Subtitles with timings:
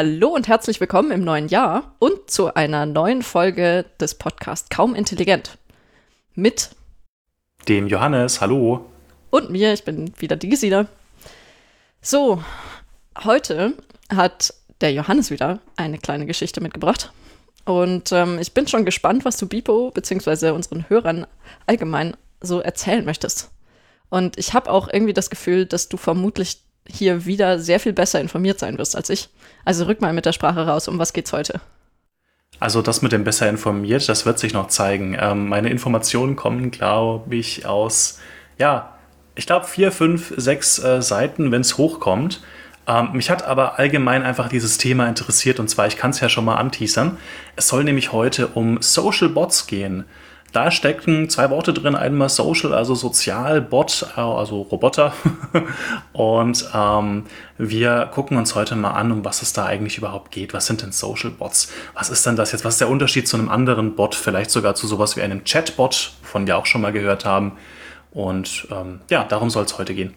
[0.00, 4.94] Hallo und herzlich willkommen im neuen Jahr und zu einer neuen Folge des Podcasts Kaum
[4.94, 5.58] Intelligent.
[6.36, 6.70] Mit
[7.66, 8.86] dem Johannes, hallo.
[9.30, 10.86] Und mir, ich bin wieder die Gesine.
[12.00, 12.40] So,
[13.24, 13.72] heute
[14.08, 17.12] hat der Johannes wieder eine kleine Geschichte mitgebracht.
[17.64, 20.50] Und ähm, ich bin schon gespannt, was du Bipo bzw.
[20.50, 21.26] unseren Hörern
[21.66, 23.50] allgemein so erzählen möchtest.
[24.10, 28.20] Und ich habe auch irgendwie das Gefühl, dass du vermutlich hier wieder sehr viel besser
[28.20, 29.28] informiert sein wirst als ich.
[29.64, 31.60] Also rück mal mit der Sprache raus, um was geht's heute?
[32.60, 35.16] Also das mit dem besser informiert, das wird sich noch zeigen.
[35.20, 38.18] Ähm, meine Informationen kommen, glaube ich, aus,
[38.58, 38.98] ja,
[39.36, 42.40] ich glaube vier, fünf, sechs äh, Seiten, wenn es hochkommt.
[42.88, 46.28] Ähm, mich hat aber allgemein einfach dieses Thema interessiert und zwar, ich kann es ja
[46.28, 47.18] schon mal anteasern.
[47.54, 50.04] Es soll nämlich heute um Social Bots gehen.
[50.52, 55.12] Da stecken zwei Worte drin, einmal Social, also Sozial, Bot, also Roboter.
[56.12, 57.24] Und ähm,
[57.58, 60.54] wir gucken uns heute mal an, um was es da eigentlich überhaupt geht.
[60.54, 61.70] Was sind denn Social Bots?
[61.94, 62.64] Was ist denn das jetzt?
[62.64, 64.14] Was ist der Unterschied zu einem anderen Bot?
[64.14, 67.52] Vielleicht sogar zu sowas wie einem Chatbot, von wir auch schon mal gehört haben.
[68.10, 70.14] Und ähm, ja, darum soll es heute gehen.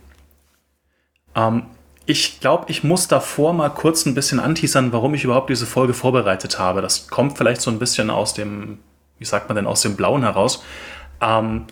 [1.35, 1.63] Ähm,
[2.05, 5.93] ich glaube, ich muss davor mal kurz ein bisschen anteasern, warum ich überhaupt diese Folge
[5.93, 6.81] vorbereitet habe.
[6.81, 8.79] Das kommt vielleicht so ein bisschen aus dem
[9.21, 10.63] wie sagt man denn, aus dem Blauen heraus.
[11.21, 11.65] Ähm,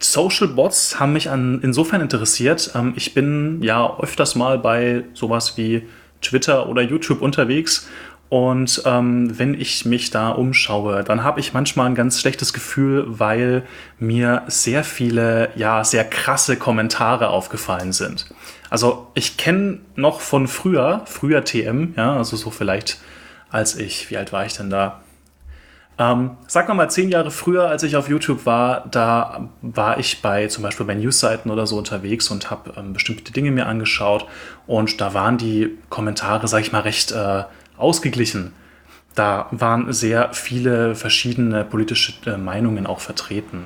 [0.00, 2.72] Social Bots haben mich an, insofern interessiert.
[2.74, 5.86] Ähm, ich bin ja öfters mal bei sowas wie
[6.20, 7.88] Twitter oder YouTube unterwegs
[8.28, 13.04] und ähm, wenn ich mich da umschaue, dann habe ich manchmal ein ganz schlechtes Gefühl,
[13.06, 13.62] weil
[13.98, 18.26] mir sehr viele, ja, sehr krasse Kommentare aufgefallen sind.
[18.68, 22.98] Also ich kenne noch von früher, früher TM, ja, also so vielleicht
[23.50, 25.00] als ich, wie alt war ich denn da?
[26.00, 30.46] Ähm, sag mal, zehn Jahre früher, als ich auf YouTube war, da war ich bei
[30.46, 34.26] zum Beispiel bei Newsseiten oder so unterwegs und habe ähm, bestimmte Dinge mir angeschaut
[34.68, 37.42] und da waren die Kommentare, sag ich mal, recht äh,
[37.76, 38.52] ausgeglichen.
[39.16, 43.64] Da waren sehr viele verschiedene politische äh, Meinungen auch vertreten.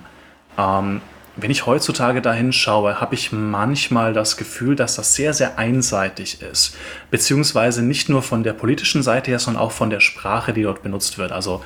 [0.56, 1.03] Ähm,
[1.37, 6.42] wenn ich heutzutage da hinschaue, habe ich manchmal das Gefühl, dass das sehr, sehr einseitig
[6.42, 6.76] ist.
[7.10, 10.82] Beziehungsweise nicht nur von der politischen Seite her, sondern auch von der Sprache, die dort
[10.82, 11.32] benutzt wird.
[11.32, 11.62] Also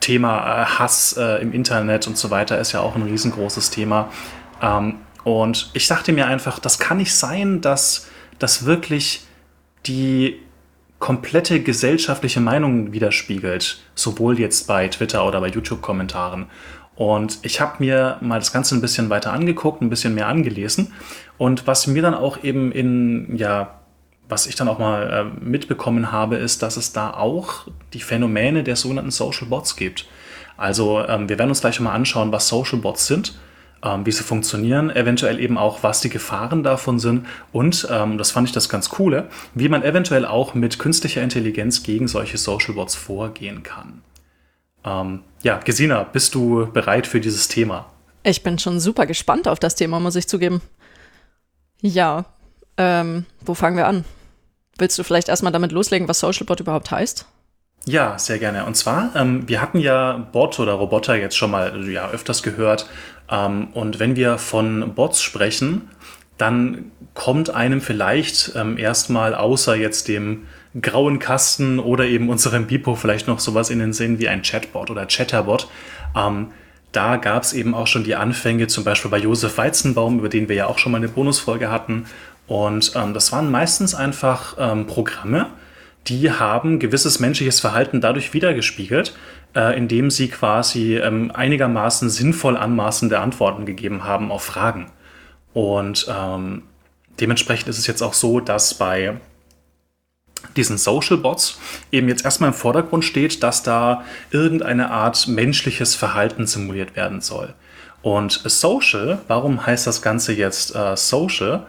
[0.00, 4.10] Thema äh, Hass äh, im Internet und so weiter ist ja auch ein riesengroßes Thema.
[4.62, 8.08] Ähm, und ich dachte mir einfach, das kann nicht sein, dass
[8.38, 9.26] das wirklich
[9.86, 10.40] die
[10.98, 16.46] komplette gesellschaftliche Meinung widerspiegelt, sowohl jetzt bei Twitter oder bei YouTube-Kommentaren.
[16.96, 20.92] Und ich habe mir mal das Ganze ein bisschen weiter angeguckt, ein bisschen mehr angelesen.
[21.36, 23.80] Und was mir dann auch eben in ja,
[24.28, 28.62] was ich dann auch mal äh, mitbekommen habe, ist, dass es da auch die Phänomene
[28.62, 30.06] der sogenannten Social Bots gibt.
[30.56, 33.38] Also ähm, wir werden uns gleich mal anschauen, was Social Bots sind,
[33.82, 38.30] ähm, wie sie funktionieren, eventuell eben auch, was die Gefahren davon sind und, ähm, das
[38.30, 42.74] fand ich das ganz coole, wie man eventuell auch mit künstlicher Intelligenz gegen solche Social
[42.74, 44.02] Bots vorgehen kann.
[44.84, 47.86] Ähm, ja, Gesina, bist du bereit für dieses Thema?
[48.22, 50.62] Ich bin schon super gespannt auf das Thema, muss ich zugeben.
[51.82, 52.24] Ja,
[52.78, 54.04] ähm, wo fangen wir an?
[54.78, 57.26] Willst du vielleicht erstmal damit loslegen, was SocialBot überhaupt heißt?
[57.86, 58.64] Ja, sehr gerne.
[58.64, 62.88] Und zwar, ähm, wir hatten ja Bot oder Roboter jetzt schon mal ja, öfters gehört.
[63.30, 65.90] Ähm, und wenn wir von Bots sprechen,
[66.38, 70.46] dann kommt einem vielleicht ähm, erstmal außer jetzt dem
[70.80, 74.90] grauen Kasten oder eben unserem Bipo vielleicht noch sowas in den Sinn wie ein Chatbot
[74.90, 75.68] oder Chatterbot.
[76.16, 76.48] Ähm,
[76.90, 80.48] da gab es eben auch schon die Anfänge, zum Beispiel bei Josef Weizenbaum, über den
[80.48, 82.06] wir ja auch schon mal eine Bonusfolge hatten,
[82.46, 85.46] und ähm, das waren meistens einfach ähm, Programme,
[86.06, 89.14] die haben gewisses menschliches Verhalten dadurch wiedergespiegelt,
[89.54, 94.90] äh, indem sie quasi ähm, einigermaßen sinnvoll anmaßende Antworten gegeben haben auf Fragen.
[95.54, 96.62] Und ähm,
[97.20, 99.16] dementsprechend ist es jetzt auch so, dass bei
[100.56, 101.58] diesen Social Bots
[101.90, 107.54] eben jetzt erstmal im Vordergrund steht, dass da irgendeine Art menschliches Verhalten simuliert werden soll.
[108.02, 111.66] Und Social, warum heißt das Ganze jetzt äh, Social?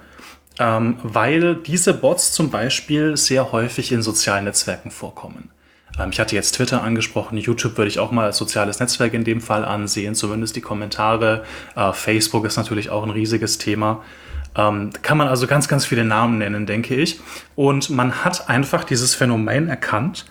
[0.60, 5.50] Ähm, weil diese Bots zum Beispiel sehr häufig in sozialen Netzwerken vorkommen.
[6.00, 9.24] Ähm, ich hatte jetzt Twitter angesprochen, YouTube würde ich auch mal als soziales Netzwerk in
[9.24, 11.44] dem Fall ansehen, zumindest die Kommentare.
[11.76, 14.04] Äh, Facebook ist natürlich auch ein riesiges Thema.
[14.58, 17.20] Ähm, kann man also ganz, ganz viele Namen nennen, denke ich.
[17.56, 20.26] Und man hat einfach dieses Phänomen erkannt,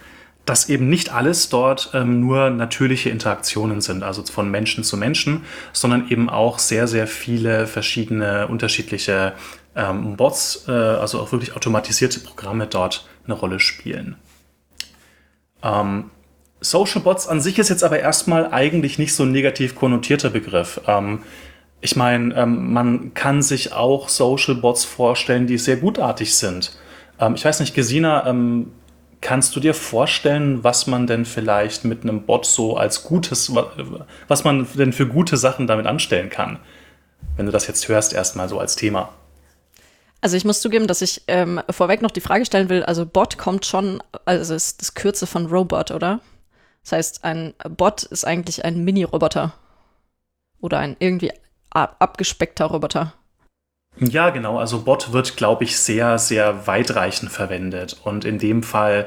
[0.46, 5.44] dass eben nicht alles dort ähm, nur natürliche Interaktionen sind, also von Menschen zu Menschen,
[5.72, 9.32] sondern eben auch sehr, sehr viele verschiedene unterschiedliche
[9.76, 14.16] ähm, Bots, äh, also auch wirklich automatisierte Programme dort eine Rolle spielen.
[15.62, 16.10] Ähm,
[16.60, 20.80] Social Bots an sich ist jetzt aber erstmal eigentlich nicht so ein negativ konnotierter Begriff.
[20.86, 21.22] Ähm,
[21.80, 26.78] ich meine, ähm, man kann sich auch Social Bots vorstellen, die sehr gutartig sind.
[27.20, 28.72] Ähm, ich weiß nicht, Gesina, ähm,
[29.24, 33.54] Kannst du dir vorstellen, was man denn vielleicht mit einem Bot so als Gutes,
[34.28, 36.58] was man denn für gute Sachen damit anstellen kann?
[37.34, 39.14] Wenn du das jetzt hörst, erstmal so als Thema.
[40.24, 43.36] Also ich muss zugeben, dass ich ähm, vorweg noch die Frage stellen will, also Bot
[43.36, 46.20] kommt schon, also ist das Kürze von Robot, oder?
[46.82, 49.52] Das heißt, ein Bot ist eigentlich ein Mini-Roboter.
[50.62, 51.30] Oder ein irgendwie
[51.68, 53.12] abgespeckter Roboter.
[53.98, 54.58] Ja, genau.
[54.58, 57.98] Also Bot wird, glaube ich, sehr, sehr weitreichend verwendet.
[58.02, 59.06] Und in dem Fall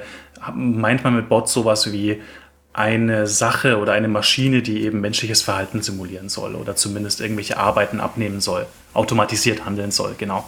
[0.53, 2.21] meint man mit Bot sowas wie
[2.73, 8.01] eine Sache oder eine Maschine, die eben menschliches Verhalten simulieren soll oder zumindest irgendwelche Arbeiten
[8.01, 10.47] abnehmen soll, automatisiert handeln soll, genau.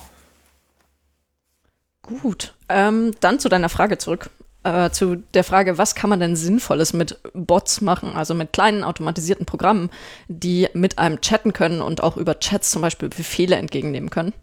[2.21, 4.29] Gut, ähm, dann zu deiner Frage zurück
[4.63, 8.83] äh, zu der Frage, was kann man denn Sinnvolles mit Bots machen, also mit kleinen
[8.83, 9.89] automatisierten Programmen,
[10.27, 14.33] die mit einem chatten können und auch über Chats zum Beispiel Befehle entgegennehmen können.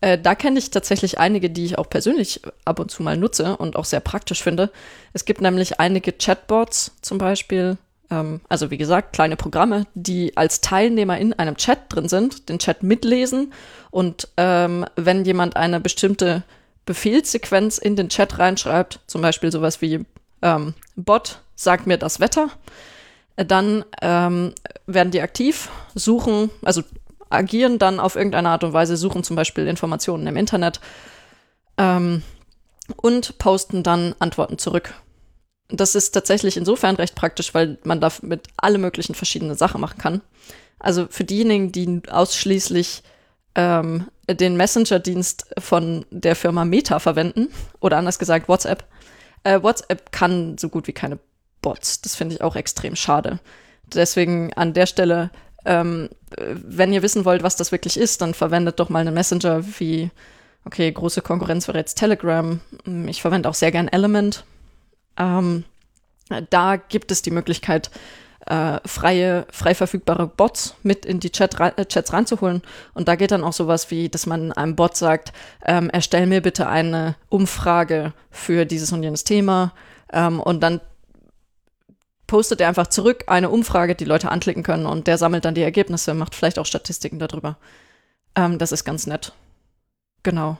[0.00, 3.56] Äh, da kenne ich tatsächlich einige, die ich auch persönlich ab und zu mal nutze
[3.56, 4.70] und auch sehr praktisch finde.
[5.14, 7.78] Es gibt nämlich einige Chatbots zum Beispiel,
[8.10, 12.58] ähm, also wie gesagt, kleine Programme, die als Teilnehmer in einem Chat drin sind, den
[12.58, 13.54] Chat mitlesen
[13.90, 16.42] und ähm, wenn jemand eine bestimmte
[16.86, 20.06] Befehlssequenz in den Chat reinschreibt, zum Beispiel sowas wie
[20.40, 22.48] ähm, Bot, sag mir das Wetter,
[23.36, 24.54] äh, dann ähm,
[24.86, 26.82] werden die aktiv, suchen, also
[27.28, 30.80] agieren dann auf irgendeine Art und Weise, suchen zum Beispiel Informationen im Internet
[31.76, 32.22] ähm,
[32.96, 34.94] und posten dann Antworten zurück.
[35.68, 40.20] Das ist tatsächlich insofern recht praktisch, weil man damit alle möglichen verschiedenen Sachen machen kann.
[40.78, 43.02] Also für diejenigen, die ausschließlich
[43.56, 47.48] ähm, den Messenger-Dienst von der Firma Meta verwenden
[47.80, 48.84] oder anders gesagt WhatsApp.
[49.44, 51.18] Äh, WhatsApp kann so gut wie keine
[51.62, 52.00] Bots.
[52.00, 53.38] Das finde ich auch extrem schade.
[53.92, 55.30] Deswegen an der Stelle,
[55.64, 59.64] ähm, wenn ihr wissen wollt, was das wirklich ist, dann verwendet doch mal einen Messenger
[59.78, 60.10] wie,
[60.64, 62.60] okay, große Konkurrenz wäre jetzt Telegram.
[63.06, 64.44] Ich verwende auch sehr gern Element.
[65.16, 65.64] Ähm,
[66.50, 67.90] da gibt es die Möglichkeit,
[68.46, 72.62] äh, freie, frei verfügbare Bots mit in die Chat äh, Chats reinzuholen.
[72.94, 75.32] Und da geht dann auch sowas wie, dass man einem Bot sagt,
[75.64, 79.72] ähm, erstell mir bitte eine Umfrage für dieses und jenes Thema.
[80.12, 80.80] Ähm, und dann
[82.26, 85.62] postet er einfach zurück eine Umfrage, die Leute anklicken können und der sammelt dann die
[85.62, 87.56] Ergebnisse, macht vielleicht auch Statistiken darüber.
[88.34, 89.32] Ähm, das ist ganz nett.
[90.22, 90.56] Genau.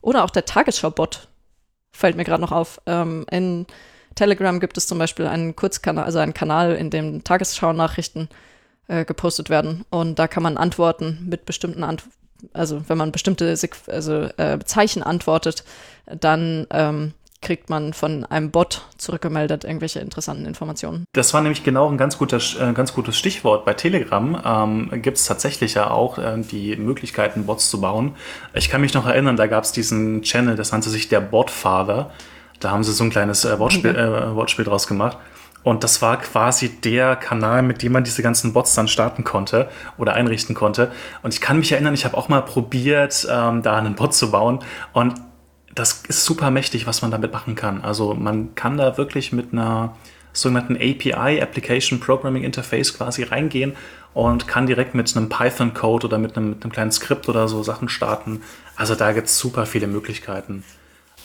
[0.00, 1.28] Oder auch der Tagesschau-Bot
[1.92, 2.80] fällt mir gerade noch auf.
[2.86, 3.66] Ähm, in
[4.14, 8.28] Telegram gibt es zum Beispiel einen Kurzkanal, also einen Kanal, in dem Tagesschau-Nachrichten
[8.88, 9.84] äh, gepostet werden.
[9.90, 12.04] Und da kann man antworten mit bestimmten Ant
[12.52, 15.64] also wenn man bestimmte Sequ also, äh, Zeichen antwortet,
[16.06, 21.04] dann ähm, kriegt man von einem Bot zurückgemeldet irgendwelche interessanten Informationen.
[21.12, 23.64] Das war nämlich genau ein ganz, guter, äh, ganz gutes Stichwort.
[23.64, 28.16] Bei Telegram ähm, gibt es tatsächlich ja auch äh, die Möglichkeiten, Bots zu bauen.
[28.54, 32.10] Ich kann mich noch erinnern, da gab es diesen Channel, das nannte sich der Botfather.
[32.60, 33.98] Da haben sie so ein kleines äh, Wortspiel, mhm.
[33.98, 35.18] äh, Wortspiel draus gemacht.
[35.64, 39.68] Und das war quasi der Kanal, mit dem man diese ganzen Bots dann starten konnte
[39.96, 40.92] oder einrichten konnte.
[41.22, 44.30] Und ich kann mich erinnern, ich habe auch mal probiert, ähm, da einen Bot zu
[44.30, 44.58] bauen.
[44.92, 45.14] Und
[45.74, 47.82] das ist super mächtig, was man damit machen kann.
[47.82, 49.96] Also man kann da wirklich mit einer
[50.34, 53.74] sogenannten API, Application Programming Interface, quasi reingehen
[54.12, 57.62] und kann direkt mit einem Python-Code oder mit einem, mit einem kleinen Skript oder so
[57.62, 58.42] Sachen starten.
[58.76, 60.64] Also da gibt es super viele Möglichkeiten.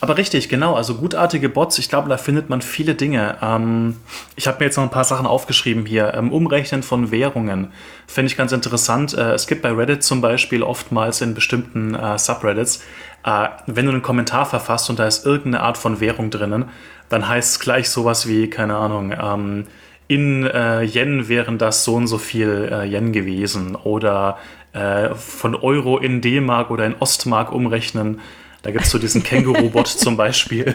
[0.02, 0.74] Aber richtig, genau.
[0.74, 3.36] Also gutartige Bots, ich glaube, da findet man viele Dinge.
[3.42, 3.96] Ähm,
[4.34, 6.14] ich habe mir jetzt noch ein paar Sachen aufgeschrieben hier.
[6.14, 7.72] Ähm, Umrechnen von Währungen
[8.06, 9.12] finde ich ganz interessant.
[9.12, 12.82] Äh, es gibt bei Reddit zum Beispiel oftmals in bestimmten äh, Subreddits,
[13.26, 16.70] äh, wenn du einen Kommentar verfasst und da ist irgendeine Art von Währung drinnen,
[17.10, 19.66] dann heißt es gleich sowas wie, keine Ahnung, ähm,
[20.08, 24.38] in äh, Yen wären das so und so viel äh, Yen gewesen oder
[24.72, 28.20] äh, von Euro in D-Mark oder in Ostmark umrechnen
[28.62, 30.74] da gibt es so diesen Känguru-Bot zum Beispiel.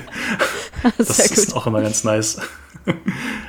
[0.98, 2.40] Das ist auch immer ganz nice.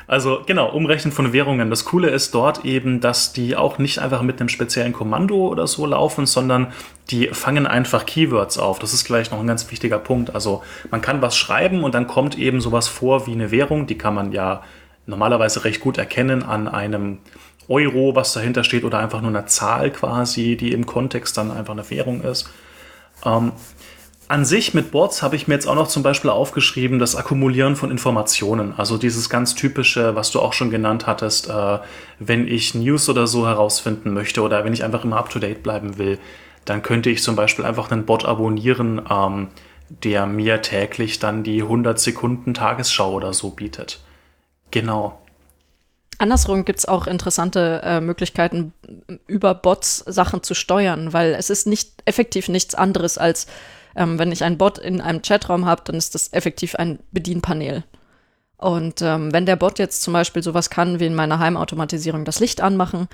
[0.06, 1.68] Also genau, Umrechnen von Währungen.
[1.68, 5.66] Das Coole ist dort eben, dass die auch nicht einfach mit einem speziellen Kommando oder
[5.66, 6.72] so laufen, sondern
[7.10, 8.78] die fangen einfach Keywords auf.
[8.78, 10.34] Das ist gleich noch ein ganz wichtiger Punkt.
[10.34, 13.86] Also man kann was schreiben und dann kommt eben sowas vor wie eine Währung.
[13.86, 14.62] Die kann man ja
[15.06, 17.18] normalerweise recht gut erkennen an einem
[17.68, 21.72] Euro, was dahinter steht, oder einfach nur einer Zahl quasi, die im Kontext dann einfach
[21.72, 22.48] eine Währung ist.
[23.24, 23.52] Ähm,
[24.28, 27.76] an sich mit Bots habe ich mir jetzt auch noch zum Beispiel aufgeschrieben, das Akkumulieren
[27.76, 28.74] von Informationen.
[28.76, 31.78] Also dieses ganz typische, was du auch schon genannt hattest, äh,
[32.18, 36.18] wenn ich News oder so herausfinden möchte oder wenn ich einfach immer up-to-date bleiben will,
[36.64, 39.48] dann könnte ich zum Beispiel einfach einen Bot abonnieren, ähm,
[39.88, 44.00] der mir täglich dann die 100 Sekunden Tagesschau oder so bietet.
[44.72, 45.20] Genau.
[46.18, 48.72] Andersrum gibt es auch interessante äh, Möglichkeiten,
[49.26, 53.46] über Bots Sachen zu steuern, weil es ist nicht effektiv nichts anderes als
[53.96, 57.82] Ähm, wenn ich einen Bot in einem Chatraum habe, dann ist das effektiv ein Bedienpanel.
[58.58, 62.40] Und ähm, wenn der Bot jetzt zum Beispiel sowas kann, wie in meiner Heimautomatisierung das
[62.40, 63.08] Licht anmachen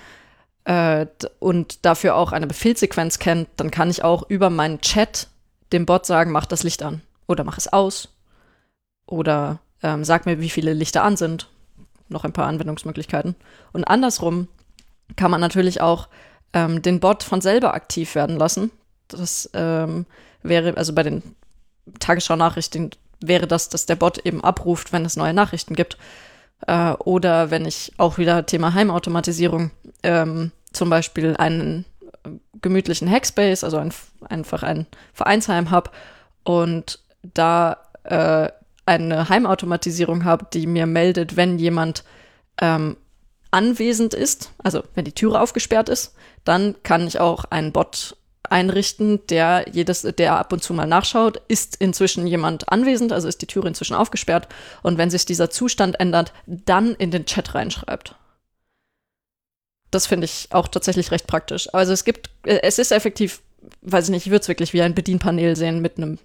[0.65, 1.07] äh,
[1.39, 5.29] und dafür auch eine Befehlsequenz kennt, dann kann ich auch über meinen Chat
[5.73, 8.15] dem Bot sagen, mach das Licht an oder mach es aus
[9.07, 11.49] oder ähm, sag mir, wie viele Lichter an sind.
[12.09, 13.37] Noch ein paar Anwendungsmöglichkeiten.
[13.73, 14.49] Und andersrum
[15.17, 16.09] kann man natürlich auch
[16.53, 18.71] ähm, den Bot von selber aktiv werden lassen.
[19.09, 20.07] Das ähm,
[20.43, 21.23] wäre, also bei den
[21.99, 25.97] Tagesschau-Nachrichten wäre das, dass der Bot eben abruft, wenn es neue Nachrichten gibt.
[26.67, 29.71] Äh, oder wenn ich auch wieder Thema Heimautomatisierung,
[30.03, 31.85] ähm, zum Beispiel einen
[32.61, 33.93] gemütlichen Hackspace, also ein,
[34.29, 35.91] einfach ein Vereinsheim habe
[36.45, 38.49] und da äh,
[38.87, 42.05] eine Heimautomatisierung habe, die mir meldet, wenn jemand
[42.61, 42.97] ähm,
[43.51, 48.17] anwesend ist, also wenn die Türe aufgesperrt ist, dann kann ich auch einen Bot
[48.53, 53.43] einrichten, der jedes, der ab und zu mal nachschaut, ist inzwischen jemand anwesend, also ist
[53.43, 54.49] die Türe inzwischen aufgesperrt
[54.83, 58.15] und wenn sich dieser Zustand ändert, dann in den Chat reinschreibt.
[59.91, 61.73] Das finde ich auch tatsächlich recht praktisch.
[61.75, 63.43] Also es gibt, äh, es ist effektiv,
[63.83, 66.19] weiß ich nicht, ich würde es wirklich wie ein Bedienpanel sehen mit einem,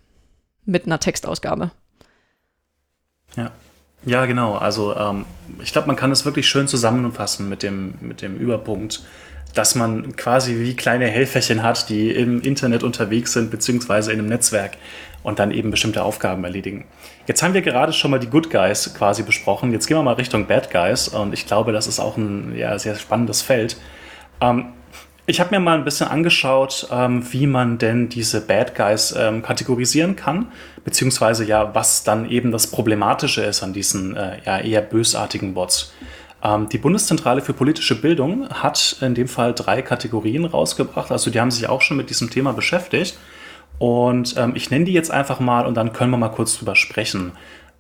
[0.65, 1.71] mit einer Textausgabe.
[3.35, 3.51] Ja.
[4.05, 4.55] Ja, genau.
[4.55, 5.25] Also ähm,
[5.61, 9.03] ich glaube, man kann es wirklich schön zusammenfassen mit dem, mit dem Überpunkt,
[9.57, 14.29] dass man quasi wie kleine Helferchen hat, die im Internet unterwegs sind, beziehungsweise in einem
[14.29, 14.77] Netzwerk
[15.23, 16.85] und dann eben bestimmte Aufgaben erledigen.
[17.25, 19.71] Jetzt haben wir gerade schon mal die Good Guys quasi besprochen.
[19.71, 22.77] Jetzt gehen wir mal Richtung Bad Guys und ich glaube, das ist auch ein ja,
[22.77, 23.77] sehr spannendes Feld.
[24.41, 24.73] Ähm,
[25.25, 29.41] ich habe mir mal ein bisschen angeschaut, ähm, wie man denn diese Bad Guys ähm,
[29.41, 30.51] kategorisieren kann,
[30.85, 35.91] beziehungsweise ja, was dann eben das Problematische ist an diesen äh, ja, eher bösartigen Bots.
[36.43, 41.39] Ähm, die Bundeszentrale für politische Bildung hat in dem Fall drei Kategorien rausgebracht, also die
[41.39, 43.17] haben sich auch schon mit diesem Thema beschäftigt.
[43.79, 46.75] Und ähm, ich nenne die jetzt einfach mal und dann können wir mal kurz drüber
[46.75, 47.33] sprechen.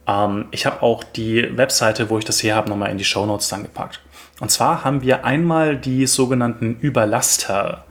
[0.07, 3.25] Ähm, ich habe auch die Webseite, wo ich das her habe, nochmal in die Show
[3.25, 4.01] Notes dann gepackt.
[4.39, 7.85] Und zwar haben wir einmal die sogenannten Überlaster.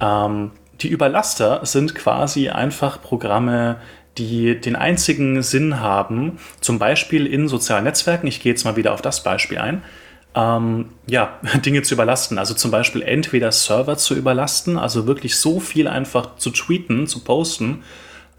[0.00, 3.76] Ähm, die Überlaster sind quasi einfach Programme,
[4.18, 8.92] die den einzigen Sinn haben, zum Beispiel in sozialen Netzwerken, ich gehe jetzt mal wieder
[8.92, 9.82] auf das Beispiel ein,
[10.34, 12.38] ähm, ja, Dinge zu überlasten.
[12.38, 17.20] Also zum Beispiel entweder Server zu überlasten, also wirklich so viel einfach zu tweeten, zu
[17.20, 17.82] posten,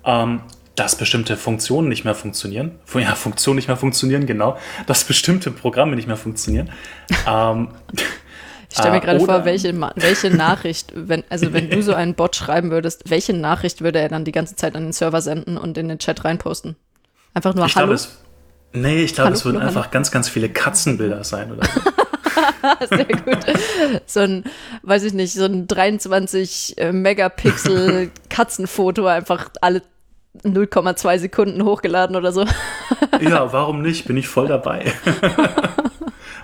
[0.06, 0.42] ähm,
[0.76, 2.80] dass bestimmte Funktionen nicht mehr funktionieren.
[2.94, 4.58] Ja, Funktionen nicht mehr funktionieren, genau.
[4.88, 6.70] Dass bestimmte Programme nicht mehr funktionieren.
[7.28, 7.70] ähm,
[8.72, 12.16] ich stelle mir äh, gerade vor, welche, welche Nachricht, wenn, also wenn du so einen
[12.16, 15.58] Bot schreiben würdest, welche Nachricht würde er dann die ganze Zeit an den Server senden
[15.58, 16.78] und in den Chat reinposten?
[17.34, 17.88] Einfach nur ich Hallo?
[17.88, 18.18] Glaub, es,
[18.72, 19.92] nee, ich glaube, es würden einfach Hallo?
[19.92, 21.82] ganz, ganz viele Katzenbilder sein oder so.
[22.96, 23.46] Sehr gut.
[24.06, 24.46] So ein,
[24.84, 29.82] weiß ich nicht, so ein 23 äh, Megapixel Katzenfoto einfach alle
[30.46, 32.46] 0,2 Sekunden hochgeladen oder so.
[33.20, 34.06] ja, warum nicht?
[34.06, 34.94] Bin ich voll dabei.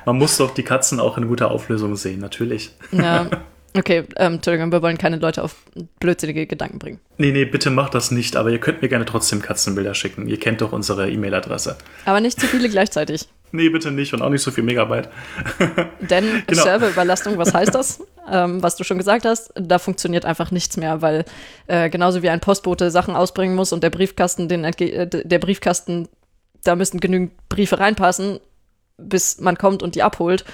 [0.07, 2.71] Man muss doch die Katzen auch in guter Auflösung sehen, natürlich.
[2.91, 3.27] Ja.
[3.77, 5.55] Okay, ähm, Entschuldigung, wir wollen keine Leute auf
[5.99, 6.99] blödsinnige Gedanken bringen.
[7.17, 10.27] Nee, nee, bitte macht das nicht, aber ihr könnt mir gerne trotzdem Katzenbilder schicken.
[10.27, 11.77] Ihr kennt doch unsere E-Mail-Adresse.
[12.05, 13.27] Aber nicht zu viele gleichzeitig.
[13.53, 15.07] Nee, bitte nicht und auch nicht so viel Megabyte.
[16.01, 16.63] Denn genau.
[16.63, 18.01] Serverüberlastung, was heißt das?
[18.29, 21.23] ähm, was du schon gesagt hast, da funktioniert einfach nichts mehr, weil
[21.67, 26.09] äh, genauso wie ein Postbote Sachen ausbringen muss und der Briefkasten, den, äh, der Briefkasten,
[26.63, 28.39] da müssen genügend Briefe reinpassen,
[28.97, 30.45] bis man kommt und die abholt.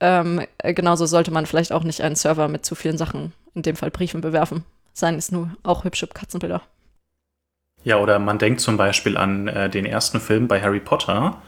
[0.00, 3.62] Ähm, äh, genauso sollte man vielleicht auch nicht einen Server mit zu vielen Sachen, in
[3.62, 4.64] dem Fall Briefen, bewerfen.
[4.92, 6.62] Seien es nur auch hübsche Katzenbilder.
[7.82, 11.40] Ja, oder man denkt zum Beispiel an äh, den ersten Film bei Harry Potter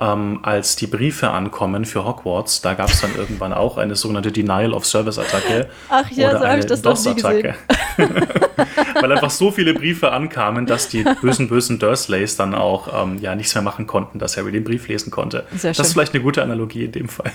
[0.00, 4.32] ähm, als die Briefe ankommen für Hogwarts, da gab es dann irgendwann auch eine sogenannte
[4.32, 5.68] Denial of Service Attacke.
[5.90, 7.54] Ach ja, so habe ich das DOS -Attacke.
[9.00, 13.34] Weil einfach so viele Briefe ankamen, dass die bösen, bösen Dursleys dann auch ähm, ja
[13.34, 15.44] nichts mehr machen konnten, dass Harry den Brief lesen konnte.
[15.54, 15.84] Sehr das schön.
[15.84, 17.32] ist vielleicht eine gute Analogie in dem Fall.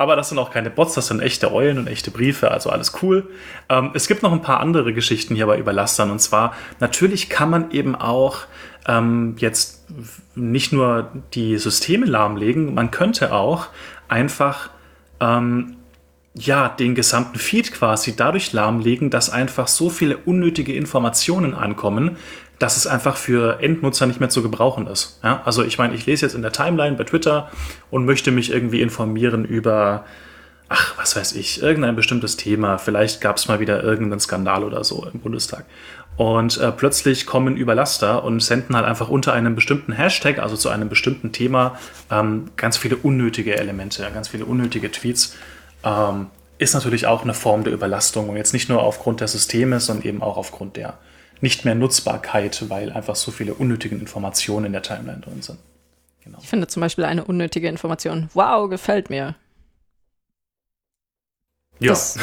[0.00, 3.02] Aber das sind auch keine Bots, das sind echte Eulen und echte Briefe, also alles
[3.02, 3.28] cool.
[3.68, 6.10] Ähm, es gibt noch ein paar andere Geschichten hier bei Überlastern.
[6.10, 8.44] Und zwar, natürlich kann man eben auch
[8.86, 9.86] ähm, jetzt
[10.34, 13.68] nicht nur die Systeme lahmlegen, man könnte auch
[14.08, 14.70] einfach
[15.20, 15.76] ähm,
[16.34, 22.16] ja, den gesamten Feed quasi dadurch lahmlegen, dass einfach so viele unnötige Informationen ankommen,
[22.58, 25.18] dass es einfach für Endnutzer nicht mehr zu gebrauchen ist.
[25.24, 25.42] Ja?
[25.44, 27.50] Also ich meine, ich lese jetzt in der Timeline bei Twitter
[27.90, 30.04] und möchte mich irgendwie informieren über,
[30.68, 32.78] ach, was weiß ich, irgendein bestimmtes Thema.
[32.78, 35.64] Vielleicht gab es mal wieder irgendeinen Skandal oder so im Bundestag.
[36.20, 40.68] Und äh, plötzlich kommen Überlaster und senden halt einfach unter einem bestimmten Hashtag, also zu
[40.68, 41.78] einem bestimmten Thema,
[42.10, 45.34] ähm, ganz viele unnötige Elemente, ganz viele unnötige Tweets.
[45.82, 46.26] Ähm,
[46.58, 50.06] ist natürlich auch eine Form der Überlastung und jetzt nicht nur aufgrund der Systeme, sondern
[50.06, 50.98] eben auch aufgrund der
[51.40, 55.58] nicht mehr Nutzbarkeit, weil einfach so viele unnötige Informationen in der Timeline drin sind.
[56.22, 56.36] Genau.
[56.42, 58.28] Ich finde zum Beispiel eine unnötige Information.
[58.34, 59.36] Wow, gefällt mir.
[61.78, 61.92] Ja.
[61.92, 62.18] Das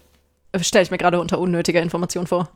[0.60, 2.48] stelle ich mir gerade unter unnötiger Information vor.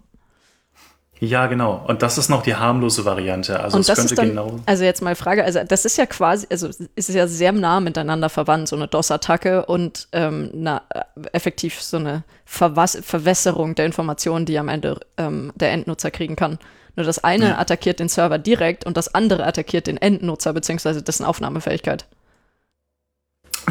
[1.18, 1.82] Ja, genau.
[1.86, 3.58] Und das ist noch die harmlose Variante.
[3.60, 4.60] Also und das könnte dann, genau.
[4.66, 8.28] Also jetzt mal Frage, also das ist ja quasi, also ist ja sehr nah miteinander
[8.28, 14.44] verwandt, so eine DOS-Attacke und ähm, na, äh, effektiv so eine Verwas Verwässerung der Informationen,
[14.44, 16.58] die am Ende ähm, der Endnutzer kriegen kann.
[16.96, 17.58] Nur das eine ja.
[17.58, 21.00] attackiert den Server direkt und das andere attackiert den Endnutzer bzw.
[21.00, 22.06] dessen Aufnahmefähigkeit.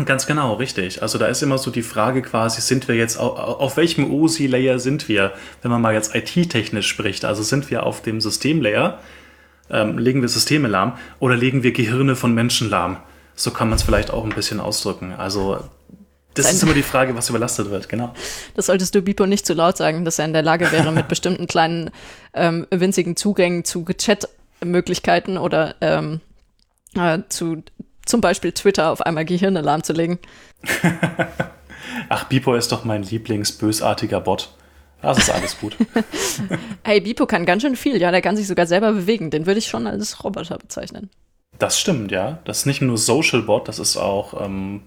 [0.03, 1.01] Ganz genau, richtig.
[1.01, 4.77] Also da ist immer so die Frage quasi, sind wir jetzt, auf, auf welchem OSI-Layer
[4.79, 7.23] sind wir, wenn man mal jetzt IT-technisch spricht?
[7.23, 8.99] Also sind wir auf dem Systemlayer,
[9.69, 12.97] ähm, legen wir Systeme lahm oder legen wir Gehirne von Menschen lahm?
[13.35, 15.13] So kann man es vielleicht auch ein bisschen ausdrücken.
[15.13, 15.59] Also
[16.33, 18.13] das ist immer die Frage, was überlastet wird, genau.
[18.55, 21.07] Das solltest du Bipo nicht zu laut sagen, dass er in der Lage wäre, mit
[21.07, 21.91] bestimmten kleinen
[22.33, 26.19] ähm, winzigen Zugängen zu Chat-Möglichkeiten oder ähm,
[26.95, 27.63] äh, zu
[28.05, 30.19] zum Beispiel Twitter auf einmal Gehirne lahmzulegen.
[32.09, 34.49] Ach, Bipo ist doch mein Lieblingsbösartiger Bot.
[35.01, 35.75] Das ist alles gut.
[36.83, 39.29] hey, Bipo kann ganz schön viel, ja, der kann sich sogar selber bewegen.
[39.29, 41.09] Den würde ich schon als Roboter bezeichnen.
[41.59, 42.39] Das stimmt, ja.
[42.45, 44.81] Das ist nicht nur Social Bot, das ist auch ähm,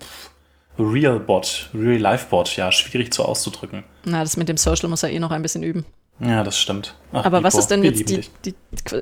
[0.78, 3.84] Real Bot, Real Life Bot, ja, schwierig zu auszudrücken.
[4.04, 5.84] Na, das mit dem Social muss er eh noch ein bisschen üben.
[6.20, 6.94] Ja, das stimmt.
[7.12, 8.54] Ach, Aber was ist denn jetzt die, die,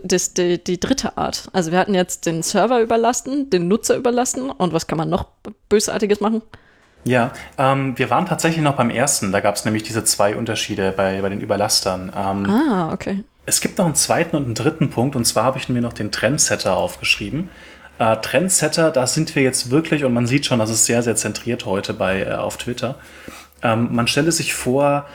[0.05, 1.49] die, die, dritte Art?
[1.53, 5.27] Also wir hatten jetzt den Server überlassen, den Nutzer überlassen und was kann man noch
[5.69, 6.43] Bösartiges machen?
[7.05, 9.33] Ja, ähm, wir waren tatsächlich noch beim ersten.
[9.33, 12.13] Da gab es nämlich diese zwei Unterschiede bei, bei den Überlastern.
[12.15, 13.25] Ähm, ah, okay.
[13.47, 15.93] Es gibt noch einen zweiten und einen dritten Punkt und zwar habe ich mir noch
[15.93, 17.49] den Trendsetter aufgeschrieben.
[17.99, 21.17] Äh, Trendsetter, da sind wir jetzt wirklich und man sieht schon, das ist sehr, sehr
[21.17, 22.97] zentriert heute bei, äh, auf Twitter.
[23.63, 25.07] Ähm, man stelle sich vor,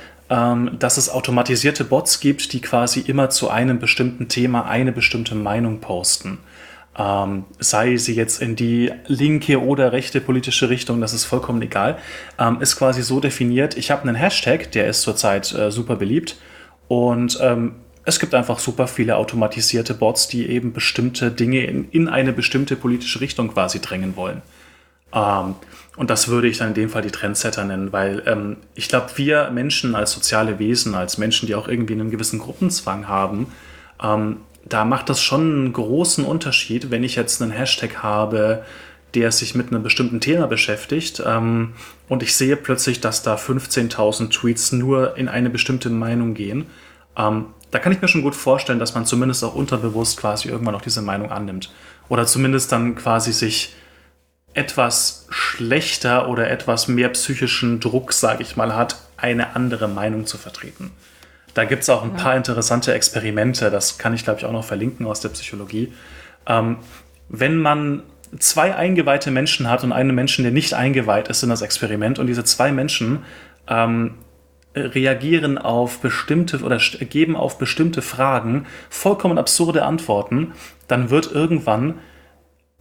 [0.79, 5.81] dass es automatisierte Bots gibt, die quasi immer zu einem bestimmten Thema eine bestimmte Meinung
[5.81, 6.37] posten.
[6.97, 11.97] Ähm, sei sie jetzt in die linke oder rechte politische Richtung, das ist vollkommen egal,
[12.37, 16.37] ähm, ist quasi so definiert, ich habe einen Hashtag, der ist zurzeit äh, super beliebt
[16.89, 22.09] und ähm, es gibt einfach super viele automatisierte Bots, die eben bestimmte Dinge in, in
[22.09, 24.41] eine bestimmte politische Richtung quasi drängen wollen.
[25.97, 29.09] Und das würde ich dann in dem Fall die Trendsetter nennen, weil ähm, ich glaube,
[29.15, 33.47] wir Menschen als soziale Wesen, als Menschen, die auch irgendwie einen gewissen Gruppenzwang haben,
[34.01, 38.63] ähm, da macht das schon einen großen Unterschied, wenn ich jetzt einen Hashtag habe,
[39.13, 41.73] der sich mit einem bestimmten Thema beschäftigt ähm,
[42.07, 46.67] und ich sehe plötzlich, dass da 15.000 Tweets nur in eine bestimmte Meinung gehen.
[47.17, 50.75] Ähm, da kann ich mir schon gut vorstellen, dass man zumindest auch unterbewusst quasi irgendwann
[50.75, 51.71] auch diese Meinung annimmt.
[52.09, 53.75] Oder zumindest dann quasi sich
[54.53, 60.37] etwas schlechter oder etwas mehr psychischen Druck, sage ich mal, hat, eine andere Meinung zu
[60.37, 60.91] vertreten.
[61.53, 62.23] Da gibt es auch ein ja.
[62.23, 65.93] paar interessante Experimente, das kann ich, glaube ich, auch noch verlinken aus der Psychologie.
[66.47, 66.77] Ähm,
[67.29, 68.03] wenn man
[68.39, 72.27] zwei eingeweihte Menschen hat und einen Menschen, der nicht eingeweiht ist in das Experiment, und
[72.27, 73.19] diese zwei Menschen
[73.67, 74.15] ähm,
[74.75, 80.53] reagieren auf bestimmte oder geben auf bestimmte Fragen vollkommen absurde Antworten,
[80.87, 81.95] dann wird irgendwann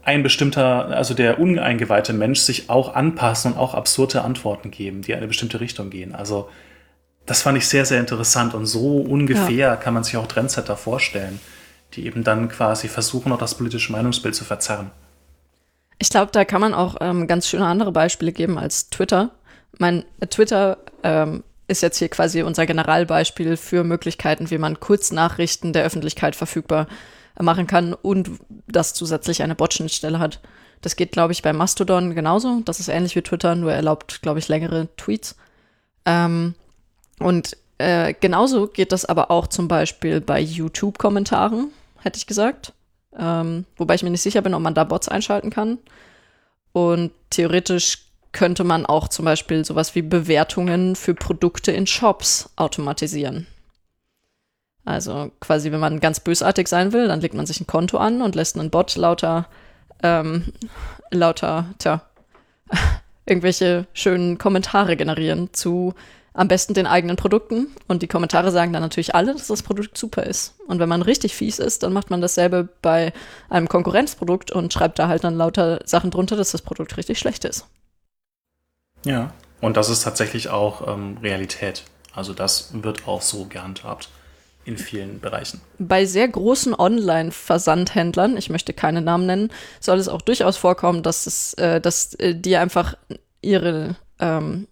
[0.03, 5.13] ein bestimmter, also der uneingeweihte Mensch sich auch anpassen und auch absurde Antworten geben, die
[5.13, 6.15] in eine bestimmte Richtung gehen.
[6.15, 6.49] Also
[7.27, 9.77] das fand ich sehr, sehr interessant und so ungefähr ja.
[9.77, 11.39] kann man sich auch Trendsetter vorstellen,
[11.93, 14.91] die eben dann quasi versuchen, auch das politische Meinungsbild zu verzerren.
[15.99, 19.31] Ich glaube, da kann man auch ähm, ganz schöne andere Beispiele geben als Twitter.
[19.79, 25.73] Mein äh, Twitter ähm, ist jetzt hier quasi unser Generalbeispiel für Möglichkeiten, wie man Kurznachrichten
[25.73, 26.89] der Öffentlichkeit verfügbar
[27.43, 28.31] machen kann und
[28.69, 30.41] das zusätzlich eine Bot-Schnittstelle hat.
[30.81, 32.61] Das geht, glaube ich, bei Mastodon genauso.
[32.65, 35.37] Das ist ähnlich wie Twitter, nur erlaubt, glaube ich, längere Tweets.
[36.07, 36.55] Ähm,
[37.19, 42.73] und äh, genauso geht das aber auch zum Beispiel bei YouTube-Kommentaren, hätte ich gesagt.
[43.19, 45.79] Ähm, wobei ich mir nicht sicher bin, ob man da Bots einschalten kann.
[46.73, 53.47] Und theoretisch könnte man auch zum Beispiel sowas wie Bewertungen für Produkte in Shops automatisieren.
[54.85, 58.23] Also quasi, wenn man ganz bösartig sein will, dann legt man sich ein Konto an
[58.23, 59.47] und lässt einen Bot lauter,
[60.03, 60.53] ähm,
[61.11, 62.03] lauter, tja,
[63.27, 65.95] irgendwelche schönen Kommentare generieren zu
[66.33, 67.69] am besten den eigenen Produkten.
[67.89, 70.55] Und die Kommentare sagen dann natürlich alle, dass das Produkt super ist.
[70.67, 73.13] Und wenn man richtig fies ist, dann macht man dasselbe bei
[73.49, 77.45] einem Konkurrenzprodukt und schreibt da halt dann lauter Sachen drunter, dass das Produkt richtig schlecht
[77.45, 77.67] ist.
[79.05, 81.85] Ja, und das ist tatsächlich auch ähm, Realität.
[82.15, 84.09] Also das wird auch so gehandhabt
[84.71, 85.61] in vielen Bereichen.
[85.79, 91.27] Bei sehr großen Online-Versandhändlern, ich möchte keine Namen nennen, soll es auch durchaus vorkommen, dass,
[91.27, 92.95] es, äh, dass äh, die einfach
[93.43, 94.69] ihre, ähm,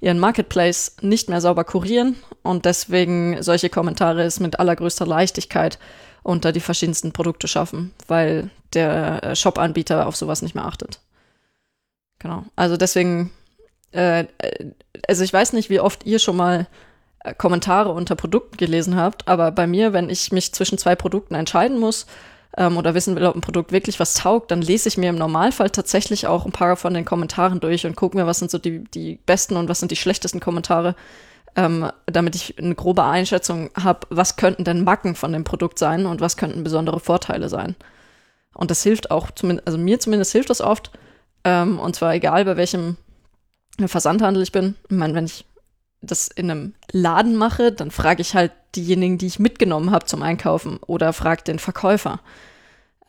[0.00, 5.78] ihren Marketplace nicht mehr sauber kurieren und deswegen solche Kommentare es mit allergrößter Leichtigkeit
[6.22, 11.00] unter die verschiedensten Produkte schaffen, weil der äh, Shop-Anbieter auf sowas nicht mehr achtet.
[12.18, 12.44] Genau.
[12.56, 13.32] Also deswegen,
[13.92, 14.72] äh, äh,
[15.08, 16.66] also ich weiß nicht, wie oft ihr schon mal
[17.38, 21.78] Kommentare unter Produkten gelesen habt, aber bei mir, wenn ich mich zwischen zwei Produkten entscheiden
[21.78, 22.06] muss
[22.56, 25.18] ähm, oder wissen will, ob ein Produkt wirklich was taugt, dann lese ich mir im
[25.18, 28.58] Normalfall tatsächlich auch ein paar von den Kommentaren durch und gucke mir, was sind so
[28.58, 30.94] die, die besten und was sind die schlechtesten Kommentare
[31.56, 36.06] ähm, damit ich eine grobe Einschätzung habe, was könnten denn Macken von dem Produkt sein
[36.06, 37.76] und was könnten besondere Vorteile sein.
[38.54, 39.30] Und das hilft auch,
[39.64, 40.90] also mir zumindest hilft das oft.
[41.44, 42.96] Ähm, und zwar egal, bei welchem
[43.84, 44.76] Versandhandel ich bin.
[44.88, 45.44] Ich meine, wenn ich
[46.02, 50.22] das in einem Laden mache, dann frage ich halt diejenigen, die ich mitgenommen habe zum
[50.22, 52.20] Einkaufen oder frage den Verkäufer.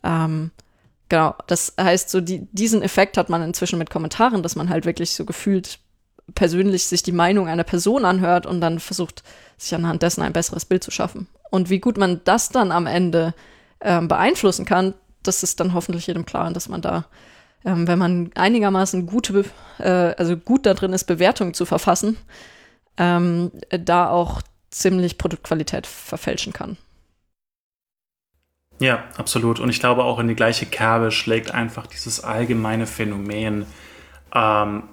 [0.04, 0.52] Ähm,
[1.10, 4.86] genau, das heißt, so die, diesen Effekt hat man inzwischen mit Kommentaren, dass man halt
[4.86, 5.80] wirklich so gefühlt
[6.36, 9.24] persönlich sich die Meinung einer Person anhört und dann versucht,
[9.58, 11.28] sich anhand dessen ein besseres Bild zu schaffen.
[11.50, 13.34] Und wie gut man das dann am Ende
[13.82, 17.06] ähm, beeinflussen kann, das ist dann hoffentlich jedem klar, dass man da,
[17.66, 19.46] ähm, wenn man einigermaßen gute,
[19.78, 22.18] äh, also gut da drin ist, Bewertungen zu verfassen,
[22.98, 26.78] ähm, da auch ziemlich Produktqualität verfälschen kann.
[28.80, 29.60] Ja, absolut.
[29.60, 33.68] Und ich glaube auch in die gleiche Kerbe schlägt einfach dieses allgemeine Phänomen,
[34.34, 34.84] ähm,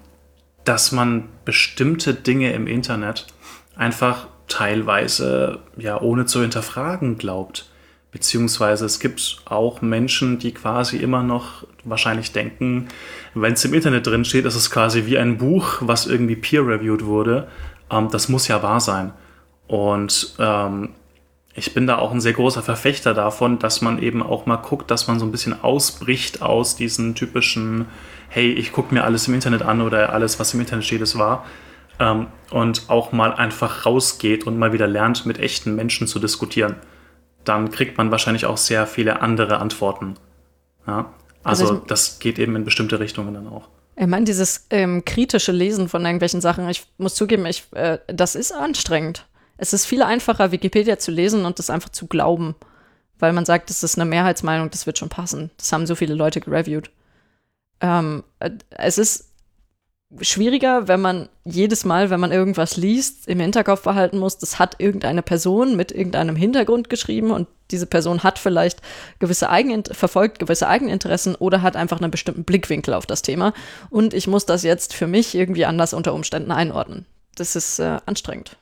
[0.63, 3.27] dass man bestimmte Dinge im Internet
[3.75, 7.67] einfach teilweise ja ohne zu hinterfragen glaubt.
[8.11, 12.87] Beziehungsweise es gibt auch Menschen, die quasi immer noch wahrscheinlich denken,
[13.33, 17.05] wenn es im Internet drin steht, ist es quasi wie ein Buch, was irgendwie peer-reviewed
[17.05, 17.47] wurde.
[17.91, 19.13] Ähm, das muss ja wahr sein.
[19.67, 20.89] Und ähm,
[21.53, 24.89] ich bin da auch ein sehr großer Verfechter davon, dass man eben auch mal guckt,
[24.89, 27.87] dass man so ein bisschen ausbricht aus diesen typischen
[28.29, 31.17] hey, ich gucke mir alles im Internet an oder alles, was im Internet steht, ist
[31.17, 31.45] wahr.
[31.99, 36.75] Ähm, und auch mal einfach rausgeht und mal wieder lernt, mit echten Menschen zu diskutieren.
[37.43, 40.15] Dann kriegt man wahrscheinlich auch sehr viele andere Antworten.
[40.87, 41.11] Ja?
[41.43, 43.67] Also, also das geht eben in bestimmte Richtungen dann auch.
[44.01, 48.35] Ich meine, dieses ähm, kritische Lesen von irgendwelchen Sachen, ich muss zugeben, ich, äh, das
[48.35, 49.27] ist anstrengend.
[49.57, 52.55] Es ist viel einfacher, Wikipedia zu lesen und das einfach zu glauben.
[53.19, 55.51] Weil man sagt, das ist eine Mehrheitsmeinung, das wird schon passen.
[55.57, 56.91] Das haben so viele Leute gereviewt.
[57.81, 59.28] Ähm, äh, es ist
[60.21, 64.75] schwieriger, wenn man jedes Mal, wenn man irgendwas liest, im Hinterkopf behalten muss, das hat
[64.79, 68.81] irgendeine Person mit irgendeinem Hintergrund geschrieben und diese Person hat vielleicht
[69.19, 73.53] gewisse Eigen verfolgt gewisse Eigeninteressen oder hat einfach einen bestimmten Blickwinkel auf das Thema
[73.91, 77.05] und ich muss das jetzt für mich irgendwie anders unter Umständen einordnen.
[77.35, 78.57] Das ist äh, anstrengend.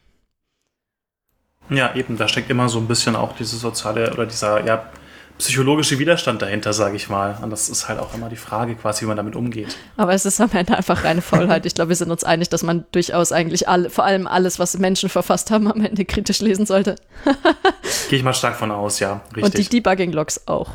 [1.69, 4.89] Ja, eben, da steckt immer so ein bisschen auch diese soziale oder dieser, ja,
[5.37, 7.37] psychologische Widerstand dahinter, sage ich mal.
[7.41, 9.77] Und das ist halt auch immer die Frage, quasi, wie man damit umgeht.
[9.95, 11.65] Aber es ist am Ende einfach reine Faulheit.
[11.65, 14.77] Ich glaube, wir sind uns einig, dass man durchaus eigentlich alle, vor allem alles, was
[14.77, 16.95] Menschen verfasst haben, am Ende kritisch lesen sollte.
[18.09, 19.21] Gehe ich mal stark von aus, ja.
[19.35, 19.43] Richtig.
[19.43, 20.71] Und die Debugging-Logs auch.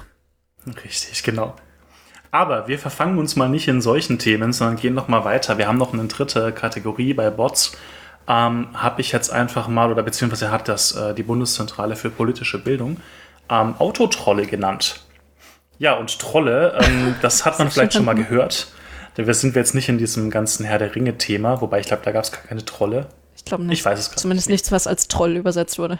[0.85, 1.57] Richtig, genau.
[2.31, 5.59] Aber wir verfangen uns mal nicht in solchen Themen, sondern gehen noch mal weiter.
[5.59, 7.73] Wir haben noch eine dritte Kategorie bei Bots.
[8.27, 12.59] Ähm, habe ich jetzt einfach mal, oder beziehungsweise hat das äh, die Bundeszentrale für politische
[12.59, 12.99] Bildung
[13.49, 15.01] ähm, Autotrolle genannt.
[15.79, 18.69] Ja, und Trolle, ähm, das hat man vielleicht schon mal gehört.
[19.15, 22.13] Da sind wir jetzt nicht in diesem ganzen Herr der Ringe-Thema, wobei ich glaube, da
[22.13, 23.09] gab es gar keine Trolle.
[23.37, 23.81] Ich glaube nicht.
[23.81, 24.55] Ich weiß es gar Zumindest nicht.
[24.55, 25.99] nichts, was als Troll übersetzt wurde.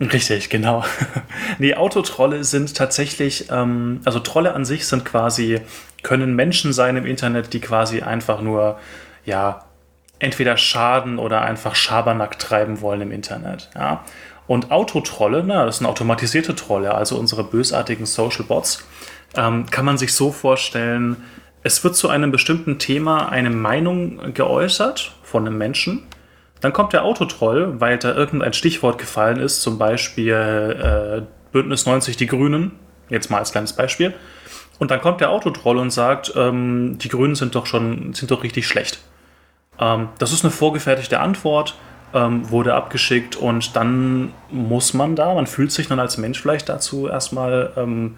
[0.00, 0.84] Richtig, genau.
[1.58, 5.60] nee, Autotrolle sind tatsächlich, ähm, also Trolle an sich sind quasi,
[6.02, 8.78] können Menschen sein im Internet, die quasi einfach nur,
[9.24, 9.64] ja,
[10.20, 13.70] entweder Schaden oder einfach Schabernack treiben wollen im Internet.
[13.74, 14.04] Ja.
[14.48, 18.84] Und Autotrolle, na, das sind automatisierte Trolle, also unsere bösartigen Social Bots,
[19.36, 21.18] ähm, kann man sich so vorstellen,
[21.62, 26.04] es wird zu einem bestimmten Thema eine Meinung geäußert von einem Menschen.
[26.62, 32.16] Dann kommt der Autotroll, weil da irgendein Stichwort gefallen ist, zum Beispiel äh, Bündnis 90
[32.16, 32.72] Die Grünen,
[33.10, 34.14] jetzt mal als kleines Beispiel.
[34.78, 38.42] Und dann kommt der Autotroll und sagt, ähm, die Grünen sind doch schon, sind doch
[38.42, 39.00] richtig schlecht.
[39.78, 41.76] Ähm, das ist eine vorgefertigte Antwort
[42.14, 46.68] ähm, wurde abgeschickt und dann muss man da, man fühlt sich dann als Mensch vielleicht
[46.68, 48.16] dazu erstmal ähm,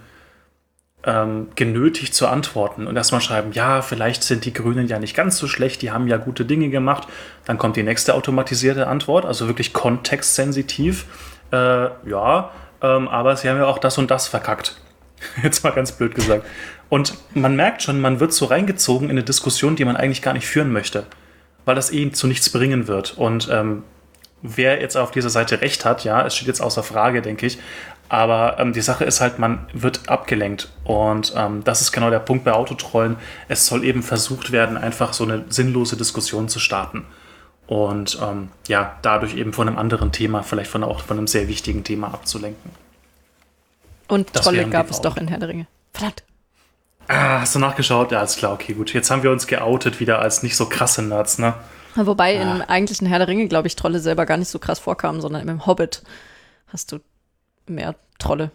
[1.05, 5.38] ähm, genötigt zu antworten und erstmal schreiben, ja, vielleicht sind die Grünen ja nicht ganz
[5.38, 7.09] so schlecht, die haben ja gute Dinge gemacht.
[7.46, 11.07] Dann kommt die nächste automatisierte Antwort, also wirklich kontextsensitiv.
[11.53, 11.57] Äh,
[12.09, 12.50] ja,
[12.83, 14.76] ähm, aber sie haben ja auch das und das verkackt.
[15.42, 16.44] Jetzt mal ganz blöd gesagt.
[16.90, 20.35] Und man merkt schon, man wird so reingezogen in eine Diskussion, die man eigentlich gar
[20.35, 21.07] nicht führen möchte
[21.70, 23.16] weil das eh zu nichts bringen wird.
[23.16, 23.85] Und ähm,
[24.42, 27.61] wer jetzt auf dieser Seite recht hat, ja, es steht jetzt außer Frage, denke ich.
[28.09, 30.68] Aber ähm, die Sache ist halt, man wird abgelenkt.
[30.83, 33.14] Und ähm, das ist genau der Punkt bei Autotrollen.
[33.46, 37.04] Es soll eben versucht werden, einfach so eine sinnlose Diskussion zu starten.
[37.68, 41.46] und ähm, ja, dadurch eben von einem anderen Thema, vielleicht von auch von einem sehr
[41.46, 42.72] wichtigen Thema abzulenken.
[44.09, 45.68] Und das Trolle gab es doch in Herr der Ringe.
[45.92, 46.24] Verdammt.
[47.12, 48.12] Ah, hast du nachgeschaut?
[48.12, 48.94] Ja, ist klar, okay, gut.
[48.94, 51.55] Jetzt haben wir uns geoutet wieder als nicht so krasse Nerds, ne?
[51.96, 52.42] Wobei ah.
[52.42, 55.49] im eigentlichen Herr der Ringe, glaube ich, Trolle selber gar nicht so krass vorkamen, sondern
[55.49, 56.05] im Hobbit
[56.68, 57.01] hast du
[57.66, 58.53] mehr Trolle.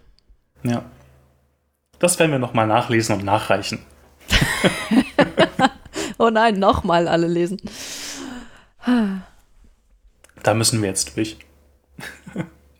[0.63, 0.85] Ja.
[1.99, 3.79] Das werden wir nochmal nachlesen und nachreichen.
[6.17, 7.59] oh nein, nochmal alle lesen.
[10.43, 11.37] da müssen wir jetzt durch.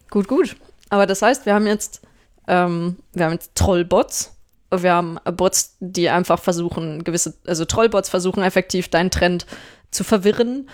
[0.10, 0.56] gut, gut.
[0.90, 2.02] Aber das heißt, wir haben jetzt,
[2.48, 4.35] ähm, wir haben jetzt Trollbots.
[4.84, 9.46] Wir haben Bots, die einfach versuchen, gewisse, also Trollbots versuchen effektiv deinen Trend
[9.92, 10.70] zu verwirren.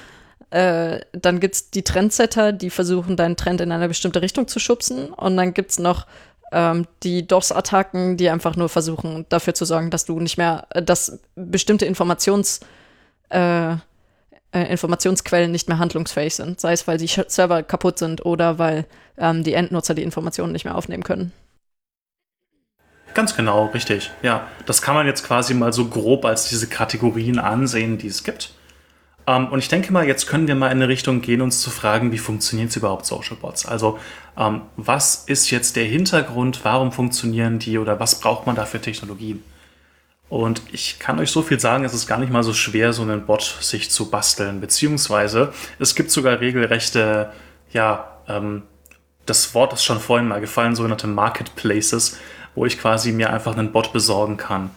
[0.49, 4.59] Äh, dann gibt es die Trendsetter, die versuchen, deinen Trend in eine bestimmte Richtung zu
[4.59, 5.09] schubsen.
[5.11, 6.05] Und dann gibt es noch
[6.51, 10.83] ähm, die DOS-Attacken, die einfach nur versuchen, dafür zu sorgen, dass du nicht mehr, äh,
[10.83, 12.59] dass bestimmte Informations,
[13.29, 16.59] äh, äh, Informationsquellen nicht mehr handlungsfähig sind.
[16.59, 18.85] Sei es, weil die Server kaputt sind oder weil
[19.17, 21.31] ähm, die Endnutzer die Informationen nicht mehr aufnehmen können.
[23.13, 24.11] Ganz genau, richtig.
[24.21, 28.23] Ja, das kann man jetzt quasi mal so grob als diese Kategorien ansehen, die es
[28.23, 28.53] gibt.
[29.27, 31.69] Ähm, und ich denke mal, jetzt können wir mal in eine Richtung gehen, uns zu
[31.69, 33.65] fragen, wie funktioniert überhaupt Social Bots?
[33.65, 33.99] Also,
[34.37, 36.61] ähm, was ist jetzt der Hintergrund?
[36.63, 39.43] Warum funktionieren die oder was braucht man da für Technologien?
[40.29, 43.01] Und ich kann euch so viel sagen, es ist gar nicht mal so schwer, so
[43.01, 44.61] einen Bot sich zu basteln.
[44.61, 47.31] Beziehungsweise es gibt sogar regelrechte,
[47.73, 48.63] ja, ähm,
[49.25, 52.17] das Wort ist schon vorhin mal gefallen, sogenannte Marketplaces,
[52.55, 54.71] wo ich quasi mir einfach einen Bot besorgen kann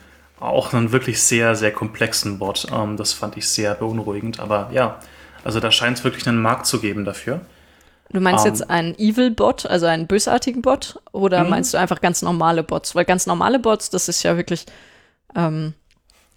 [0.44, 2.66] auch einen wirklich sehr, sehr komplexen Bot.
[2.72, 4.40] Ähm, das fand ich sehr beunruhigend.
[4.40, 4.98] Aber ja,
[5.42, 7.40] also da scheint es wirklich einen Markt zu geben dafür.
[8.10, 11.00] Du meinst um, jetzt einen Evil-Bot, also einen bösartigen Bot?
[11.12, 11.50] Oder mhm.
[11.50, 12.94] meinst du einfach ganz normale Bots?
[12.94, 14.66] Weil ganz normale Bots, das ist ja wirklich
[15.34, 15.74] ähm,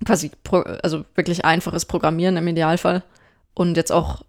[0.05, 3.03] quasi, pro, also wirklich einfaches Programmieren im Idealfall.
[3.53, 4.21] Und jetzt auch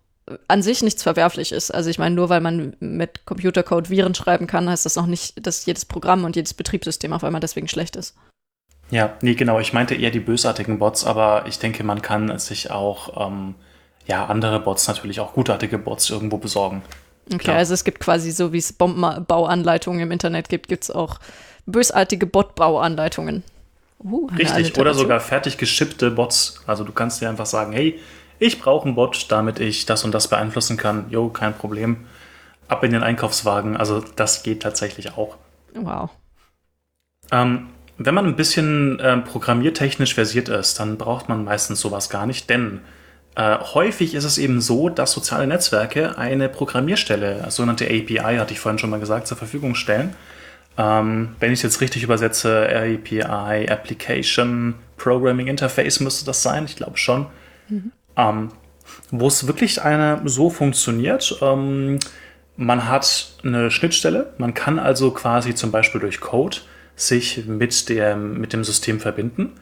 [0.49, 1.71] an sich nichts verwerflich ist.
[1.71, 5.47] Also ich meine, nur weil man mit Computercode Viren schreiben kann, heißt das noch nicht,
[5.47, 8.15] dass jedes Programm und jedes Betriebssystem auf einmal deswegen schlecht ist.
[8.91, 9.61] Ja, nee, genau.
[9.61, 13.55] Ich meinte eher die bösartigen Bots, aber ich denke, man kann sich auch ähm,
[14.07, 16.83] ja, andere Bots, natürlich auch gutartige Bots irgendwo besorgen.
[17.27, 17.57] Okay, Klar.
[17.57, 21.21] also es gibt quasi so, wie es Bombenbauanleitungen im Internet gibt, gibt es auch
[21.67, 23.45] bösartige Botbauanleitungen.
[24.03, 26.63] Uh, Richtig, oder sogar fertig geschippte Bots.
[26.67, 27.99] Also du kannst dir einfach sagen, hey,
[28.39, 31.07] ich brauche einen Bot, damit ich das und das beeinflussen kann.
[31.11, 32.07] Jo, kein Problem.
[32.69, 33.77] Ab in den Einkaufswagen.
[33.77, 35.37] Also das geht tatsächlich auch.
[35.75, 36.11] Wow.
[37.31, 42.27] Ähm, wenn man ein bisschen äh, programmiertechnisch versiert ist, dann braucht man meistens sowas gar
[42.27, 42.81] nicht, denn
[43.35, 48.53] äh, häufig ist es eben so, dass soziale Netzwerke eine Programmierstelle, eine sogenannte API, hatte
[48.53, 50.15] ich vorhin schon mal gesagt, zur Verfügung stellen.
[50.77, 56.77] Ähm, wenn ich es jetzt richtig übersetze, API, Application Programming Interface müsste das sein, ich
[56.77, 57.27] glaube schon.
[57.69, 57.93] Mhm.
[58.19, 58.51] Ähm,
[59.11, 61.39] wo es wirklich eine so funktioniert.
[61.41, 61.99] Ähm,
[62.57, 66.59] man hat eine Schnittstelle, man kann also quasi zum Beispiel durch Code
[66.97, 69.53] sich mit, der, mit dem System verbinden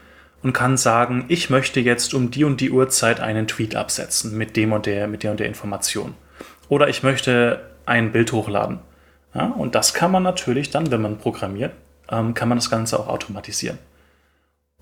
[0.42, 4.56] und kann sagen, ich möchte jetzt um die und die Uhrzeit einen Tweet absetzen mit
[4.56, 6.14] dem und der, mit der und der Information.
[6.68, 8.78] Oder ich möchte ein Bild hochladen.
[9.34, 11.72] Ja, und das kann man natürlich dann, wenn man programmiert,
[12.10, 13.78] ähm, kann man das Ganze auch automatisieren.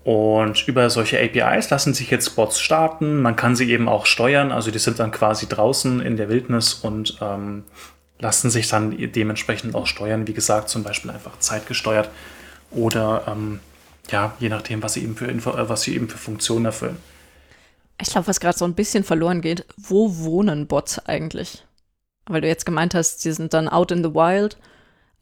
[0.05, 3.23] Und über solche APIs lassen sich jetzt Bots starten.
[3.23, 4.51] Man kann sie eben auch steuern.
[4.51, 7.63] Also die sind dann quasi draußen in der Wildnis und ähm,
[8.19, 10.27] lassen sich dann dementsprechend auch steuern.
[10.27, 12.11] Wie gesagt, zum Beispiel einfach zeitgesteuert
[12.69, 13.59] oder ähm,
[14.11, 16.97] ja, je nachdem, was sie eben für Info äh, was sie eben für Funktionen erfüllen.
[17.99, 21.63] Ich glaube, was gerade so ein bisschen verloren geht, wo wohnen Bots eigentlich?
[22.27, 24.55] Weil du jetzt gemeint hast, sie sind dann out in the wild.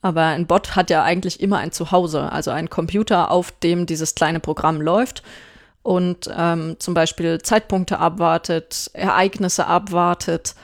[0.04, 4.16] Aber ein Bot hat ja eigentlich immer ein Zuhause, also ein Computer, auf dem dieses
[4.16, 5.24] kleine Programm läuft
[5.82, 10.56] und ähm, zum Beispiel Zeitpunkte abwartet, Ereignisse abwartet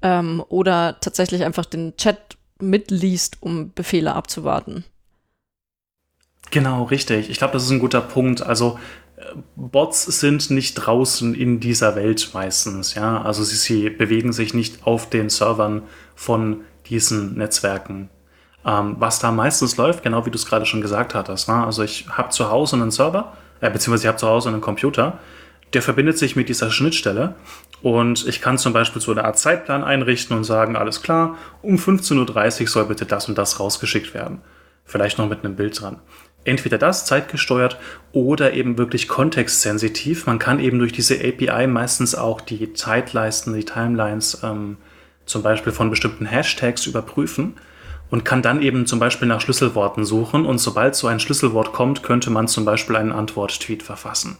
[0.00, 4.84] ähm, oder tatsächlich einfach den Chat mitliest, um Befehle abzuwarten.
[6.50, 7.28] Genau, richtig.
[7.28, 8.40] Ich glaube, das ist ein guter Punkt.
[8.40, 8.78] Also
[9.16, 9.24] äh,
[9.56, 13.20] Bots sind nicht draußen in dieser Welt meistens, ja.
[13.20, 15.82] Also sie, sie bewegen sich nicht auf den Servern
[16.14, 18.08] von diesen Netzwerken.
[18.66, 21.48] Ähm, was da meistens läuft, genau wie du es gerade schon gesagt hattest.
[21.48, 21.54] Ne?
[21.54, 25.18] Also ich habe zu Hause einen Server, äh, beziehungsweise ich habe zu Hause einen Computer,
[25.72, 27.34] der verbindet sich mit dieser Schnittstelle
[27.82, 31.76] und ich kann zum Beispiel so eine Art Zeitplan einrichten und sagen, alles klar, um
[31.76, 34.40] 15.30 Uhr soll bitte das und das rausgeschickt werden.
[34.84, 36.00] Vielleicht noch mit einem Bild dran
[36.46, 37.76] entweder das zeitgesteuert
[38.12, 40.26] oder eben wirklich kontextsensitiv.
[40.26, 44.76] Man kann eben durch diese API meistens auch die Zeitleisten, die Timelines ähm,
[45.26, 47.56] zum Beispiel von bestimmten Hashtags überprüfen
[48.10, 52.02] und kann dann eben zum Beispiel nach Schlüsselworten suchen und sobald so ein Schlüsselwort kommt,
[52.02, 54.38] könnte man zum Beispiel einen Antwort-Tweet verfassen.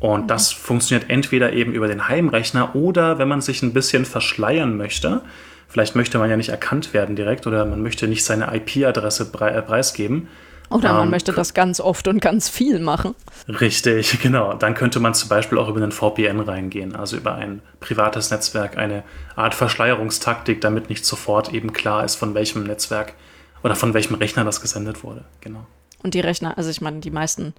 [0.00, 0.28] Und mhm.
[0.28, 5.22] das funktioniert entweder eben über den Heimrechner oder wenn man sich ein bisschen verschleiern möchte.
[5.68, 9.62] Vielleicht möchte man ja nicht erkannt werden direkt oder man möchte nicht seine IP-Adresse äh,
[9.62, 10.28] preisgeben.
[10.68, 13.14] Oder man ähm, möchte das ganz oft und ganz viel machen.
[13.48, 14.54] Richtig, genau.
[14.54, 18.76] Dann könnte man zum Beispiel auch über einen VPN reingehen, also über ein privates Netzwerk,
[18.76, 19.04] eine
[19.36, 23.14] Art Verschleierungstaktik, damit nicht sofort eben klar ist, von welchem Netzwerk
[23.62, 25.24] oder von welchem Rechner das gesendet wurde.
[25.40, 25.66] Genau.
[26.02, 27.54] Und die Rechner, also ich meine, die meisten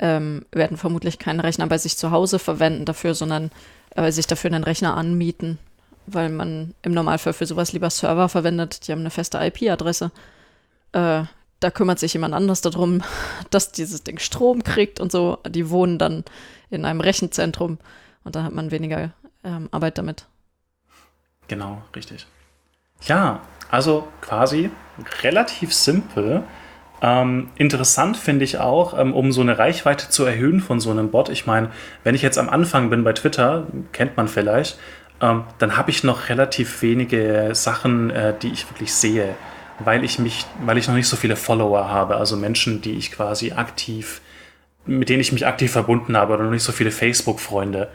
[0.00, 3.50] ähm, werden vermutlich keinen Rechner bei sich zu Hause verwenden dafür, sondern
[3.94, 5.58] äh, sich dafür einen Rechner anmieten,
[6.06, 8.86] weil man im Normalfall für sowas lieber Server verwendet.
[8.86, 10.10] Die haben eine feste IP-Adresse.
[10.92, 11.24] Äh,
[11.60, 13.02] da kümmert sich jemand anders darum,
[13.50, 15.38] dass dieses Ding Strom kriegt und so.
[15.48, 16.24] Die wohnen dann
[16.70, 17.78] in einem Rechenzentrum
[18.24, 19.12] und da hat man weniger
[19.44, 20.26] ähm, Arbeit damit.
[21.48, 22.26] Genau, richtig.
[23.02, 23.40] Ja,
[23.70, 24.70] also quasi
[25.22, 26.42] relativ simpel.
[27.00, 31.10] Ähm, interessant finde ich auch, ähm, um so eine Reichweite zu erhöhen von so einem
[31.10, 31.28] Bot.
[31.28, 31.70] Ich meine,
[32.02, 34.78] wenn ich jetzt am Anfang bin bei Twitter, kennt man vielleicht,
[35.20, 39.34] ähm, dann habe ich noch relativ wenige Sachen, äh, die ich wirklich sehe,
[39.78, 43.12] weil ich mich, weil ich noch nicht so viele Follower habe, also Menschen, die ich
[43.12, 44.20] quasi aktiv,
[44.86, 47.88] mit denen ich mich aktiv verbunden habe oder noch nicht so viele Facebook-Freunde.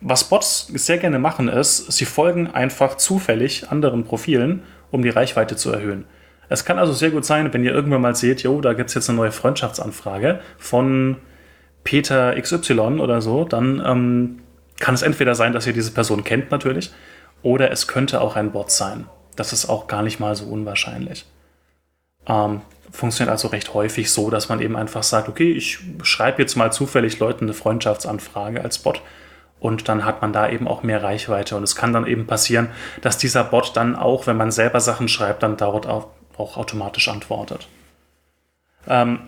[0.00, 5.56] Was Bots sehr gerne machen ist, sie folgen einfach zufällig anderen Profilen, um die Reichweite
[5.56, 6.04] zu erhöhen.
[6.48, 8.94] Es kann also sehr gut sein, wenn ihr irgendwann mal seht, jo, da gibt es
[8.94, 11.16] jetzt eine neue Freundschaftsanfrage von
[11.84, 14.38] Peter XY oder so, dann ähm,
[14.78, 16.90] kann es entweder sein, dass ihr diese Person kennt natürlich,
[17.42, 19.06] oder es könnte auch ein Bot sein.
[19.38, 21.24] Das ist auch gar nicht mal so unwahrscheinlich.
[22.26, 26.56] Ähm, funktioniert also recht häufig so, dass man eben einfach sagt, okay, ich schreibe jetzt
[26.56, 29.02] mal zufällig Leuten eine Freundschaftsanfrage als Bot
[29.60, 31.56] und dann hat man da eben auch mehr Reichweite.
[31.56, 32.68] Und es kann dann eben passieren,
[33.02, 37.08] dass dieser Bot dann auch, wenn man selber Sachen schreibt, dann dort auch auch automatisch
[37.08, 37.68] antwortet.
[38.86, 39.20] Ähm,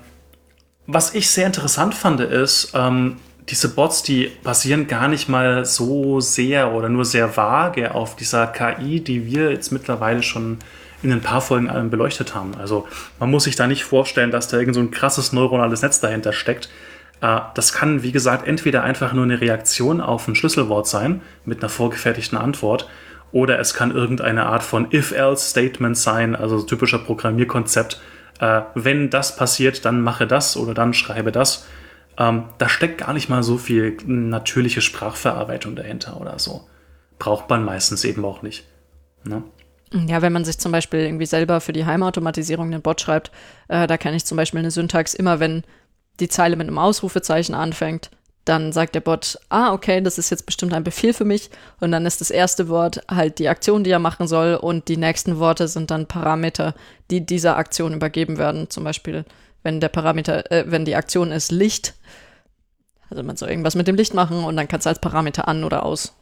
[0.87, 3.19] was ich sehr interessant fand, ist, ähm,
[3.51, 8.47] diese Bots, die basieren gar nicht mal so sehr oder nur sehr vage auf dieser
[8.47, 10.59] KI, die wir jetzt mittlerweile schon
[11.03, 12.55] in ein paar Folgen beleuchtet haben.
[12.59, 12.87] Also
[13.19, 16.33] man muss sich da nicht vorstellen, dass da irgend so ein krasses neuronales Netz dahinter
[16.33, 16.69] steckt.
[17.21, 21.61] Äh, das kann, wie gesagt, entweder einfach nur eine Reaktion auf ein Schlüsselwort sein mit
[21.61, 22.89] einer vorgefertigten Antwort
[23.33, 28.01] oder es kann irgendeine Art von If-Else-Statement sein, also typischer Programmierkonzept.
[28.41, 31.67] Äh, wenn das passiert, dann mache das oder dann schreibe das.
[32.21, 36.69] Ähm, da steckt gar nicht mal so viel natürliche Sprachverarbeitung dahinter oder so.
[37.19, 38.67] Braucht man meistens eben auch nicht.
[39.25, 39.43] Ne?
[40.07, 43.33] Ja, wenn man sich zum Beispiel irgendwie selber für die Heimautomatisierung einen Bot schreibt,
[43.69, 45.65] äh, da kenne ich zum Beispiel eine Syntax immer, wenn
[46.21, 48.11] die Zeile mit einem Ausrufezeichen anfängt,
[48.45, 51.51] dann sagt der Bot, ah, okay, das ist jetzt bestimmt ein Befehl für mich.
[51.81, 54.55] Und dann ist das erste Wort halt die Aktion, die er machen soll.
[54.55, 56.75] Und die nächsten Worte sind dann Parameter,
[57.11, 58.69] die dieser Aktion übergeben werden.
[58.69, 59.25] Zum Beispiel,
[59.63, 61.95] wenn der Parameter, äh, wenn die Aktion ist Licht,
[63.09, 65.65] also man soll irgendwas mit dem Licht machen und dann kannst du als Parameter an
[65.65, 66.15] oder aus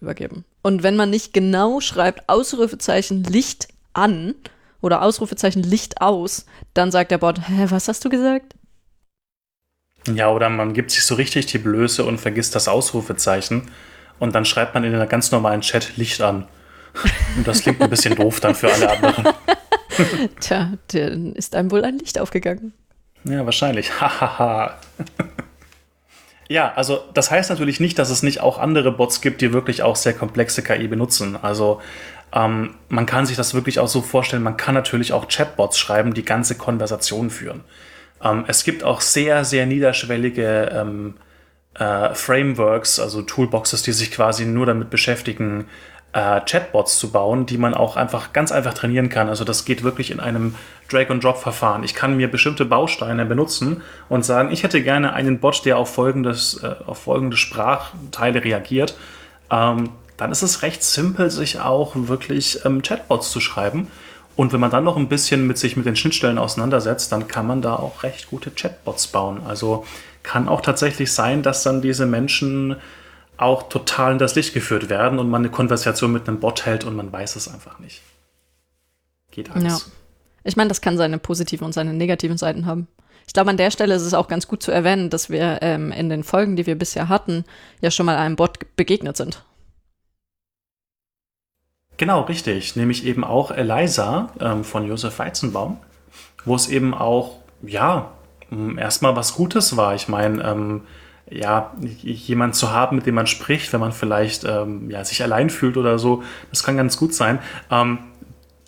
[0.00, 0.44] übergeben.
[0.62, 4.34] Und wenn man nicht genau schreibt, Ausrufezeichen Licht an
[4.80, 8.54] oder Ausrufezeichen Licht aus, dann sagt der Bot, hä, was hast du gesagt?
[10.12, 13.70] Ja, oder man gibt sich so richtig die Blöße und vergisst das Ausrufezeichen.
[14.18, 16.46] Und dann schreibt man in einer ganz normalen Chat Licht an.
[17.36, 19.34] Und das klingt ein bisschen doof dann für alle anderen.
[20.40, 22.74] Tja, dann ist einem wohl ein Licht aufgegangen.
[23.24, 23.90] Ja, wahrscheinlich.
[24.00, 24.78] Hahaha.
[26.48, 29.82] ja, also das heißt natürlich nicht, dass es nicht auch andere Bots gibt, die wirklich
[29.82, 31.36] auch sehr komplexe KI benutzen.
[31.40, 31.80] Also
[32.32, 36.14] ähm, man kann sich das wirklich auch so vorstellen, man kann natürlich auch Chatbots schreiben,
[36.14, 37.62] die ganze Konversationen führen.
[38.22, 41.14] Ähm, es gibt auch sehr, sehr niederschwellige ähm,
[41.74, 45.66] äh, Frameworks, also Toolboxes, die sich quasi nur damit beschäftigen,
[46.14, 49.28] äh, Chatbots zu bauen, die man auch einfach ganz einfach trainieren kann.
[49.28, 50.54] Also das geht wirklich in einem
[50.88, 51.82] Drag-and-Drop-Verfahren.
[51.82, 55.92] Ich kann mir bestimmte Bausteine benutzen und sagen, ich hätte gerne einen Bot, der auf,
[55.92, 58.96] folgendes, äh, auf folgende Sprachteile reagiert.
[59.50, 63.88] Ähm, dann ist es recht simpel, sich auch wirklich ähm, Chatbots zu schreiben.
[64.36, 67.46] Und wenn man dann noch ein bisschen mit sich mit den Schnittstellen auseinandersetzt, dann kann
[67.46, 69.42] man da auch recht gute Chatbots bauen.
[69.46, 69.84] Also
[70.22, 72.76] kann auch tatsächlich sein, dass dann diese Menschen
[73.36, 76.84] auch total in das Licht geführt werden und man eine Konversation mit einem Bot hält
[76.84, 78.02] und man weiß es einfach nicht.
[79.30, 79.64] Geht alles.
[79.64, 79.92] Ja.
[80.44, 82.86] Ich meine, das kann seine positiven und seine negativen Seiten haben.
[83.26, 85.90] Ich glaube, an der Stelle ist es auch ganz gut zu erwähnen, dass wir ähm,
[85.90, 87.44] in den Folgen, die wir bisher hatten,
[87.80, 89.42] ja schon mal einem Bot begegnet sind.
[91.96, 92.76] Genau, richtig.
[92.76, 95.78] Nämlich eben auch Eliza ähm, von Josef Weizenbaum,
[96.44, 98.10] wo es eben auch, ja,
[98.76, 99.94] erstmal was Gutes war.
[99.94, 100.82] Ich meine, ähm,
[101.30, 105.50] ja, jemand zu haben, mit dem man spricht, wenn man vielleicht ähm, ja, sich allein
[105.50, 107.38] fühlt oder so, das kann ganz gut sein.
[107.70, 107.98] Ähm,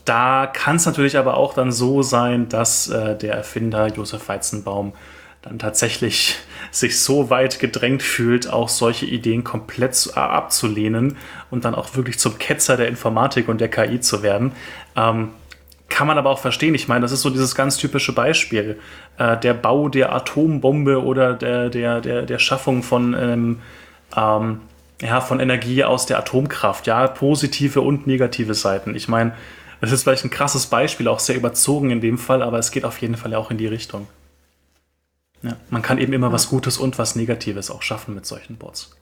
[0.04, 4.94] da kann es natürlich aber auch dann so sein, dass äh, der Erfinder Josef Weizenbaum
[5.42, 6.36] dann tatsächlich
[6.70, 11.16] sich so weit gedrängt fühlt, auch solche Ideen komplett äh, abzulehnen
[11.50, 14.52] und dann auch wirklich zum Ketzer der Informatik und der KI zu werden.
[14.96, 15.30] Ähm,
[15.88, 16.74] kann man aber auch verstehen.
[16.74, 18.78] Ich meine, das ist so dieses ganz typische Beispiel.
[19.18, 23.60] Äh, der Bau der Atombombe oder der, der, der, der Schaffung von, ähm,
[24.16, 24.60] ähm,
[25.00, 26.86] ja, von Energie aus der Atomkraft.
[26.86, 28.94] Ja, positive und negative Seiten.
[28.94, 29.32] Ich meine,
[29.80, 32.84] das ist vielleicht ein krasses Beispiel, auch sehr überzogen in dem Fall, aber es geht
[32.84, 34.08] auf jeden Fall auch in die Richtung.
[35.42, 38.95] Ja, man kann eben immer was Gutes und was Negatives auch schaffen mit solchen Bots.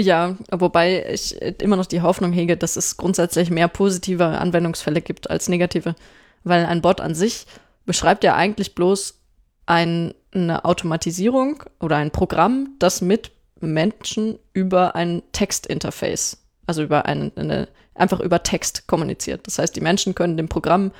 [0.00, 5.28] Ja, wobei ich immer noch die Hoffnung hege, dass es grundsätzlich mehr positive Anwendungsfälle gibt
[5.28, 5.96] als negative.
[6.44, 7.46] Weil ein Bot an sich
[7.84, 9.18] beschreibt ja eigentlich bloß
[9.66, 17.32] ein, eine Automatisierung oder ein Programm, das mit Menschen über ein Textinterface, also über eine,
[17.34, 19.48] eine, einfach über Text kommuniziert.
[19.48, 20.92] Das heißt, die Menschen können dem Programm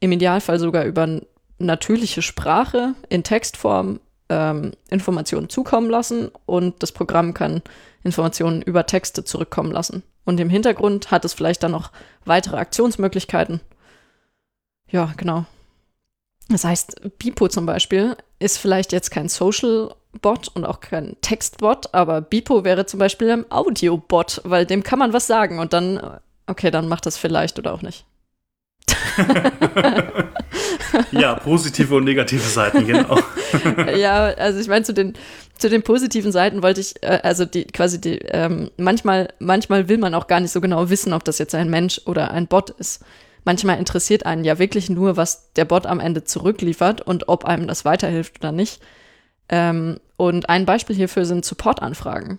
[0.00, 1.22] im Idealfall sogar über
[1.58, 3.98] natürliche Sprache in Textform
[4.28, 7.62] ähm, Informationen zukommen lassen und das Programm kann
[8.02, 10.02] Informationen über Texte zurückkommen lassen.
[10.24, 11.90] Und im Hintergrund hat es vielleicht dann noch
[12.24, 13.60] weitere Aktionsmöglichkeiten.
[14.88, 15.44] Ja, genau.
[16.48, 22.20] Das heißt, Bipo zum Beispiel ist vielleicht jetzt kein Social-Bot und auch kein Text-Bot, aber
[22.20, 26.72] Bipo wäre zum Beispiel ein Audio-Bot, weil dem kann man was sagen und dann, okay,
[26.72, 28.04] dann macht das vielleicht oder auch nicht.
[31.12, 33.18] ja, positive und negative Seiten, genau.
[33.96, 35.14] ja, also ich meine, zu den,
[35.56, 39.98] zu den positiven Seiten wollte ich, äh, also die quasi die, ähm, manchmal, manchmal will
[39.98, 42.70] man auch gar nicht so genau wissen, ob das jetzt ein Mensch oder ein Bot
[42.70, 43.04] ist.
[43.44, 47.66] Manchmal interessiert einen ja wirklich nur, was der Bot am Ende zurückliefert und ob einem
[47.66, 48.80] das weiterhilft oder nicht.
[49.48, 52.38] Ähm, und ein Beispiel hierfür sind Supportanfragen.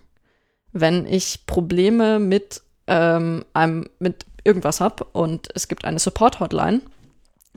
[0.71, 6.81] Wenn ich Probleme mit ähm, einem, mit irgendwas habe und es gibt eine Support-Hotline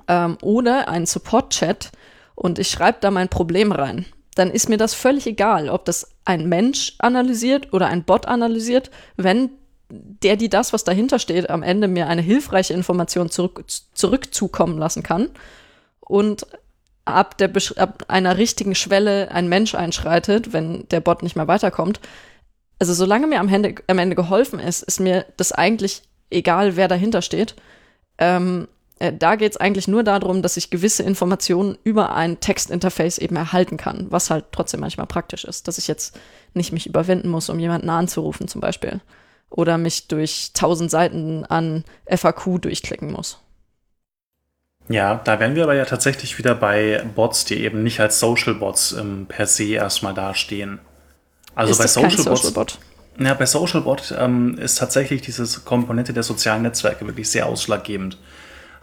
[0.09, 1.93] ähm, oder einen Support-Chat
[2.35, 6.11] und ich schreibe da mein Problem rein, dann ist mir das völlig egal, ob das
[6.24, 9.51] ein Mensch analysiert oder ein Bot analysiert, wenn
[9.91, 15.03] der, die das, was dahinter steht, am Ende mir eine hilfreiche Information zurück, zurückzukommen lassen
[15.03, 15.30] kann
[16.01, 16.47] und
[17.05, 22.01] ab, der, ab einer richtigen Schwelle ein Mensch einschreitet, wenn der Bot nicht mehr weiterkommt.
[22.78, 26.89] Also solange mir am Ende, am Ende geholfen ist, ist mir das eigentlich egal, wer
[26.89, 27.55] dahinter steht.
[28.18, 28.68] Ähm,
[28.99, 33.37] äh, da geht es eigentlich nur darum, dass ich gewisse Informationen über ein Textinterface eben
[33.37, 36.18] erhalten kann, was halt trotzdem manchmal praktisch ist, dass ich jetzt
[36.55, 39.01] nicht mich überwinden muss, um jemanden anzurufen zum Beispiel
[39.51, 43.39] oder mich durch tausend Seiten an FAQ durchklicken muss.
[44.89, 48.55] Ja, da wären wir aber ja tatsächlich wieder bei Bots, die eben nicht als Social
[48.55, 50.81] Bots ähm, per se erstmal dastehen.
[51.55, 52.53] Also ist bei Social, Social Bots.
[52.53, 52.79] Bot?
[53.19, 58.19] Ja, bei Social Bot ähm, ist tatsächlich diese Komponente der sozialen Netzwerke wirklich sehr ausschlaggebend.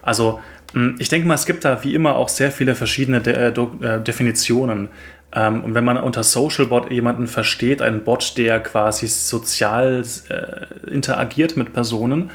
[0.02, 0.40] Also
[0.74, 3.48] hm, ich denke mal, es gibt da wie immer auch sehr viele verschiedene De äh,
[3.50, 4.90] äh, Definitionen.
[5.34, 10.90] Ähm, und wenn man unter Social Bot jemanden versteht, einen Bot, der quasi sozial äh,
[10.90, 12.32] interagiert mit Personen,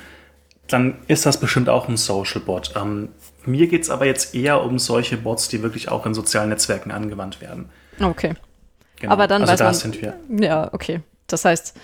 [0.69, 2.75] dann ist das bestimmt auch ein Social Bot.
[2.77, 3.09] Ähm,
[3.45, 6.91] mir geht es aber jetzt eher um solche Bots, die wirklich auch in sozialen Netzwerken
[6.91, 7.69] angewandt werden.
[8.01, 8.35] Okay.
[9.01, 9.13] Genau.
[9.13, 10.15] Aber dann also weiß da man, sind wir.
[10.29, 11.01] Ja, okay.
[11.27, 11.77] Das heißt,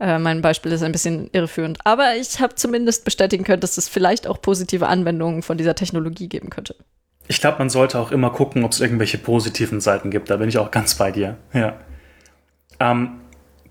[0.00, 1.78] äh, mein Beispiel ist ein bisschen irreführend.
[1.84, 6.28] Aber ich habe zumindest bestätigen können, dass es vielleicht auch positive Anwendungen von dieser Technologie
[6.28, 6.74] geben könnte.
[7.28, 10.28] Ich glaube, man sollte auch immer gucken, ob es irgendwelche positiven Seiten gibt.
[10.28, 11.36] Da bin ich auch ganz bei dir.
[11.52, 11.78] Ja.
[12.80, 13.20] Ähm,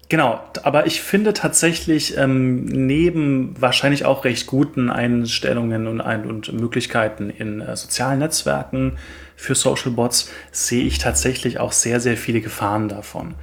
[0.07, 6.53] genau, aber ich finde tatsächlich ähm, neben wahrscheinlich auch recht guten Einstellungen und, ein und
[6.53, 8.97] Möglichkeiten in äh, sozialen Netzwerken
[9.35, 13.35] für Social Bots sehe ich tatsächlich auch sehr, sehr viele Gefahren davon.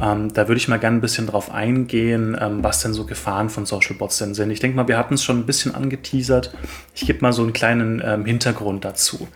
[0.00, 3.48] Ähm, da würde ich mal gerne ein bisschen drauf eingehen, ähm, was denn so Gefahren
[3.48, 4.50] von Social Bots denn sind.
[4.50, 6.52] Ich denke mal, wir hatten es schon ein bisschen angeteasert.
[6.94, 9.28] Ich gebe mal so einen kleinen ähm, Hintergrund dazu.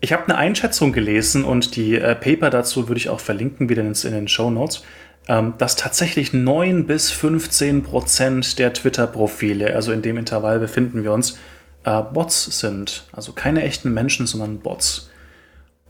[0.00, 3.82] Ich habe eine Einschätzung gelesen und die äh, Paper dazu würde ich auch verlinken, wieder
[3.82, 4.84] in, den Show Notes,
[5.26, 11.12] ähm, dass tatsächlich 9 bis 15 Prozent der Twitter-Profile, also in dem Intervall befinden wir
[11.12, 11.38] uns,
[11.84, 13.04] äh, Bots sind.
[13.12, 15.10] Also keine echten Menschen, sondern Bots.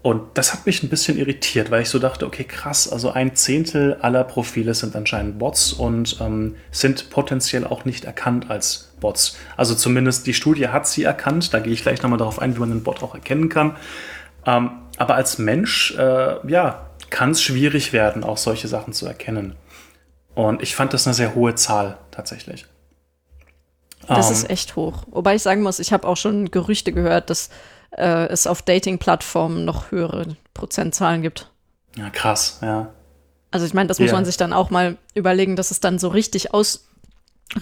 [0.07, 3.35] Und das hat mich ein bisschen irritiert, weil ich so dachte, okay, krass, also ein
[3.35, 9.37] Zehntel aller Profile sind anscheinend Bots und ähm, sind potenziell auch nicht erkannt als Bots.
[9.57, 12.61] Also zumindest die Studie hat sie erkannt, da gehe ich gleich nochmal darauf ein, wie
[12.61, 13.75] man einen Bot auch erkennen kann.
[14.47, 19.57] Ähm, aber als Mensch, äh, ja, kann es schwierig werden, auch solche Sachen zu erkennen.
[20.37, 22.67] Und ich fand das eine sehr hohe Zahl tatsächlich.
[24.07, 25.03] Das um, ist ähm, echt hoch.
[25.11, 27.51] Wobei ich sagen muss, ich habe auch schon Gerüchte gehört, dass
[27.97, 31.51] äh, es auf Dating-Plattformen noch höhere Prozentzahlen gibt.
[31.97, 32.92] Ja, krass, ja.
[33.51, 34.16] Also ich meine, das muss yeah.
[34.16, 36.88] man sich dann auch mal überlegen, dass es dann so richtig aus,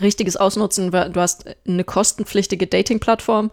[0.00, 3.50] richtiges Ausnutzen, du hast eine kostenpflichtige Dating-Plattform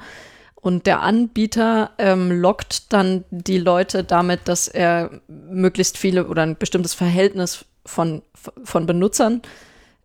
[0.61, 6.55] Und der Anbieter ähm, lockt dann die Leute damit, dass er möglichst viele oder ein
[6.55, 8.21] bestimmtes Verhältnis von,
[8.63, 9.41] von Benutzern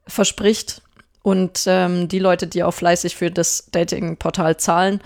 [0.06, 0.80] verspricht.
[1.22, 5.00] Und ähm, die Leute, die auch fleißig für das Dating-Portal zahlen,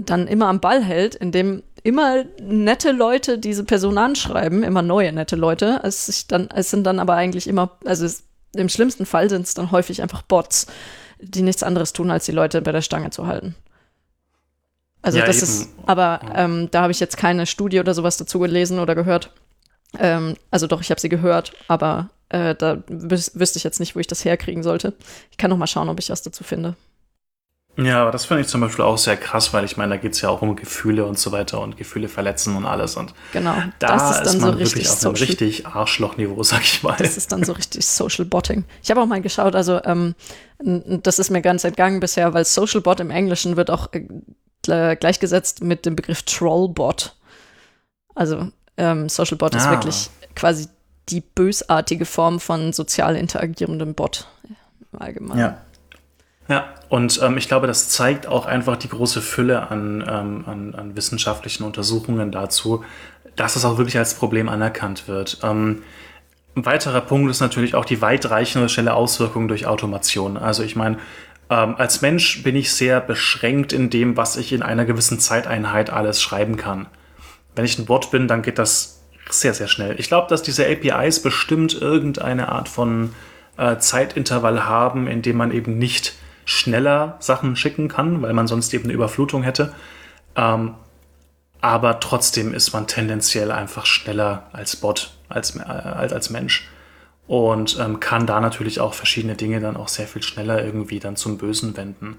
[0.00, 5.36] dann immer am Ball hält, indem immer nette Leute diese Person anschreiben, immer neue nette
[5.36, 5.80] Leute.
[5.82, 8.24] Es, sich dann, es sind dann aber eigentlich immer, also es,
[8.54, 10.66] im schlimmsten Fall sind es dann häufig einfach Bots,
[11.20, 13.54] die nichts anderes tun, als die Leute bei der Stange zu halten.
[15.02, 15.44] Also ja, das eben.
[15.44, 19.32] ist, aber ähm, da habe ich jetzt keine Studie oder sowas dazu gelesen oder gehört.
[19.98, 23.94] Ähm, also doch, ich habe sie gehört, aber äh, da wüs wüsste ich jetzt nicht,
[23.96, 24.94] wo ich das herkriegen sollte.
[25.30, 26.76] Ich kann noch mal schauen, ob ich was dazu finde.
[27.80, 30.12] Ja, aber das finde ich zum Beispiel auch sehr krass, weil ich meine, da geht
[30.12, 32.96] es ja auch um Gefühle und so weiter und Gefühle verletzen und alles.
[32.96, 36.62] Und genau, da das ist dann ist man so wirklich auf einem richtig Arschlochniveau, sag
[36.62, 36.96] ich mal.
[36.98, 38.64] Das ist dann so richtig Social Botting.
[38.82, 40.16] Ich habe auch mal geschaut, also ähm,
[40.58, 45.62] das ist mir ganz entgangen bisher, weil Social Bot im Englischen wird auch äh, gleichgesetzt
[45.62, 47.14] mit dem Begriff Trollbot.
[48.16, 49.58] Also ähm, Social Bot ah.
[49.58, 50.66] ist wirklich quasi
[51.10, 54.26] die bösartige Form von sozial interagierendem Bot
[54.92, 55.40] im Allgemeinen.
[55.40, 55.62] Ja.
[56.48, 60.74] Ja, und ähm, ich glaube, das zeigt auch einfach die große Fülle an, ähm, an,
[60.74, 62.84] an, wissenschaftlichen Untersuchungen dazu,
[63.36, 65.38] dass es auch wirklich als Problem anerkannt wird.
[65.42, 65.82] Ähm,
[66.56, 70.38] ein weiterer Punkt ist natürlich auch die weitreichende schnelle Auswirkung durch Automation.
[70.38, 70.96] Also ich meine,
[71.50, 75.90] ähm, als Mensch bin ich sehr beschränkt in dem, was ich in einer gewissen Zeiteinheit
[75.90, 76.86] alles schreiben kann.
[77.54, 79.96] Wenn ich ein Bot bin, dann geht das sehr, sehr schnell.
[79.98, 83.14] Ich glaube, dass diese APIs bestimmt irgendeine Art von
[83.58, 86.14] äh, Zeitintervall haben, in dem man eben nicht
[86.48, 89.74] schneller Sachen schicken kann, weil man sonst eben eine Überflutung hätte.
[90.34, 90.76] Ähm,
[91.60, 96.66] aber trotzdem ist man tendenziell einfach schneller als Bot, als, äh, als, als Mensch
[97.26, 101.16] und ähm, kann da natürlich auch verschiedene Dinge dann auch sehr viel schneller irgendwie dann
[101.16, 102.16] zum Bösen wenden.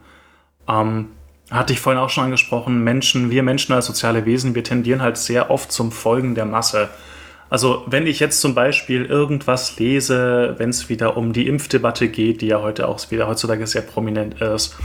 [0.67, 1.07] Ähm,
[1.49, 5.17] hatte ich vorhin auch schon angesprochen, Menschen, wir Menschen als soziale Wesen, wir tendieren halt
[5.17, 6.89] sehr oft zum Folgen der Masse.
[7.50, 12.41] Also wenn ich jetzt zum Beispiel irgendwas lese, wenn es wieder um die Impfdebatte geht,
[12.41, 14.76] die ja heute auch wieder heutzutage sehr prominent ist,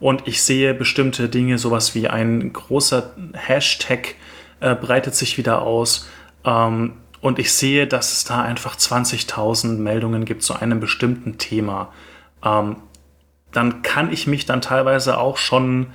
[0.00, 4.16] und ich sehe bestimmte Dinge, sowas wie ein großer Hashtag
[4.60, 6.08] äh, breitet sich wieder aus,
[6.44, 11.90] ähm, und ich sehe, dass es da einfach 20.000 Meldungen gibt zu einem bestimmten Thema,
[12.44, 12.76] ähm,
[13.50, 15.86] dann kann ich mich dann teilweise auch schon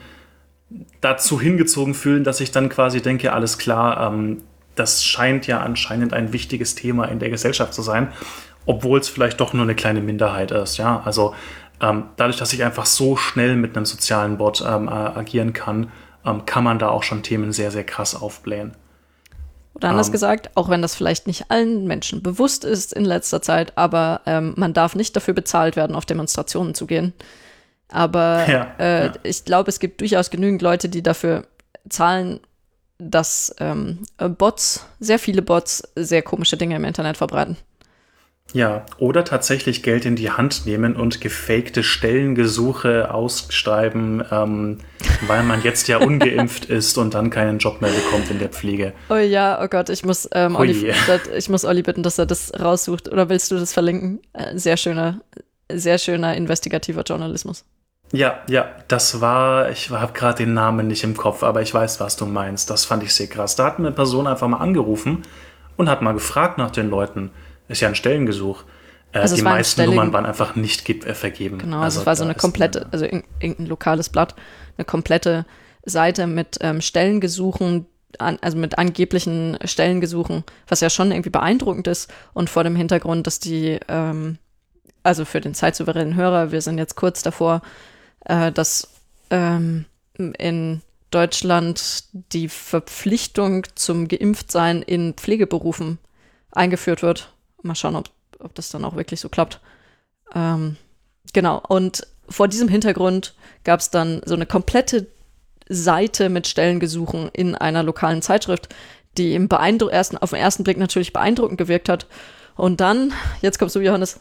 [1.01, 4.41] dazu hingezogen fühlen, dass ich dann quasi denke, alles klar, ähm,
[4.79, 8.11] das scheint ja anscheinend ein wichtiges Thema in der Gesellschaft zu sein,
[8.65, 10.77] obwohl es vielleicht doch nur eine kleine Minderheit ist.
[10.77, 11.35] Ja, also
[11.81, 15.91] ähm, dadurch, dass ich einfach so schnell mit einem sozialen Bot ähm, äh, agieren kann,
[16.25, 18.73] ähm, kann man da auch schon Themen sehr, sehr krass aufblähen.
[19.73, 20.07] Oder anders.
[20.07, 20.13] Ähm.
[20.13, 24.53] gesagt, auch wenn das vielleicht nicht allen Menschen bewusst ist in letzter Zeit, aber ähm,
[24.57, 27.13] man darf nicht dafür bezahlt werden, auf Demonstrationen zu gehen.
[27.87, 29.13] Aber ja, äh, ja.
[29.23, 31.47] ich glaube, es gibt durchaus genügend Leute, die dafür
[31.87, 32.39] zahlen,
[32.99, 33.99] dass ähm,
[34.37, 37.57] Bots, sehr viele Bots, sehr komische Dinge im Internet verbreiten.
[38.53, 44.79] Ja, oder tatsächlich Geld in die Hand nehmen und gefakte Stellengesuche ausschreiben, ähm,
[45.27, 48.93] weil man jetzt ja ungeimpft ist und dann keinen Job mehr bekommt in der Pflege.
[49.09, 50.91] Oh ja, oh Gott, ich muss, ähm, Olli,
[51.37, 53.07] ich muss Olli bitten, dass er das raussucht.
[53.09, 54.19] Oder willst du das verlinken?
[54.33, 55.21] Äh, sehr schöner,
[55.71, 57.65] sehr schöner investigativer Journalismus.
[58.11, 61.99] Ja, ja, das war, ich habe gerade den Namen nicht im Kopf, aber ich weiß,
[61.99, 62.69] was du meinst.
[62.69, 63.55] Das fand ich sehr krass.
[63.55, 65.23] Da hat eine Person einfach mal angerufen
[65.77, 67.31] und hat mal gefragt nach den Leuten
[67.67, 68.63] ist ja ein Stellengesuch.
[69.11, 71.59] Äh, also die meisten Nummern waren einfach nicht äh, vergeben.
[71.59, 74.35] Genau, also, also es war so eine komplette, also irgendein lokales Blatt,
[74.77, 75.45] eine komplette
[75.85, 77.85] Seite mit ähm, Stellengesuchen,
[78.17, 83.27] an, also mit angeblichen Stellengesuchen, was ja schon irgendwie beeindruckend ist und vor dem Hintergrund,
[83.27, 84.39] dass die, ähm,
[85.03, 87.61] also für den zeitsouveränen Hörer, wir sind jetzt kurz davor,
[88.29, 88.87] äh, dass
[89.31, 89.85] ähm,
[90.17, 95.97] in Deutschland die Verpflichtung zum Geimpftsein in Pflegeberufen
[96.51, 97.33] eingeführt wird.
[97.63, 98.09] Mal schauen, ob,
[98.39, 99.59] ob das dann auch wirklich so klappt.
[100.35, 100.77] Ähm,
[101.33, 105.07] genau, und vor diesem Hintergrund gab es dann so eine komplette
[105.67, 108.69] Seite mit Stellengesuchen in einer lokalen Zeitschrift,
[109.17, 112.05] die im ersten, auf den ersten Blick natürlich beeindruckend gewirkt hat.
[112.55, 114.19] Und dann, jetzt kommst du, Johannes.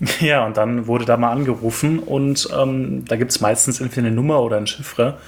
[0.20, 4.16] Ja, und dann wurde da mal angerufen und ähm, da gibt es meistens entweder eine
[4.16, 5.18] Nummer oder ein Chiffre.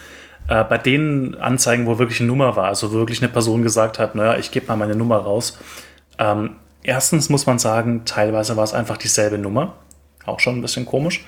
[0.49, 4.15] Äh, bei den Anzeigen, wo wirklich eine Nummer war, also wirklich eine Person gesagt hat,
[4.15, 5.59] naja, ich gebe mal meine Nummer raus,
[6.19, 9.75] ähm, erstens muss man sagen, teilweise war es einfach dieselbe Nummer.
[10.27, 11.25] Auch schon ein bisschen komisch.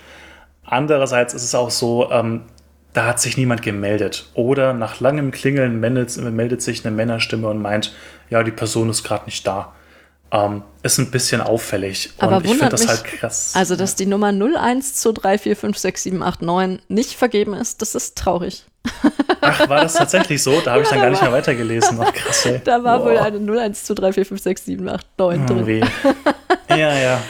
[0.64, 2.42] Andererseits ist es auch so, ähm,
[2.92, 4.30] da hat sich niemand gemeldet.
[4.34, 7.94] Oder nach langem Klingeln meldet, meldet sich eine Männerstimme und meint,
[8.28, 9.72] ja, die Person ist gerade nicht da.
[10.32, 12.10] Ähm, ist ein bisschen auffällig.
[12.18, 13.52] Aber und ich finde das halt krass.
[13.54, 18.64] Also, dass die Nummer 0123456789 nicht vergeben ist, das ist traurig.
[19.42, 20.60] Ach, war das tatsächlich so?
[20.60, 22.00] Da habe ja, ich dann gar nicht mehr weitergelesen.
[22.00, 22.60] Ach, krass, ey.
[22.64, 23.06] Da war Boah.
[23.06, 25.66] wohl eine 0123456789 drin.
[25.66, 25.84] Weh.
[26.70, 27.20] Ja, ja.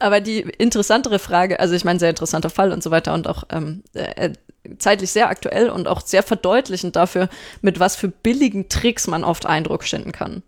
[0.00, 3.44] Aber die interessantere Frage, also ich meine, sehr interessanter Fall und so weiter und auch
[3.50, 4.30] ähm, äh,
[4.78, 7.28] zeitlich sehr aktuell und auch sehr verdeutlichend dafür,
[7.62, 10.42] mit was für billigen Tricks man oft Eindruck schinden kann.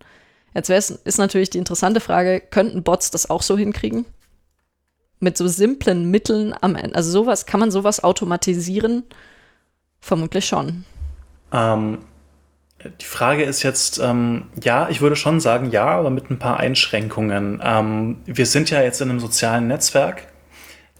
[0.54, 4.04] Jetzt ist natürlich die interessante Frage, könnten Bots das auch so hinkriegen?
[5.20, 6.96] Mit so simplen Mitteln am Ende.
[6.96, 9.04] Also sowas, kann man sowas automatisieren?
[10.00, 10.84] Vermutlich schon.
[11.52, 11.98] Ähm,
[13.00, 16.58] die Frage ist jetzt, ähm, ja, ich würde schon sagen, ja, aber mit ein paar
[16.58, 17.60] Einschränkungen.
[17.62, 20.26] Ähm, wir sind ja jetzt in einem sozialen Netzwerk.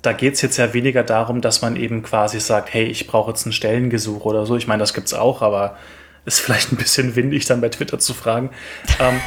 [0.03, 3.31] Da geht es jetzt ja weniger darum, dass man eben quasi sagt, hey, ich brauche
[3.31, 4.57] jetzt ein Stellengesuch oder so.
[4.57, 5.77] Ich meine, das gibt es auch, aber
[6.25, 8.51] ist vielleicht ein bisschen windig, dann bei Twitter zu fragen.
[8.99, 9.19] Ähm,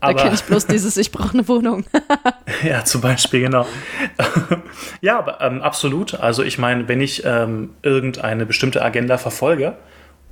[0.00, 1.84] da kenne ich bloß dieses, ich brauche eine Wohnung.
[2.62, 3.66] ja, zum Beispiel, genau.
[5.00, 6.14] ja, aber ähm, absolut.
[6.14, 9.78] Also ich meine, wenn ich ähm, irgendeine bestimmte Agenda verfolge,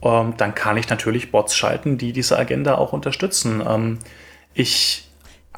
[0.02, 3.62] ähm, dann kann ich natürlich Bots schalten, die diese Agenda auch unterstützen.
[3.66, 4.00] Ähm,
[4.52, 5.09] ich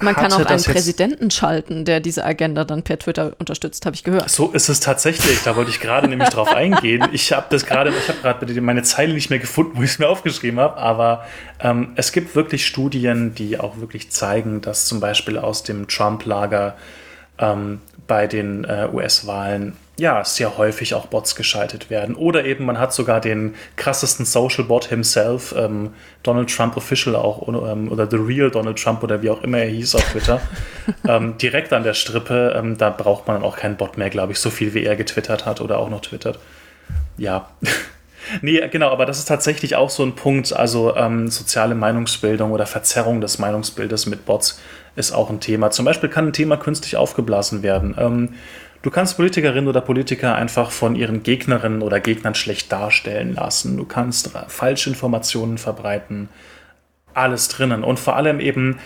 [0.02, 4.04] man kann auch einen Präsidenten schalten, der diese Agenda dann per Twitter unterstützt, habe ich
[4.04, 4.28] gehört.
[4.30, 5.42] So ist es tatsächlich.
[5.42, 7.08] Da wollte ich gerade nämlich drauf eingehen.
[7.12, 9.98] Ich habe das gerade, ich habe gerade meine Zeile nicht mehr gefunden, wo ich es
[9.98, 10.76] mir aufgeschrieben habe.
[10.76, 11.24] Aber
[11.60, 16.76] ähm, es gibt wirklich Studien, die auch wirklich zeigen, dass zum Beispiel aus dem Trump-Lager
[17.38, 22.16] ähm, bei den äh, US-Wahlen ja, sehr häufig auch Bots geschaltet werden.
[22.16, 25.94] Oder eben man hat sogar den krassesten Social Bot himself, ähm,
[26.24, 29.68] Donald Trump Official auch, ähm, oder The Real Donald Trump oder wie auch immer er
[29.68, 30.40] hieß auf Twitter,
[31.08, 32.52] ähm, direkt an der Strippe.
[32.56, 34.96] Ähm, da braucht man dann auch keinen Bot mehr, glaube ich, so viel wie er
[34.96, 36.40] getwittert hat oder auch noch twittert.
[37.16, 37.50] Ja.
[38.42, 40.52] nee, genau, aber das ist tatsächlich auch so ein Punkt.
[40.52, 44.60] Also ähm, soziale Meinungsbildung oder Verzerrung des Meinungsbildes mit Bots
[44.96, 45.70] ist auch ein Thema.
[45.70, 48.34] Zum Beispiel kann ein Thema künstlich aufgeblasen werden.
[48.82, 53.76] Du kannst Politikerinnen oder Politiker einfach von ihren Gegnerinnen oder Gegnern schlecht darstellen lassen.
[53.76, 56.28] Du kannst Falschinformationen verbreiten.
[57.14, 57.84] Alles drinnen.
[57.84, 58.80] Und vor allem eben,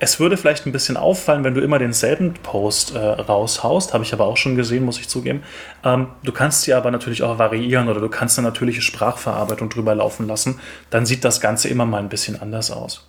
[0.00, 4.12] es würde vielleicht ein bisschen auffallen, wenn du immer denselben Post äh, raushaust, habe ich
[4.12, 5.42] aber auch schon gesehen, muss ich zugeben.
[5.82, 9.94] Ähm, du kannst sie aber natürlich auch variieren oder du kannst eine natürliche Sprachverarbeitung drüber
[9.94, 10.60] laufen lassen.
[10.90, 13.08] Dann sieht das Ganze immer mal ein bisschen anders aus.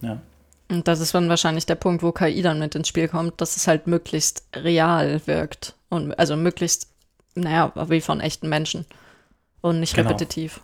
[0.00, 0.18] Ja.
[0.68, 3.56] Und das ist dann wahrscheinlich der Punkt, wo KI dann mit ins Spiel kommt, dass
[3.56, 5.74] es halt möglichst real wirkt.
[5.88, 6.88] Und also möglichst,
[7.34, 8.84] naja, wie von echten Menschen.
[9.60, 10.08] Und nicht genau.
[10.08, 10.60] repetitiv.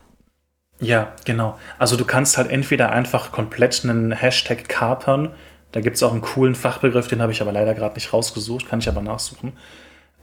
[0.81, 1.59] Ja, genau.
[1.79, 5.33] Also du kannst halt entweder einfach komplett einen Hashtag kapern.
[5.71, 8.69] Da gibt es auch einen coolen Fachbegriff, den habe ich aber leider gerade nicht rausgesucht,
[8.69, 9.53] kann ich aber nachsuchen.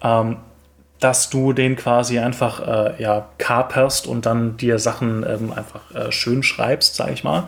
[0.02, 0.38] Ähm,
[1.00, 6.12] dass du den quasi einfach äh, ja, kaperst und dann dir Sachen ähm, einfach äh,
[6.12, 7.48] schön schreibst, sage ich mal.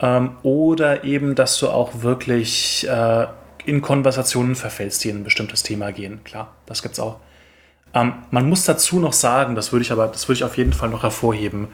[0.00, 3.26] Ähm, oder eben, dass du auch wirklich äh,
[3.64, 6.20] in Konversationen verfällst, die in ein bestimmtes Thema gehen.
[6.24, 7.18] Klar, das gibt's auch.
[7.92, 10.72] Ähm, man muss dazu noch sagen, das würde ich aber, das würde ich auf jeden
[10.72, 11.68] Fall noch hervorheben.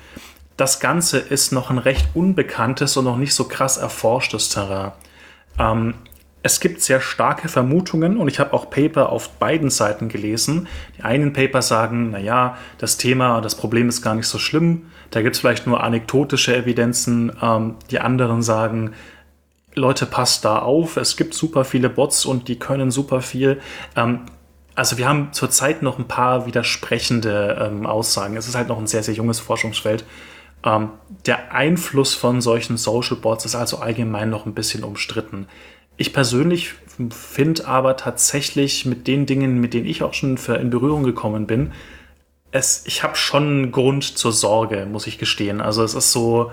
[0.56, 4.92] Das Ganze ist noch ein recht unbekanntes und noch nicht so krass erforschtes Terrain.
[5.58, 5.94] Ähm,
[6.42, 10.68] es gibt sehr starke Vermutungen und ich habe auch Paper auf beiden Seiten gelesen.
[10.96, 14.86] Die einen Paper sagen, naja, das Thema, das Problem ist gar nicht so schlimm.
[15.10, 17.32] Da gibt es vielleicht nur anekdotische Evidenzen.
[17.40, 18.92] Ähm, die anderen sagen,
[19.74, 20.96] Leute, passt da auf.
[20.96, 23.60] Es gibt super viele Bots und die können super viel.
[23.94, 24.20] Ähm,
[24.74, 28.36] also wir haben zurzeit noch ein paar widersprechende ähm, Aussagen.
[28.36, 30.04] Es ist halt noch ein sehr, sehr junges Forschungsfeld.
[30.64, 30.90] Ähm,
[31.24, 35.46] der Einfluss von solchen Social Bots ist also allgemein noch ein bisschen umstritten.
[35.96, 36.74] Ich persönlich
[37.10, 41.72] finde aber tatsächlich mit den Dingen, mit denen ich auch schon in Berührung gekommen bin,
[42.52, 45.60] es, ich habe schon Grund zur Sorge, muss ich gestehen.
[45.60, 46.52] Also es ist so,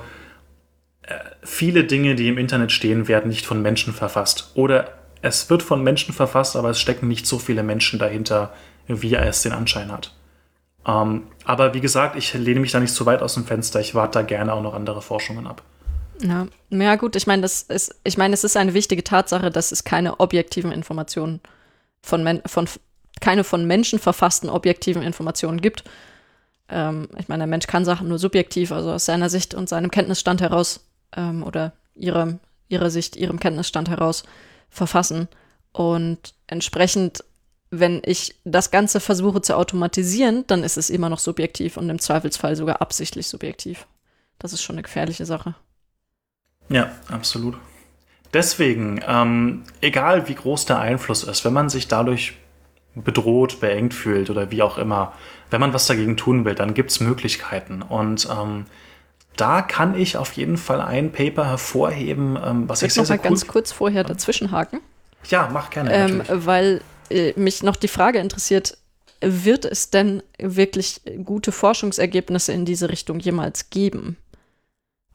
[1.03, 4.51] äh, viele Dinge, die im Internet stehen, werden nicht von Menschen verfasst.
[4.55, 8.53] Oder es wird von Menschen verfasst, aber es stecken nicht so viele Menschen dahinter,
[8.87, 10.13] wie es den Anschein hat.
[10.85, 13.79] Ähm, aber wie gesagt, ich lehne mich da nicht zu weit aus dem Fenster.
[13.79, 15.61] Ich warte da gerne auch noch andere Forschungen ab.
[16.21, 17.47] Ja, ja gut, ich meine,
[18.03, 21.41] ich meine, es ist eine wichtige Tatsache, dass es keine objektiven Informationen
[22.01, 22.67] von, Men von
[23.21, 25.83] keine von Menschen verfassten objektiven Informationen gibt.
[26.69, 29.91] Ähm, ich meine, der Mensch kann Sachen nur subjektiv, also aus seiner Sicht und seinem
[29.91, 30.81] Kenntnisstand heraus
[31.15, 34.23] ähm, oder ihrem, ihrer Sicht, ihrem Kenntnisstand heraus
[34.69, 35.27] verfassen.
[35.71, 37.23] Und entsprechend,
[37.69, 41.99] wenn ich das Ganze versuche zu automatisieren, dann ist es immer noch subjektiv und im
[41.99, 43.87] Zweifelsfall sogar absichtlich subjektiv.
[44.39, 45.55] Das ist schon eine gefährliche Sache.
[46.69, 47.55] Ja, absolut.
[48.33, 52.33] Deswegen, ähm, egal wie groß der Einfluss ist, wenn man sich dadurch
[52.95, 55.13] bedroht, beengt fühlt oder wie auch immer,
[55.49, 57.81] wenn man was dagegen tun will, dann gibt es Möglichkeiten.
[57.81, 58.65] Und ähm,
[59.35, 63.09] da kann ich auf jeden Fall ein Paper hervorheben, ähm, was ich, ich sehr, noch
[63.09, 64.79] mal sehr cool ganz kurz vorher dazwischen haken.
[65.29, 65.93] Ja, mach gerne.
[65.93, 68.77] Ähm, weil äh, mich noch die Frage interessiert,
[69.21, 74.17] wird es denn wirklich gute Forschungsergebnisse in diese Richtung jemals geben?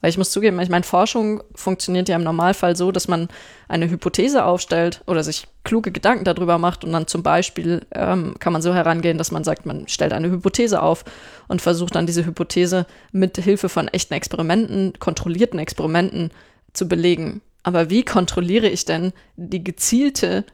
[0.00, 3.28] Weil ich muss zugeben, ich meine, Forschung funktioniert ja im Normalfall so, dass man
[3.66, 8.52] eine Hypothese aufstellt oder sich kluge Gedanken darüber macht und dann zum Beispiel ähm, kann
[8.52, 11.04] man so herangehen, dass man sagt, man stellt eine Hypothese auf
[11.48, 16.30] und versucht dann diese Hypothese mit Hilfe von echten Experimenten, kontrollierten Experimenten
[16.72, 17.40] zu belegen.
[17.64, 20.44] Aber wie kontrolliere ich denn die gezielte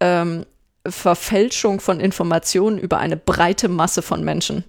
[0.00, 0.44] ähm,
[0.86, 4.64] Verfälschung von Informationen über eine breite Masse von Menschen?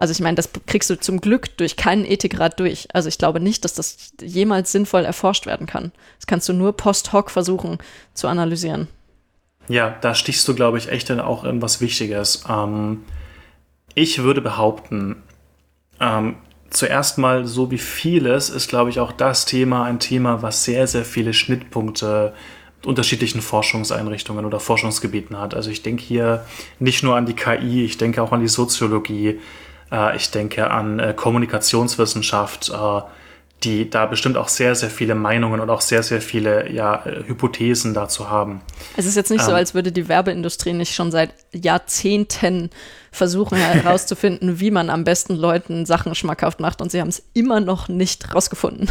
[0.00, 2.88] Also ich meine, das kriegst du zum Glück durch keinen Ethikrat durch.
[2.94, 5.92] Also ich glaube nicht, dass das jemals sinnvoll erforscht werden kann.
[6.16, 7.76] Das kannst du nur post hoc versuchen
[8.14, 8.88] zu analysieren.
[9.68, 12.44] Ja, da stichst du, glaube ich, echt dann auch in was Wichtiges.
[12.48, 13.04] Ähm,
[13.94, 15.22] ich würde behaupten,
[16.00, 16.36] ähm,
[16.70, 20.86] zuerst mal, so wie vieles, ist, glaube ich, auch das Thema ein Thema, was sehr,
[20.86, 22.32] sehr viele Schnittpunkte
[22.86, 25.52] unterschiedlichen Forschungseinrichtungen oder Forschungsgebieten hat.
[25.52, 26.46] Also ich denke hier
[26.78, 29.38] nicht nur an die KI, ich denke auch an die Soziologie,
[29.92, 33.00] äh, ich denke an äh, Kommunikationswissenschaft, äh,
[33.64, 37.92] die da bestimmt auch sehr, sehr viele Meinungen und auch sehr, sehr viele ja, Hypothesen
[37.92, 38.62] dazu haben.
[38.96, 42.70] Es ist jetzt nicht ähm, so, als würde die Werbeindustrie nicht schon seit Jahrzehnten
[43.12, 47.60] versuchen herauszufinden, wie man am besten Leuten Sachen schmackhaft macht und sie haben es immer
[47.60, 48.88] noch nicht rausgefunden.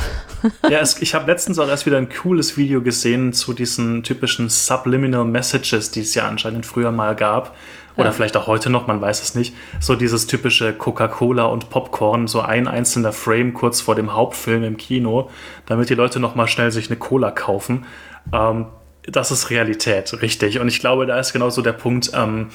[0.70, 4.50] ja, es, ich habe letztens auch erst wieder ein cooles Video gesehen zu diesen typischen
[4.50, 7.56] Subliminal Messages, die es ja anscheinend früher mal gab
[7.96, 8.12] oder ja.
[8.12, 9.56] vielleicht auch heute noch, man weiß es nicht.
[9.80, 14.78] So dieses typische Coca-Cola und Popcorn, so ein einzelner Frame kurz vor dem Hauptfilm im
[14.78, 15.30] Kino,
[15.66, 17.86] damit die Leute noch mal schnell sich eine Cola kaufen.
[18.32, 18.68] Ähm,
[19.04, 20.60] das ist Realität, richtig.
[20.60, 22.12] Und ich glaube, da ist genauso der Punkt.
[22.14, 22.50] Ähm,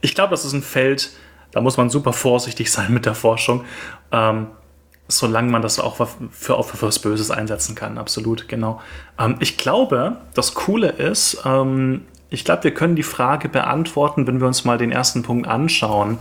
[0.00, 1.10] ich glaube, das ist ein Feld,
[1.52, 3.64] da muss man super vorsichtig sein mit der Forschung.
[4.12, 4.48] Ähm,
[5.08, 8.80] solange man das auch für, auch für was Böses einsetzen kann, absolut, genau.
[9.18, 14.40] Ähm, ich glaube, das Coole ist, ähm, ich glaube, wir können die Frage beantworten, wenn
[14.40, 16.18] wir uns mal den ersten Punkt anschauen,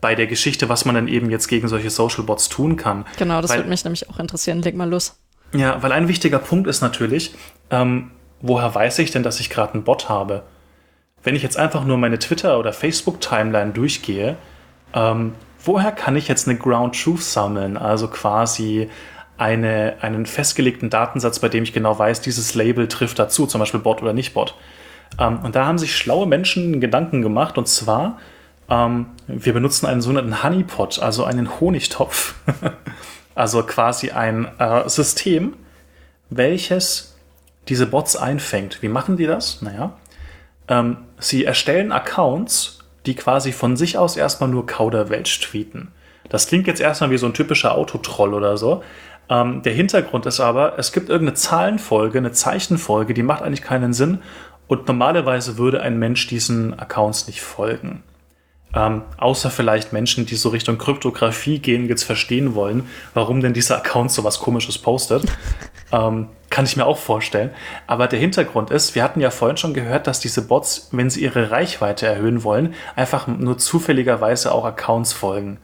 [0.00, 3.06] bei der Geschichte, was man dann eben jetzt gegen solche Social Bots tun kann.
[3.18, 4.62] Genau, das würde mich nämlich auch interessieren.
[4.62, 5.18] Leg mal los.
[5.52, 7.34] Ja, weil ein wichtiger Punkt ist natürlich,
[7.70, 8.10] ähm,
[8.40, 10.42] woher weiß ich denn, dass ich gerade einen Bot habe?
[11.22, 14.36] Wenn ich jetzt einfach nur meine Twitter- oder Facebook-Timeline durchgehe,
[14.94, 15.32] ähm,
[15.64, 17.76] woher kann ich jetzt eine Ground Truth sammeln?
[17.76, 18.88] Also quasi
[19.38, 23.80] eine, einen festgelegten Datensatz, bei dem ich genau weiß, dieses Label trifft dazu, zum Beispiel
[23.80, 24.54] Bot oder nicht Bot.
[25.18, 28.18] Ähm, und da haben sich schlaue Menschen Gedanken gemacht, und zwar,
[28.68, 32.34] ähm, wir benutzen einen sogenannten Honeypot, also einen Honigtopf,
[33.34, 35.54] also quasi ein äh, System,
[36.30, 37.16] welches
[37.68, 38.82] diese Bots einfängt.
[38.82, 39.62] Wie machen die das?
[39.62, 39.94] Naja,
[40.68, 45.92] ähm, sie erstellen Accounts, die quasi von sich aus erstmal nur Kauderwelsch tweeten.
[46.28, 48.82] Das klingt jetzt erstmal wie so ein typischer Autotroll oder so.
[49.28, 53.92] Ähm, der Hintergrund ist aber, es gibt irgendeine Zahlenfolge, eine Zeichenfolge, die macht eigentlich keinen
[53.92, 54.20] Sinn
[54.68, 58.02] und normalerweise würde ein Mensch diesen Accounts nicht folgen.
[58.74, 63.78] Ähm, außer vielleicht Menschen, die so Richtung Kryptographie gehen, jetzt verstehen wollen, warum denn dieser
[63.78, 65.24] Account so was Komisches postet.
[65.92, 67.50] ähm, kann ich mir auch vorstellen.
[67.86, 71.22] Aber der Hintergrund ist, wir hatten ja vorhin schon gehört, dass diese Bots, wenn sie
[71.22, 75.58] ihre Reichweite erhöhen wollen, einfach nur zufälligerweise auch Accounts folgen.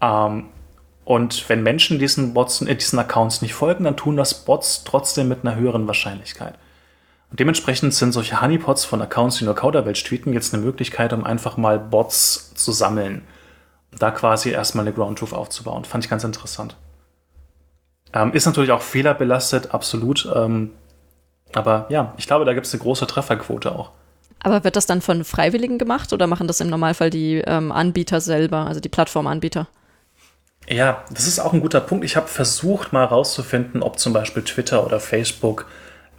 [0.00, 0.46] Ähm,
[1.04, 5.28] und wenn Menschen diesen Bots, äh, diesen Accounts nicht folgen, dann tun das Bots trotzdem
[5.28, 6.54] mit einer höheren Wahrscheinlichkeit.
[7.30, 11.24] Und dementsprechend sind solche Honeypots von Accounts, die nur Kauderwelsch tweeten, jetzt eine Möglichkeit, um
[11.24, 13.22] einfach mal Bots zu sammeln.
[13.92, 15.84] Und da quasi erstmal eine Ground Truth aufzubauen.
[15.84, 16.76] Fand ich ganz interessant.
[18.12, 20.28] Ähm, ist natürlich auch fehlerbelastet, absolut.
[20.34, 20.72] Ähm,
[21.52, 23.90] aber ja, ich glaube, da gibt es eine große Trefferquote auch.
[24.42, 28.20] Aber wird das dann von Freiwilligen gemacht oder machen das im Normalfall die ähm, Anbieter
[28.20, 29.68] selber, also die Plattformanbieter?
[30.68, 32.04] Ja, das ist auch ein guter Punkt.
[32.04, 35.66] Ich habe versucht, mal rauszufinden, ob zum Beispiel Twitter oder Facebook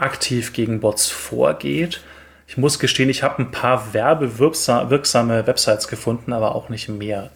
[0.02, 2.02] aktiv gegen Bots vorgeht.
[2.48, 7.30] Ich muss gestehen, ich habe ein paar werbewirksame Websites gefunden, aber auch nicht mehr.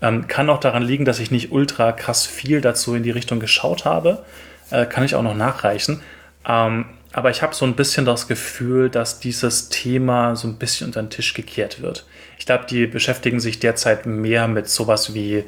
[0.00, 3.40] Ähm, kann auch daran liegen, dass ich nicht ultra krass viel dazu in die Richtung
[3.40, 4.24] geschaut habe.
[4.70, 6.00] Äh, kann ich auch noch nachreichen.
[6.46, 10.88] Ähm, aber ich habe so ein bisschen das Gefühl, dass dieses Thema so ein bisschen
[10.88, 12.06] unter den Tisch gekehrt wird.
[12.38, 15.44] Ich glaube, die beschäftigen sich derzeit mehr mit sowas wie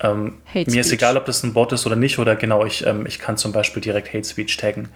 [0.00, 3.06] ähm, mir ist egal, ob das ein Bot ist oder nicht, oder genau, ich, ähm,
[3.06, 4.88] ich kann zum Beispiel direkt Hate Speech taggen.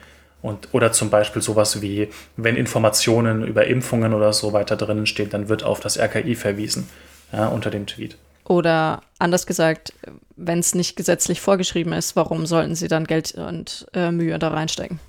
[0.47, 5.28] Und, oder zum Beispiel sowas wie, wenn Informationen über Impfungen oder so weiter drinnen stehen,
[5.28, 6.88] dann wird auf das RKI verwiesen
[7.32, 8.16] ja, unter dem Tweet.
[8.44, 9.92] Oder anders gesagt,
[10.36, 14.51] wenn es nicht gesetzlich vorgeschrieben ist, warum sollten sie dann Geld und äh, Mühe da
[14.51, 15.01] reinstecken?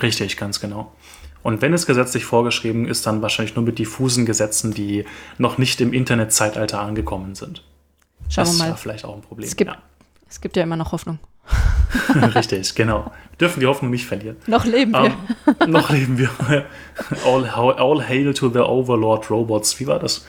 [0.00, 0.92] Richtig, ganz genau.
[1.42, 5.06] Und wenn es gesetzlich vorgeschrieben ist, dann wahrscheinlich nur mit diffusen Gesetzen, die
[5.38, 7.64] noch nicht im Internetzeitalter angekommen sind.
[8.28, 8.64] Schauen das wir mal.
[8.66, 9.48] ist ja vielleicht auch ein Problem.
[9.48, 9.78] Es gibt, ja.
[10.30, 11.18] es gibt ja immer noch Hoffnung.
[12.34, 13.12] Richtig, genau.
[13.30, 14.36] Wir dürfen die Hoffnung nicht verlieren.
[14.46, 15.12] Noch leben wir.
[15.60, 16.30] Ähm, noch leben wir.
[17.26, 19.78] all, all hail to the Overlord Robots.
[19.80, 20.26] Wie war das?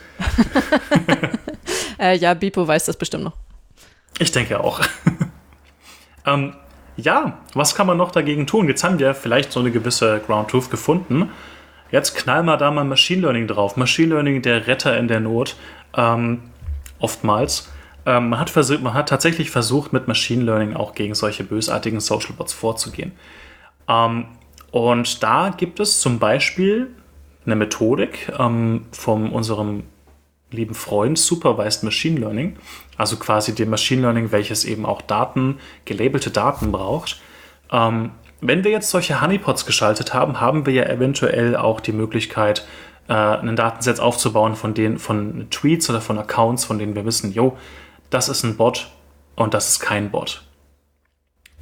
[1.98, 3.34] äh, ja, Bipo weiß das bestimmt noch.
[4.18, 4.80] Ich denke auch.
[6.26, 6.54] ähm,
[6.96, 8.68] ja, was kann man noch dagegen tun?
[8.68, 11.30] Jetzt haben wir vielleicht so eine gewisse Ground Truth gefunden.
[11.90, 13.76] Jetzt knallen wir da mal Machine Learning drauf.
[13.76, 15.56] Machine Learning, der Retter in der Not,
[15.96, 16.42] ähm,
[16.98, 17.70] oftmals.
[18.06, 22.34] Ähm, man, hat man hat tatsächlich versucht, mit Machine Learning auch gegen solche bösartigen Social
[22.36, 23.12] Bots vorzugehen.
[23.88, 24.26] Ähm,
[24.70, 26.90] und da gibt es zum Beispiel
[27.46, 29.84] eine Methodik ähm, von unserem
[30.50, 32.56] lieben Freund Supervised Machine Learning,
[32.96, 37.20] also quasi dem Machine Learning, welches eben auch Daten, gelabelte Daten braucht.
[37.72, 42.66] Ähm, wenn wir jetzt solche Honeypots geschaltet haben, haben wir ja eventuell auch die Möglichkeit,
[43.08, 47.32] äh, einen Datenset aufzubauen von den von Tweets oder von Accounts, von denen wir wissen,
[47.32, 47.56] jo,
[48.14, 48.88] das ist ein Bot
[49.36, 50.44] und das ist kein Bot.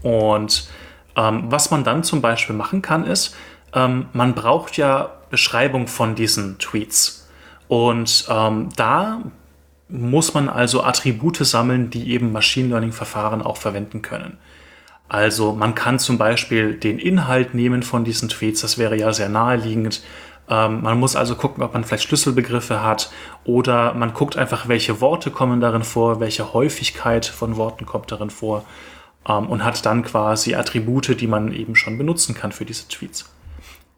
[0.03, 0.69] Und
[1.17, 3.35] ähm, was man dann zum Beispiel machen kann, ist,
[3.75, 7.29] ähm, man braucht ja Beschreibung von diesen Tweets.
[7.69, 9.23] Und ähm, da
[9.89, 14.39] muss man also Attribute sammeln, die eben Machine Learning-Verfahren auch verwenden können.
[15.09, 19.29] Also man kann zum Beispiel den Inhalt nehmen von diesen Tweets, das wäre ja sehr
[19.29, 20.03] naheliegend.
[20.49, 23.11] Ähm, man muss also gucken, ob man vielleicht Schlüsselbegriffe hat
[23.45, 28.31] oder man guckt einfach, welche Worte kommen darin vor, welche Häufigkeit von Worten kommt darin
[28.31, 28.65] vor
[29.29, 33.31] ähm, und hat dann quasi Attribute, die man eben schon benutzen kann für diese Tweets.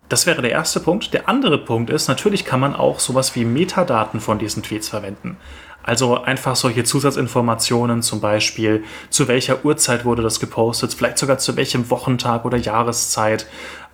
[0.09, 1.15] Das wäre der erste Punkt.
[1.15, 5.39] Der andere Punkt ist, natürlich kann man auch sowas wie Metadaten von diesen Tweets verwenden.
[5.87, 11.57] Also einfach solche Zusatzinformationen, zum Beispiel zu welcher Uhrzeit wurde das gepostet, vielleicht sogar zu
[11.57, 13.47] welchem Wochentag oder Jahreszeit,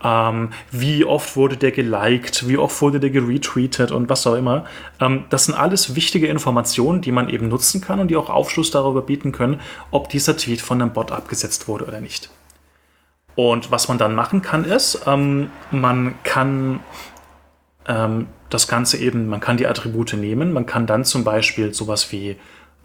[0.02, 4.66] ähm, wie oft wurde der geliked, wie oft wurde der geretweetet und was auch immer.
[5.00, 8.70] Ähm, das sind alles wichtige Informationen, die man eben nutzen kann und die auch Aufschluss
[8.70, 9.60] darüber bieten können,
[9.90, 12.30] ob dieser Tweet von einem Bot abgesetzt wurde oder nicht.
[13.34, 16.78] Und was man dann machen kann, ist, ähm, man kann
[17.88, 22.12] ähm, das Ganze eben, man kann die Attribute nehmen, man kann dann zum Beispiel sowas
[22.12, 22.36] wie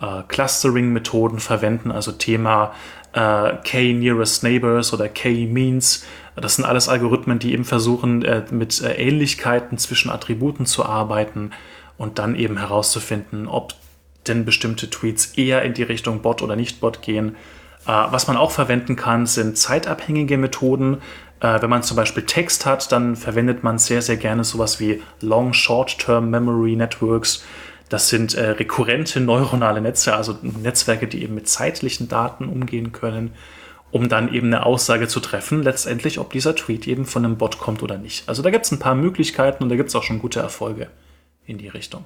[0.01, 2.74] äh, Clustering-Methoden verwenden, also Thema
[3.13, 6.05] äh, K-Nearest Neighbors oder K-Means.
[6.36, 11.51] Das sind alles Algorithmen, die eben versuchen, äh, mit äh, Ähnlichkeiten zwischen Attributen zu arbeiten
[11.97, 13.74] und dann eben herauszufinden, ob
[14.28, 17.36] denn bestimmte Tweets eher in die Richtung Bot oder nicht Bot gehen.
[17.88, 21.01] Äh, was man auch verwenden kann, sind zeitabhängige Methoden.
[21.40, 25.02] Äh, wenn man zum Beispiel Text hat, dann verwendet man sehr, sehr gerne sowas wie
[25.22, 27.44] Long Short-Term Memory Networks.
[27.90, 33.34] Das sind äh, rekurrente neuronale Netze, also Netzwerke, die eben mit zeitlichen Daten umgehen können,
[33.92, 37.60] um dann eben eine Aussage zu treffen, letztendlich, ob dieser Tweet eben von einem Bot
[37.60, 38.28] kommt oder nicht.
[38.28, 40.90] Also da gibt es ein paar Möglichkeiten und da gibt es auch schon gute Erfolge
[41.46, 42.06] in die Richtung.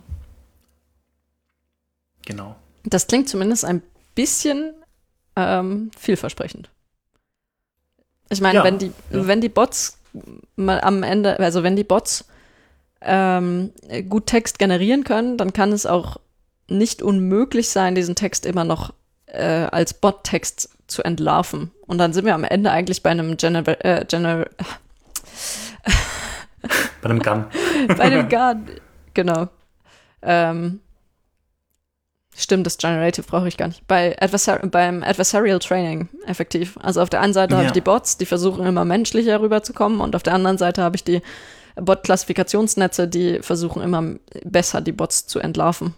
[2.25, 2.55] Genau.
[2.83, 3.81] Das klingt zumindest ein
[4.15, 4.73] bisschen
[5.35, 6.69] ähm, vielversprechend.
[8.29, 9.27] Ich meine, ja, wenn die, ja.
[9.27, 9.97] wenn die Bots
[10.55, 12.25] mal am Ende, also wenn die Bots
[13.01, 13.71] ähm,
[14.07, 16.17] gut Text generieren können, dann kann es auch
[16.67, 18.93] nicht unmöglich sein, diesen Text immer noch
[19.25, 21.71] äh, als Bot-Text zu entlarven.
[21.87, 24.49] Und dann sind wir am Ende eigentlich bei einem General, äh, General
[27.01, 27.45] bei einem Gun.
[27.87, 28.65] bei einem Gun,
[29.13, 29.47] genau.
[30.21, 30.81] Ähm,
[32.39, 33.85] Stimmt, das Generative brauche ich gar nicht.
[33.85, 36.77] Bei Adversar beim Adversarial Training effektiv.
[36.81, 37.57] Also auf der einen Seite ja.
[37.57, 40.95] habe ich die Bots, die versuchen immer menschlicher rüberzukommen und auf der anderen Seite habe
[40.95, 41.21] ich die
[41.75, 44.15] Bot-Klassifikationsnetze, die versuchen immer
[44.45, 45.95] besser die Bots zu entlarven.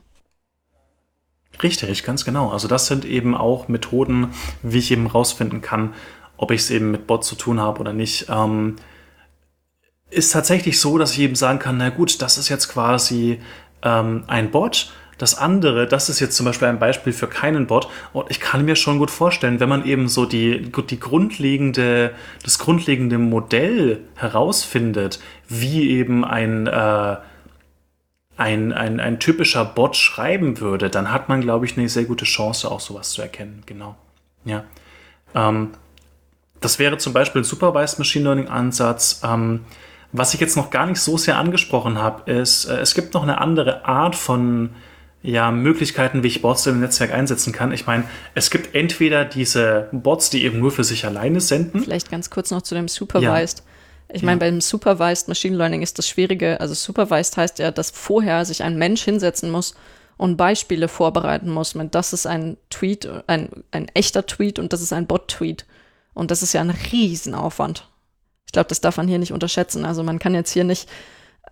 [1.62, 2.50] Richtig, ganz genau.
[2.50, 4.34] Also das sind eben auch Methoden,
[4.64, 5.94] wie ich eben rausfinden kann,
[6.38, 8.26] ob ich es eben mit Bots zu tun habe oder nicht.
[8.30, 8.78] Ähm,
[10.10, 13.40] ist tatsächlich so, dass ich eben sagen kann, na gut, das ist jetzt quasi
[13.84, 14.92] ähm, ein Bot
[15.22, 17.88] das andere, das ist jetzt zum Beispiel ein Beispiel für keinen Bot.
[18.12, 22.58] Und ich kann mir schon gut vorstellen, wenn man eben so die, die grundlegende, das
[22.58, 27.18] grundlegende Modell herausfindet, wie eben ein, äh,
[28.36, 32.26] ein, ein, ein typischer Bot schreiben würde, dann hat man, glaube ich, eine sehr gute
[32.26, 33.62] Chance, auch sowas zu erkennen.
[33.68, 33.96] Genau.
[34.44, 34.64] Ja.
[35.36, 35.70] Ähm,
[36.62, 39.22] das wäre zum Beispiel ein Supervised Machine Learning Ansatz.
[39.24, 39.66] Ähm,
[40.14, 43.22] was ich jetzt noch gar nicht so sehr angesprochen habe, ist, äh, es gibt noch
[43.22, 44.72] eine andere Art von
[45.24, 47.72] ja, Möglichkeiten, wie ich Bots im Netzwerk einsetzen kann.
[47.72, 51.84] Ich meine, es gibt entweder diese Bots, die eben nur für sich alleine senden.
[51.84, 53.60] Vielleicht ganz kurz noch zu dem Supervised.
[53.60, 53.66] Ja.
[54.14, 54.50] Ich meine, ja.
[54.50, 58.78] beim Supervised Machine Learning ist das Schwierige, also Supervised heißt ja, dass vorher sich ein
[58.78, 59.76] Mensch hinsetzen muss
[60.18, 64.82] und Beispiele vorbereiten muss mit, das ist ein Tweet, ein, ein echter Tweet und das
[64.82, 65.66] ist ein Bot-Tweet.
[66.14, 67.88] Und das ist ja ein Riesenaufwand.
[68.46, 69.86] Ich glaube, das darf man hier nicht unterschätzen.
[69.86, 70.90] Also man kann jetzt hier nicht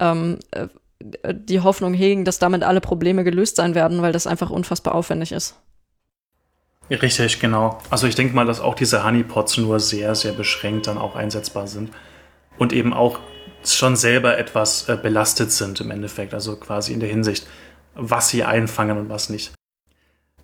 [0.02, 0.68] ähm, äh,
[1.02, 5.32] die Hoffnung hegen, dass damit alle Probleme gelöst sein werden, weil das einfach unfassbar aufwendig
[5.32, 5.56] ist.
[6.90, 7.80] Richtig, genau.
[7.90, 11.68] Also ich denke mal, dass auch diese Honeypots nur sehr, sehr beschränkt dann auch einsetzbar
[11.68, 11.92] sind.
[12.58, 13.20] Und eben auch
[13.64, 16.34] schon selber etwas äh, belastet sind im Endeffekt.
[16.34, 17.48] Also quasi in der Hinsicht,
[17.96, 19.52] was sie einfangen und was nicht.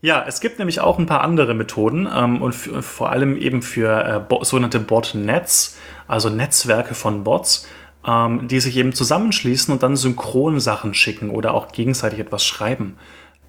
[0.01, 4.05] Ja, es gibt nämlich auch ein paar andere Methoden ähm, und vor allem eben für
[4.05, 5.77] äh, Bo sogenannte Botnets,
[6.07, 7.67] also Netzwerke von Bots,
[8.07, 12.97] ähm, die sich eben zusammenschließen und dann synchron Sachen schicken oder auch gegenseitig etwas schreiben.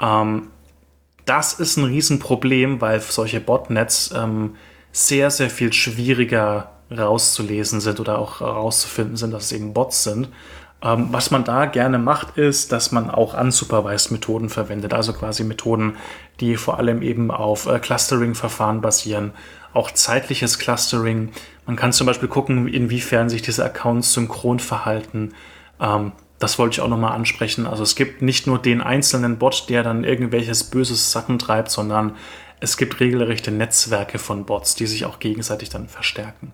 [0.00, 0.48] Ähm,
[1.24, 4.54] das ist ein Riesenproblem, weil solche Botnets ähm,
[4.92, 10.28] sehr, sehr viel schwieriger rauszulesen sind oder auch herauszufinden sind, dass es eben Bots sind.
[10.82, 15.42] Ähm, was man da gerne macht, ist, dass man auch unsupervised Methoden verwendet, also quasi
[15.42, 15.96] Methoden,
[16.40, 19.32] die vor allem eben auf äh, Clustering-Verfahren basieren,
[19.72, 21.32] auch zeitliches Clustering.
[21.66, 25.34] Man kann zum Beispiel gucken, inwiefern sich diese Accounts synchron verhalten.
[25.80, 27.66] Ähm, das wollte ich auch nochmal ansprechen.
[27.66, 32.14] Also es gibt nicht nur den einzelnen Bot, der dann irgendwelches böses Sachen treibt, sondern
[32.60, 36.52] es gibt regelrechte Netzwerke von Bots, die sich auch gegenseitig dann verstärken.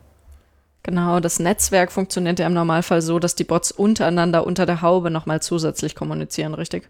[0.83, 5.11] Genau, das Netzwerk funktioniert ja im Normalfall so, dass die Bots untereinander unter der Haube
[5.11, 6.89] nochmal zusätzlich kommunizieren, richtig?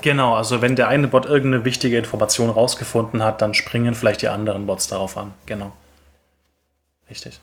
[0.00, 4.28] Genau, also wenn der eine Bot irgendeine wichtige Information rausgefunden hat, dann springen vielleicht die
[4.28, 5.34] anderen Bots darauf an.
[5.46, 5.72] Genau.
[7.10, 7.40] Richtig.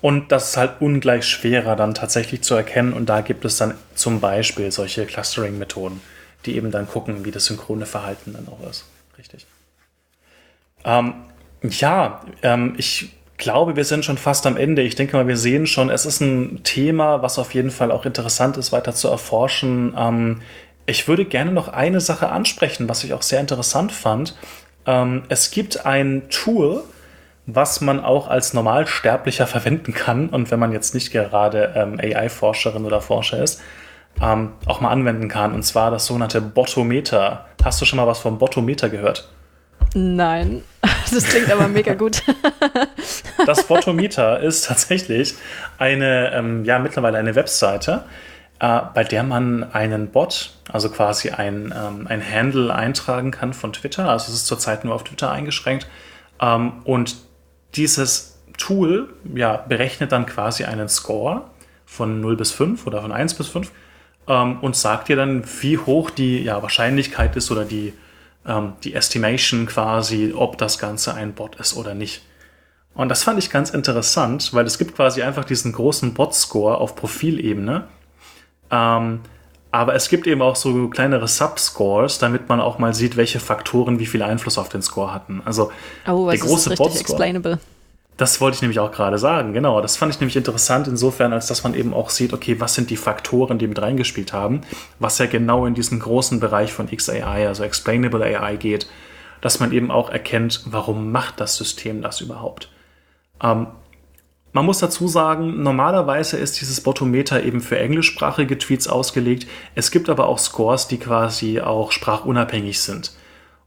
[0.00, 2.92] Und das ist halt ungleich schwerer dann tatsächlich zu erkennen.
[2.92, 6.00] Und da gibt es dann zum Beispiel solche Clustering-Methoden,
[6.44, 8.84] die eben dann gucken, wie das synchrone Verhalten dann auch ist.
[9.18, 9.46] Richtig.
[10.84, 11.14] Ähm,
[11.62, 14.82] ja, ähm, ich glaube, wir sind schon fast am Ende.
[14.82, 18.04] Ich denke mal, wir sehen schon, es ist ein Thema, was auf jeden Fall auch
[18.04, 19.94] interessant ist, weiter zu erforschen.
[19.96, 20.42] Ähm,
[20.86, 24.36] ich würde gerne noch eine Sache ansprechen, was ich auch sehr interessant fand.
[24.86, 26.82] Ähm, es gibt ein Tool,
[27.46, 32.84] was man auch als Normalsterblicher verwenden kann und wenn man jetzt nicht gerade ähm, AI-Forscherin
[32.84, 33.60] oder Forscher ist,
[34.20, 35.52] ähm, auch mal anwenden kann.
[35.52, 37.46] Und zwar das sogenannte Botometer.
[37.64, 39.28] Hast du schon mal was vom Botometer gehört?
[39.94, 40.62] Nein,
[41.10, 42.22] das klingt aber mega gut.
[43.46, 45.34] das Botometer ist tatsächlich
[45.78, 48.04] eine, ähm, ja, mittlerweile eine Webseite,
[48.60, 53.72] äh, bei der man einen Bot, also quasi ein, ähm, ein Handle eintragen kann von
[53.72, 54.08] Twitter.
[54.08, 55.88] Also es ist zurzeit nur auf Twitter eingeschränkt.
[56.40, 57.16] Ähm, und
[57.74, 61.42] dieses Tool ja, berechnet dann quasi einen Score
[61.86, 63.70] von 0 bis 5 oder von 1 bis 5
[64.28, 67.92] ähm, und sagt dir dann, wie hoch die ja, Wahrscheinlichkeit ist oder die,
[68.46, 72.22] ähm, die Estimation quasi, ob das Ganze ein Bot ist oder nicht.
[72.94, 76.94] Und das fand ich ganz interessant, weil es gibt quasi einfach diesen großen Bot-Score auf
[76.94, 77.86] Profilebene.
[78.70, 79.20] Ähm,
[79.72, 83.98] aber es gibt eben auch so kleinere Subscores, damit man auch mal sieht, welche Faktoren
[83.98, 85.40] wie viel Einfluss auf den Score hatten.
[85.46, 85.72] Also
[86.06, 87.58] oh, der große Bot-Score.
[88.18, 89.80] Das wollte ich nämlich auch gerade sagen, genau.
[89.80, 92.90] Das fand ich nämlich interessant insofern, als dass man eben auch sieht, okay, was sind
[92.90, 94.60] die Faktoren, die mit reingespielt haben,
[94.98, 98.86] was ja genau in diesen großen Bereich von XAI, also Explainable AI geht,
[99.40, 102.68] dass man eben auch erkennt, warum macht das System das überhaupt.
[103.42, 103.68] Ähm,
[104.52, 109.46] man muss dazu sagen, normalerweise ist dieses Botometer eben für englischsprachige Tweets ausgelegt.
[109.74, 113.12] Es gibt aber auch Scores, die quasi auch sprachunabhängig sind.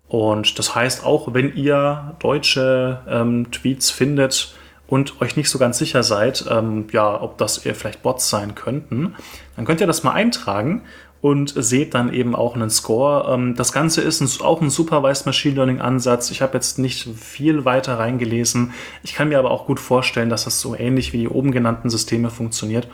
[0.07, 4.55] Und das heißt, auch wenn ihr deutsche ähm, Tweets findet
[4.88, 9.15] und euch nicht so ganz sicher seid, ähm, ja, ob das vielleicht Bots sein könnten,
[9.55, 10.83] dann könnt ihr das mal eintragen
[11.26, 13.34] und seht dann eben auch einen Score.
[13.34, 16.30] Ähm, das Ganze ist ein, auch ein Supervised Machine Learning Ansatz.
[16.30, 18.76] Ich habe jetzt nicht viel weiter reingelesen.
[19.01, 21.89] Ich kann mir aber auch gut vorstellen, dass das so ähnlich wie die oben genannten
[21.89, 22.88] Systeme funktioniert.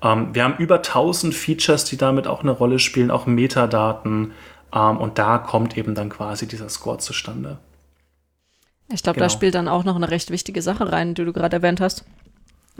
[0.00, 4.30] Ähm, wir haben über 1000 Features, die damit auch eine Rolle spielen, auch Metadaten.
[4.72, 7.58] Ähm, und da kommt eben dann quasi dieser Score zustande.
[8.92, 9.26] Ich glaube, genau.
[9.26, 12.04] da spielt dann auch noch eine recht wichtige Sache rein, die du gerade erwähnt hast.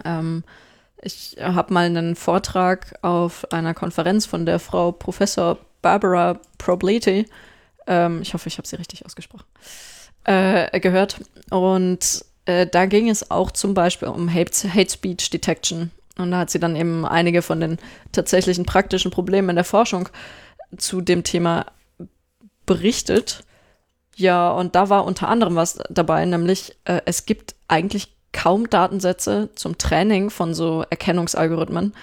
[0.05, 0.45] Ähm,
[1.03, 7.27] ich habe mal einen Vortrag auf einer Konferenz von der Frau Professor Barbara Probleti,
[7.87, 9.47] ähm, ich hoffe, ich habe sie richtig ausgesprochen,
[10.25, 11.21] äh, gehört.
[11.51, 15.91] Und äh, da ging es auch zum Beispiel um Hate, Hate Speech Detection.
[16.19, 17.79] Und da hat sie dann eben einige von den
[18.13, 20.09] tatsächlichen praktischen Problemen in der Forschung
[20.77, 21.67] zu dem Thema
[22.67, 23.45] berichtet.
[24.17, 29.51] Ja, und da war unter anderem was dabei, nämlich äh, es gibt eigentlich kaum Datensätze
[29.55, 31.95] zum Training von so Erkennungsalgorithmen,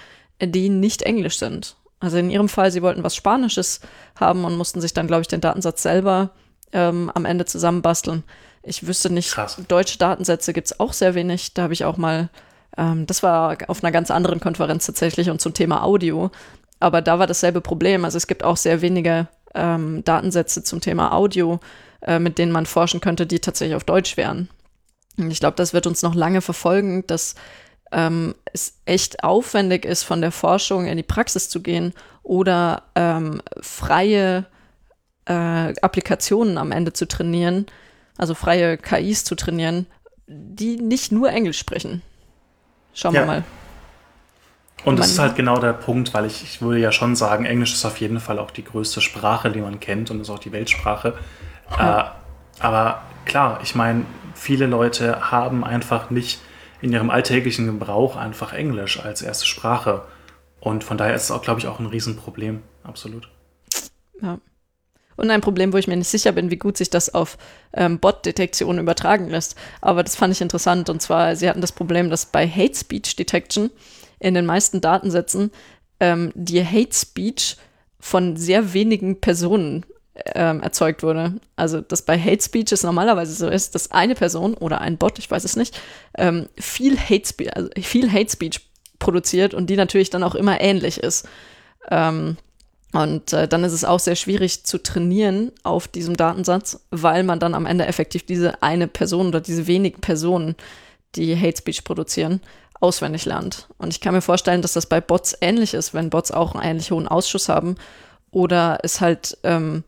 [0.42, 1.76] die nicht Englisch sind.
[2.00, 3.80] Also in ihrem Fall, sie wollten was Spanisches
[4.16, 6.30] haben und mussten sich dann, glaube ich, den Datensatz selber
[6.72, 8.24] ähm, am Ende zusammenbasteln.
[8.62, 9.58] Ich wüsste nicht, Krass.
[9.68, 11.54] deutsche Datensätze gibt es auch sehr wenig.
[11.54, 12.30] Da habe ich auch mal,
[12.76, 16.30] ähm, das war auf einer ganz anderen Konferenz tatsächlich und zum Thema Audio.
[16.78, 18.04] Aber da war dasselbe Problem.
[18.04, 21.60] Also es gibt auch sehr wenige ähm, Datensätze zum Thema Audio,
[22.00, 24.48] äh, mit denen man forschen könnte, die tatsächlich auf Deutsch wären.
[25.18, 27.34] Und ich glaube, das wird uns noch lange verfolgen, dass
[27.92, 31.92] ähm, es echt aufwendig ist, von der Forschung in die Praxis zu gehen
[32.22, 34.46] oder ähm, freie
[35.26, 37.66] äh, Applikationen am Ende zu trainieren,
[38.16, 39.86] also freie KIs zu trainieren,
[40.26, 42.02] die nicht nur Englisch sprechen.
[42.94, 43.22] Schauen Ja.
[43.22, 43.44] wir mal.
[44.84, 47.74] Und das ist halt genau der Punkt, weil ich, ich würde ja schon sagen, Englisch
[47.74, 50.52] ist auf jeden Fall auch die größte Sprache, die man kennt und ist auch die
[50.52, 51.18] Weltsprache.
[51.78, 52.04] Äh,
[52.60, 54.04] aber klar, ich meine,
[54.40, 56.40] viele Leute haben einfach nicht
[56.80, 60.02] in ihrem alltäglichen Gebrauch einfach Englisch als erste Sprache.
[60.60, 62.62] Und von daher ist es auch, glaube ich, auch ein Riesenproblem.
[62.82, 63.28] Absolut.
[64.22, 64.38] Ja.
[65.16, 67.36] Und ein Problem, wo ich mir nicht sicher bin, wie gut sich das auf
[67.74, 69.56] ähm, Bot-Detektion übertragen lässt.
[69.82, 70.88] Aber das fand ich interessant.
[70.88, 73.70] Und zwar, sie hatten das Problem, dass bei Hate Speech Detection
[74.18, 75.50] in den meisten Datensätzen
[76.00, 77.58] ähm, die Hate Speech
[77.98, 79.84] von sehr wenigen Personen
[80.34, 81.40] ähm, erzeugt wurde.
[81.56, 85.18] Also, dass bei Hate Speech es normalerweise so ist, dass eine Person oder ein Bot,
[85.18, 85.80] ich weiß es nicht,
[86.16, 88.60] ähm, viel Hate Speech, also viel Hate Speech
[88.98, 91.28] produziert und die natürlich dann auch immer ähnlich ist.
[91.90, 92.36] Ähm,
[92.92, 97.38] und äh, dann ist es auch sehr schwierig zu trainieren auf diesem Datensatz, weil man
[97.38, 100.56] dann am Ende effektiv diese eine Person oder diese wenigen Personen,
[101.14, 102.40] die Hate Speech produzieren,
[102.80, 103.68] auswendig lernt.
[103.78, 106.64] Und ich kann mir vorstellen, dass das bei Bots ähnlich ist, wenn Bots auch einen
[106.64, 107.76] ähnlich hohen Ausschuss haben
[108.32, 109.84] oder es halt ähm,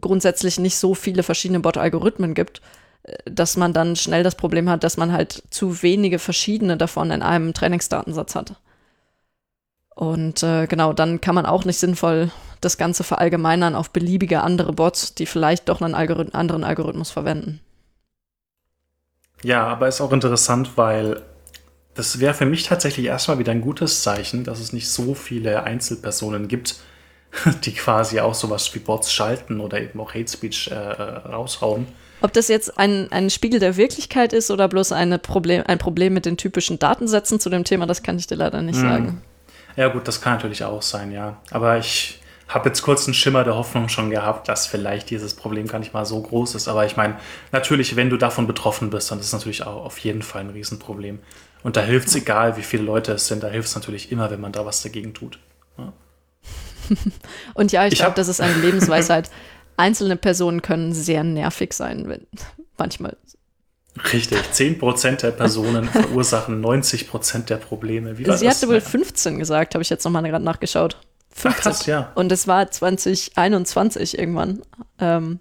[0.00, 2.60] grundsätzlich nicht so viele verschiedene Bot-Algorithmen gibt,
[3.02, 7.10] äh, dass man dann schnell das Problem hat, dass man halt zu wenige verschiedene davon
[7.10, 8.56] in einem Trainingsdatensatz hat.
[9.94, 12.30] Und äh, genau, dann kann man auch nicht sinnvoll
[12.60, 17.60] das Ganze verallgemeinern auf beliebige andere Bots, die vielleicht doch einen Algorithm anderen Algorithmus verwenden.
[19.42, 21.22] Ja, aber ist auch interessant, weil
[21.94, 25.64] das wäre für mich tatsächlich erstmal wieder ein gutes Zeichen, dass es nicht so viele
[25.64, 26.76] Einzelpersonen gibt,
[27.64, 31.86] die quasi auch sowas wie Bots schalten oder eben auch Hate Speech äh, raushauen.
[32.22, 36.12] Ob das jetzt ein, ein Spiegel der Wirklichkeit ist oder bloß eine Problem, ein Problem
[36.12, 38.88] mit den typischen Datensätzen zu dem Thema, das kann ich dir leider nicht Hm.
[38.88, 39.22] sagen.
[39.76, 41.38] Ja, gut, das kann natürlich auch sein, ja.
[41.50, 45.68] Aber ich habe jetzt kurz einen Schimmer der Hoffnung schon gehabt, dass vielleicht dieses Problem
[45.68, 46.66] gar nicht mal so groß ist.
[46.68, 47.16] Aber ich meine,
[47.52, 50.50] natürlich, wenn du davon betroffen bist, dann ist es natürlich auch auf jeden Fall ein
[50.50, 51.20] Riesenproblem.
[51.62, 54.30] Und da hilft es, egal wie viele Leute es sind, da hilft es natürlich immer,
[54.30, 55.38] wenn man da was dagegen tut.
[57.54, 59.30] Und ja, ich, Ich glaube, das ist eine Lebensweisheit.
[59.76, 62.26] Einzelne Personen können sehr nervig sein, wenn,
[62.78, 63.16] manchmal.
[64.12, 68.18] Richtig, 10% der Personen verursachen 90% der Probleme.
[68.18, 68.56] Wie war Sie das?
[68.56, 70.96] hatte wohl 15 gesagt, habe ich jetzt nochmal gerade nachgeschaut.
[71.00, 71.62] Ach, 15.
[71.62, 72.12] krass, ja.
[72.14, 74.62] Und es war 2021 irgendwann.
[74.98, 75.40] Ähm,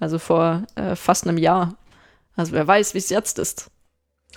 [0.00, 1.76] also vor äh, fast einem Jahr.
[2.36, 3.70] Also wer weiß, wie es jetzt ist.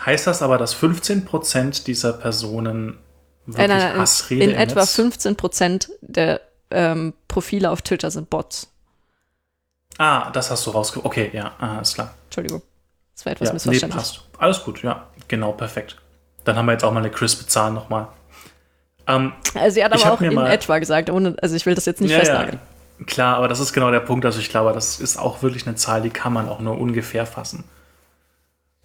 [0.06, 2.98] Heißt das aber, dass 15% dieser Personen
[3.46, 7.82] wirklich Äh, nein, nein, Hassrede in im etwa Netz- 15 Prozent der ähm, Profile auf
[7.82, 8.68] Twitter sind Bots.
[9.98, 11.04] Ah, das hast du rausge...
[11.04, 12.14] Okay, ja, ah, ist klar.
[12.26, 12.62] Entschuldigung.
[13.16, 13.98] Das war etwas Ja, nee, missverständlich.
[13.98, 14.22] passt.
[14.38, 15.08] Alles gut, ja.
[15.28, 15.98] Genau, perfekt.
[16.46, 18.08] Dann haben wir jetzt auch mal eine crispe Zahl nochmal.
[19.08, 21.86] Ähm, also sie hat aber auch in mal- etwa gesagt, ohne, also ich will das
[21.86, 22.60] jetzt nicht ja, ja, festnageln.
[23.06, 24.26] klar, aber das ist genau der Punkt.
[24.26, 27.26] Also ich glaube, das ist auch wirklich eine Zahl, die kann man auch nur ungefähr
[27.26, 27.66] fassen.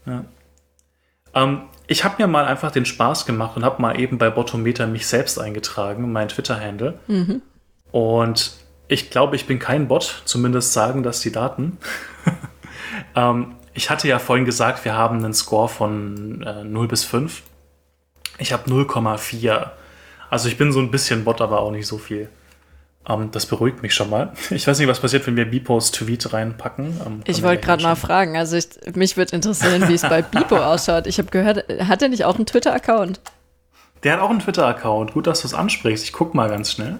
[0.07, 0.25] Ja.
[1.35, 4.87] Ähm, ich habe mir mal einfach den Spaß gemacht und habe mal eben bei Botometer
[4.87, 6.99] mich selbst eingetragen, mein Twitter-Handle.
[7.07, 7.43] Mhm.
[7.93, 8.57] Und
[8.89, 11.79] ich glaube, ich bin kein Bot, zumindest sagen das die Daten.
[13.15, 17.43] ähm, ich hatte ja vorhin gesagt, wir haben einen Score von äh, 0 bis 5.
[18.39, 19.71] Ich habe 0,4.
[20.29, 22.29] Also ich bin so ein bisschen Bot, aber auch nicht so viel.
[23.09, 24.33] Ähm, das beruhigt mich schon mal.
[24.51, 26.87] Ich weiß nicht, was passiert, wenn wir Bipos Tweet reinpacken.
[26.87, 30.23] Ähm, können Ich wollte gerade mal fragen, also ich, mich würde interessieren, wie es bei
[30.23, 31.07] Bipo ausschaut.
[31.07, 33.21] Ich habe gehört, hat er nicht auch einen Twitter-Account?
[34.03, 35.13] Der hat auch einen Twitter-Account.
[35.13, 36.05] Gut, dass du es ansprichst.
[36.05, 36.99] Ich guck mal ganz schnell.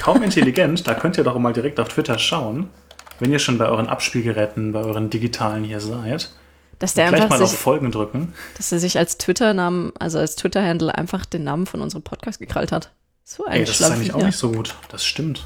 [0.00, 2.70] Kaum intelligent, da könnt ihr doch mal direkt auf Twitter schauen,
[3.18, 6.30] wenn ihr schon bei euren Abspielgeräten, bei euren digitalen hier seid.
[6.78, 8.34] Dass der einfach mal auf sich, Folgen drücken.
[8.58, 12.70] dass er sich als Twitter-Namen, also als Twitter-Handle einfach den Namen von unserem Podcast gekrallt
[12.70, 12.90] hat.
[13.28, 14.76] So ein Ey, das ist eigentlich auch nicht so gut.
[14.88, 15.44] Das stimmt.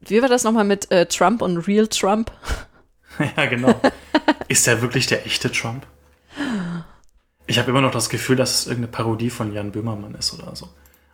[0.00, 2.32] Wie war das nochmal mit äh, Trump und Real Trump?
[3.36, 3.78] ja, genau.
[4.48, 5.86] ist der wirklich der echte Trump?
[7.46, 10.56] Ich habe immer noch das Gefühl, dass es irgendeine Parodie von Jan Böhmermann ist oder
[10.56, 10.70] so.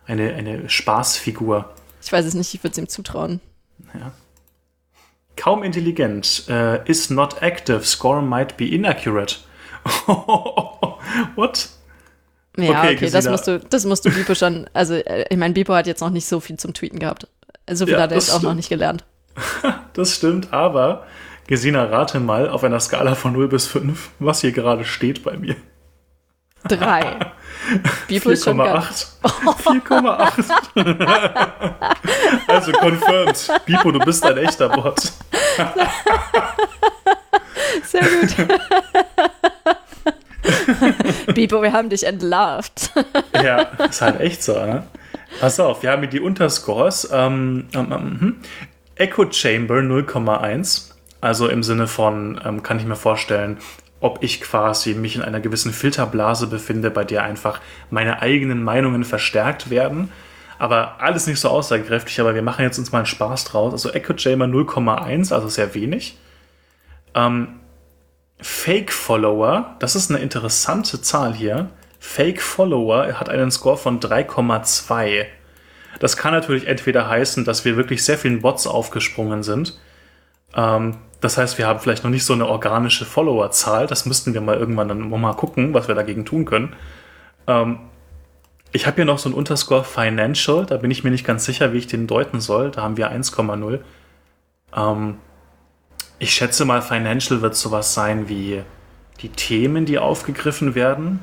[0.07, 1.73] Eine, eine Spaßfigur.
[2.01, 3.41] Ich weiß es nicht, ich würde es ihm zutrauen.
[3.93, 4.13] Ja.
[5.35, 6.45] Kaum intelligent.
[6.47, 7.83] Äh, is not active.
[7.83, 9.39] Score might be inaccurate.
[11.35, 11.69] What?
[12.57, 15.53] Ja, Okay, okay, das musst du, das musst du Bipo schon, also äh, ich meine,
[15.53, 17.27] Bipo hat jetzt noch nicht so viel zum Tweeten gehabt.
[17.69, 19.03] So viel Ja, hat er das jetzt auch noch nicht gelernt.
[19.93, 21.05] Das stimmt, aber
[21.47, 25.37] Gesina, rate mal auf einer Skala von 0 bis 5, was hier gerade steht bei
[25.37, 25.55] mir.
[26.67, 27.19] Drei.
[28.07, 30.43] Bipo ist schon ganz, 4,8.
[30.75, 32.47] 4,8.
[32.47, 33.51] also confirmed.
[33.65, 34.99] Bipo, du bist ein echter Bot.
[37.83, 38.35] sehr gut.
[41.33, 42.91] Bipo, wir haben dich entlarvt.
[43.43, 44.83] Ja, ist halt echt so, ne?
[45.39, 47.09] Pass auf, wir haben hier die Unterscores.
[47.11, 48.35] Ähm, ähm, ähm, hm.
[48.95, 50.91] Echo Chamber 0,1.
[51.21, 53.57] Also im Sinne von, ähm, kann ich mir vorstellen,
[53.99, 57.59] ob ich quasi mich in einer gewissen Filterblase befinde, bei der einfach
[57.89, 60.11] meine eigenen Meinungen verstärkt werden.
[60.57, 63.73] Aber alles nicht so aussagekräftig, aber wir machen jetzt uns mal einen Spaß draus.
[63.73, 66.17] Also Echo Chamber 0,1, also sehr wenig.
[67.13, 67.59] Ähm,
[68.39, 71.69] Fake Follower, das ist eine interessante Zahl hier.
[71.99, 75.25] Fake Follower hat einen Score von 3,2.
[75.99, 79.79] Das kann natürlich entweder heißen, dass wir wirklich sehr vielen Bots aufgesprungen sind.
[80.55, 83.87] Ähm, das heißt, wir haben vielleicht noch nicht so eine organische Followerzahl.
[83.87, 86.75] Das müssten wir mal irgendwann dann mal gucken, was wir dagegen tun können.
[87.47, 87.79] Ähm,
[88.71, 90.65] ich habe hier noch so ein Unterscore Financial.
[90.65, 92.71] Da bin ich mir nicht ganz sicher, wie ich den deuten soll.
[92.71, 93.79] Da haben wir 1,0.
[94.75, 95.17] Ähm,
[96.19, 98.63] ich schätze mal, Financial wird sowas sein wie
[99.21, 101.19] die Themen, die aufgegriffen werden.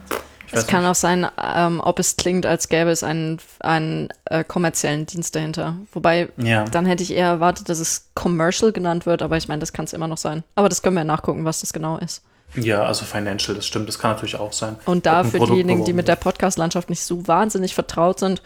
[0.55, 0.91] Es kann nicht.
[0.91, 5.77] auch sein, ähm, ob es klingt, als gäbe es einen, einen äh, kommerziellen Dienst dahinter.
[5.93, 6.65] Wobei, ja.
[6.65, 9.87] dann hätte ich eher erwartet, dass es Commercial genannt wird, aber ich meine, das kann
[9.87, 10.45] es immer noch sein.
[10.55, 12.23] Aber das können wir nachgucken, was das genau ist.
[12.55, 14.77] Ja, also Financial, das stimmt, das kann natürlich auch sein.
[14.85, 18.43] Und da für diejenigen, die mit der Podcast-Landschaft nicht so wahnsinnig vertraut sind,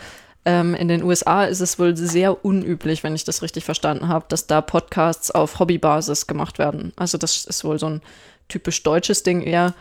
[0.47, 4.27] ähm, in den USA ist es wohl sehr unüblich, wenn ich das richtig verstanden habe,
[4.29, 6.93] dass da Podcasts auf Hobbybasis gemacht werden.
[6.95, 8.01] Also das ist wohl so ein
[8.49, 9.75] typisch deutsches Ding eher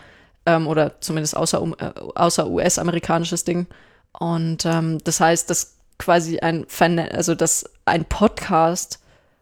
[0.48, 3.68] ähm, oder zumindest außer, äh, außer US-amerikanisches Ding.
[4.12, 6.66] Und ähm, das heißt, dass quasi ein,
[7.12, 9.00] also dass ein Podcast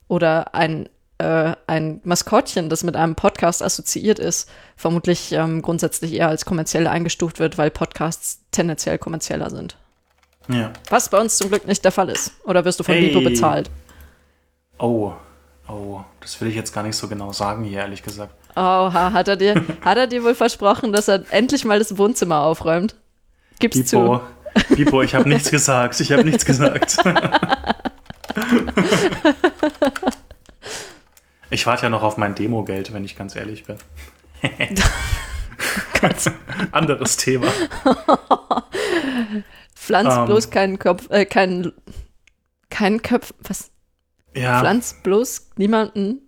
[0.10, 0.90] oder ein
[1.20, 6.88] äh, ein Maskottchen, das mit einem Podcast assoziiert ist, vermutlich ähm, grundsätzlich eher als kommerziell
[6.88, 9.78] eingestuft wird, weil Podcasts tendenziell kommerzieller sind.
[10.50, 10.72] Ja.
[10.90, 12.32] Was bei uns zum Glück nicht der Fall ist.
[12.44, 13.08] Oder wirst du von hey.
[13.08, 13.70] Bipo bezahlt?
[14.78, 15.14] Oh,
[15.68, 18.34] oh, das will ich jetzt gar nicht so genau sagen hier, ehrlich gesagt.
[18.56, 22.42] Oha, hat er dir, hat er dir wohl versprochen, dass er endlich mal das Wohnzimmer
[22.42, 22.96] aufräumt?
[23.60, 24.20] Gib's Bipo,
[24.68, 24.76] zu.
[24.76, 26.00] Bipo, ich habe nichts gesagt.
[26.00, 26.98] Ich habe nichts gesagt.
[31.50, 33.78] ich warte ja noch auf mein Demogeld, wenn ich ganz ehrlich bin.
[36.72, 37.48] Anderes Thema.
[39.84, 40.26] Pflanz ähm.
[40.26, 41.74] bloß keinen Kopf, äh, keinen,
[42.70, 43.72] keinen Köpf, was?
[44.36, 44.60] Ja.
[44.60, 46.22] Pflanz bloß niemanden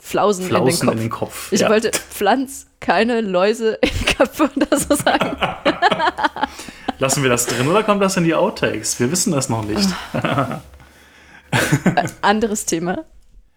[0.00, 0.92] Flausen, Flausen in den Kopf.
[0.92, 1.68] In den Kopf ich ja.
[1.68, 5.36] wollte Pflanz keine Läuse in Köpfe oder so sagen.
[6.98, 8.98] Lassen wir das drin oder kommt das in die Outtakes?
[8.98, 9.88] Wir wissen das noch nicht.
[12.22, 13.04] Anderes Thema.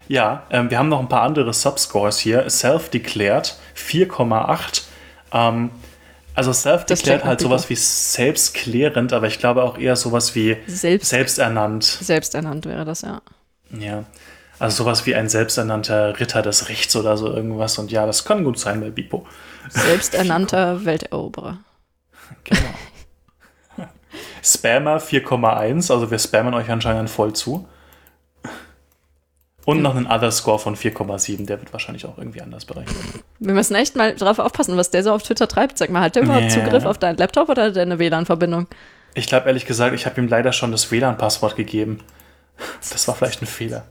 [0.08, 2.48] Ja, ähm, wir haben noch ein paar andere Subscores hier.
[2.48, 4.82] Self-Declared 4,8.
[5.32, 5.70] Ähm,
[6.34, 11.84] also Self-Declared halt sowas wie selbstklärend, aber ich glaube auch eher sowas wie Selbst, selbsternannt.
[11.84, 13.20] Selbsternannt wäre das, ja.
[13.78, 14.04] Ja.
[14.58, 17.78] Also sowas wie ein selbsternannter Ritter des Rechts oder so irgendwas.
[17.78, 19.26] Und ja, das kann gut sein bei Bipo.
[19.68, 21.58] Selbsternannter Welteroberer.
[22.44, 22.60] Genau.
[24.42, 27.68] Spammer 4,1, also wir spammen euch anscheinend voll zu.
[29.64, 32.96] Und noch einen Other Score von 4,7, der wird wahrscheinlich auch irgendwie anders berechnet.
[33.38, 35.78] Wir müssen echt mal drauf aufpassen, was der so auf Twitter treibt.
[35.78, 36.64] Sag mal, hat der überhaupt yeah.
[36.64, 38.66] Zugriff auf deinen Laptop oder hat der eine WLAN-Verbindung?
[39.14, 42.00] Ich glaube ehrlich gesagt, ich habe ihm leider schon das WLAN-Passwort gegeben.
[42.80, 43.84] Das war vielleicht ein Fehler.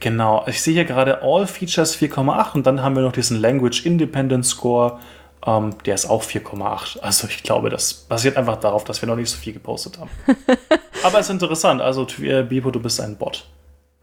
[0.00, 3.86] Genau, ich sehe hier gerade All Features 4,8 und dann haben wir noch diesen Language
[3.86, 5.00] Independent Score,
[5.46, 6.98] ähm, der ist auch 4,8.
[7.00, 10.10] Also ich glaube, das basiert einfach darauf, dass wir noch nicht so viel gepostet haben.
[11.04, 13.46] Aber es ist interessant, also Bibo, du bist ein Bot.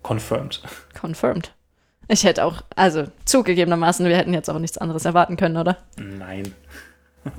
[0.01, 0.61] Confirmed.
[0.99, 1.53] Confirmed.
[2.07, 5.77] Ich hätte auch, also zugegebenermaßen, wir hätten jetzt auch nichts anderes erwarten können, oder?
[5.97, 6.53] Nein.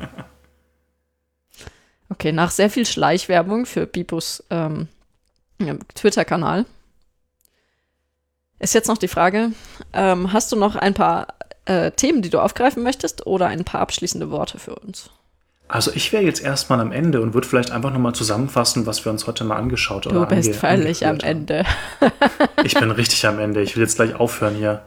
[2.09, 4.89] okay, nach sehr viel Schleichwerbung für Bibos ähm,
[5.95, 6.67] Twitter-Kanal
[8.59, 9.53] ist jetzt noch die Frage,
[9.93, 11.35] ähm, hast du noch ein paar
[11.67, 15.11] äh, Themen, die du aufgreifen möchtest oder ein paar abschließende Worte für uns?
[15.67, 19.11] Also ich wäre jetzt erstmal am Ende und würde vielleicht einfach nochmal zusammenfassen, was wir
[19.11, 20.15] uns heute mal angeschaut haben.
[20.15, 21.65] Du bist völlig am Ende.
[22.65, 23.63] ich bin richtig am Ende.
[23.63, 24.83] Ich will jetzt gleich aufhören hier.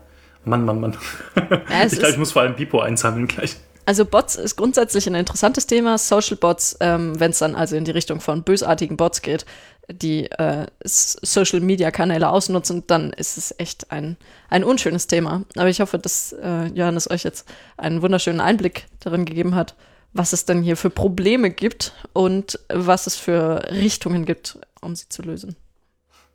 [0.45, 0.97] Mann, Mann, Mann.
[1.35, 3.57] Ja, ich glaube, ich muss vor allem Bipo einsammeln gleich.
[3.85, 5.97] Also Bots ist grundsätzlich ein interessantes Thema.
[5.97, 9.45] Social Bots, ähm, wenn es dann also in die Richtung von bösartigen Bots geht,
[9.89, 14.18] die äh, Social-Media-Kanäle ausnutzen, dann ist es echt ein,
[14.49, 15.43] ein unschönes Thema.
[15.55, 17.47] Aber ich hoffe, dass äh, Johannes euch jetzt
[17.77, 19.76] einen wunderschönen Einblick darin gegeben hat,
[20.14, 25.07] was es denn hier für Probleme gibt und was es für Richtungen gibt, um sie
[25.09, 25.55] zu lösen.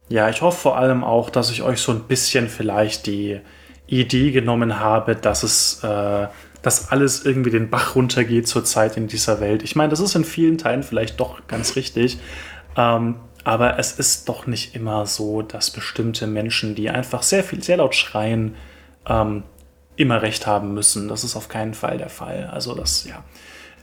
[0.08, 3.40] Ja, ich hoffe vor allem auch, dass ich euch so ein bisschen vielleicht die
[3.86, 6.28] Idee genommen habe, dass es, äh,
[6.62, 9.62] dass alles irgendwie den Bach runtergeht zurzeit in dieser Welt.
[9.62, 12.18] Ich meine, das ist in vielen Teilen vielleicht doch ganz richtig.
[12.76, 17.62] Ähm, aber es ist doch nicht immer so, dass bestimmte Menschen, die einfach sehr viel,
[17.62, 18.54] sehr laut schreien,
[19.06, 19.42] ähm,
[19.96, 21.08] immer recht haben müssen.
[21.08, 22.48] Das ist auf keinen Fall der Fall.
[22.52, 23.22] Also das, ja,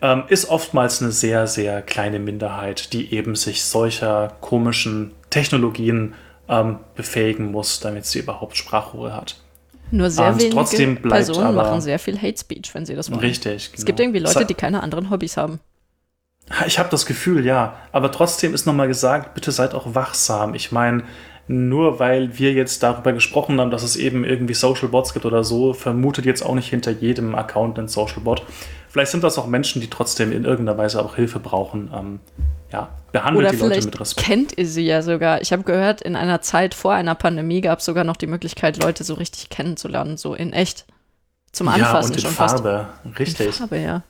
[0.02, 6.16] ähm, ist oftmals eine sehr, sehr kleine Minderheit, die eben sich solcher komischen Technologien
[6.48, 9.36] ähm, befähigen muss, damit sie überhaupt Sprachrohre hat.
[9.92, 12.96] Nur sehr Und wenige trotzdem bleibt Personen aber- machen sehr viel Hate Speech, wenn sie
[12.96, 13.22] das machen.
[13.22, 13.72] Richtig.
[13.76, 14.10] Es gibt genau.
[14.10, 15.60] irgendwie Leute, die keine anderen Hobbys haben.
[16.66, 17.76] Ich habe das Gefühl, ja.
[17.92, 20.56] Aber trotzdem ist nochmal gesagt, bitte seid auch wachsam.
[20.56, 21.04] Ich meine,
[21.48, 25.44] nur weil wir jetzt darüber gesprochen haben, dass es eben irgendwie Social Bots gibt oder
[25.44, 28.44] so, vermutet jetzt auch nicht hinter jedem Account ein Social Bot.
[28.88, 31.92] Vielleicht sind das auch Menschen, die trotzdem in irgendeiner Weise auch Hilfe brauchen.
[31.96, 32.20] Ähm,
[32.72, 34.28] ja, behandelt Oder die Leute mit Respekt.
[34.28, 35.42] kennt ihr sie ja sogar.
[35.42, 38.78] Ich habe gehört, in einer Zeit vor einer Pandemie gab es sogar noch die Möglichkeit,
[38.78, 40.86] Leute so richtig kennenzulernen, so in echt.
[41.52, 42.60] Zum Ja, Anfassen und in schon fast.
[42.60, 42.90] Farbe.
[43.18, 43.48] Richtig.
[43.48, 44.04] In Farbe, ja.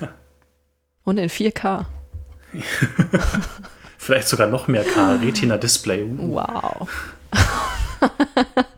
[1.04, 1.86] Und in 4K.
[3.98, 6.04] Vielleicht sogar noch mehr K, Retina Display.
[6.04, 6.34] Uh.
[6.34, 6.88] Wow.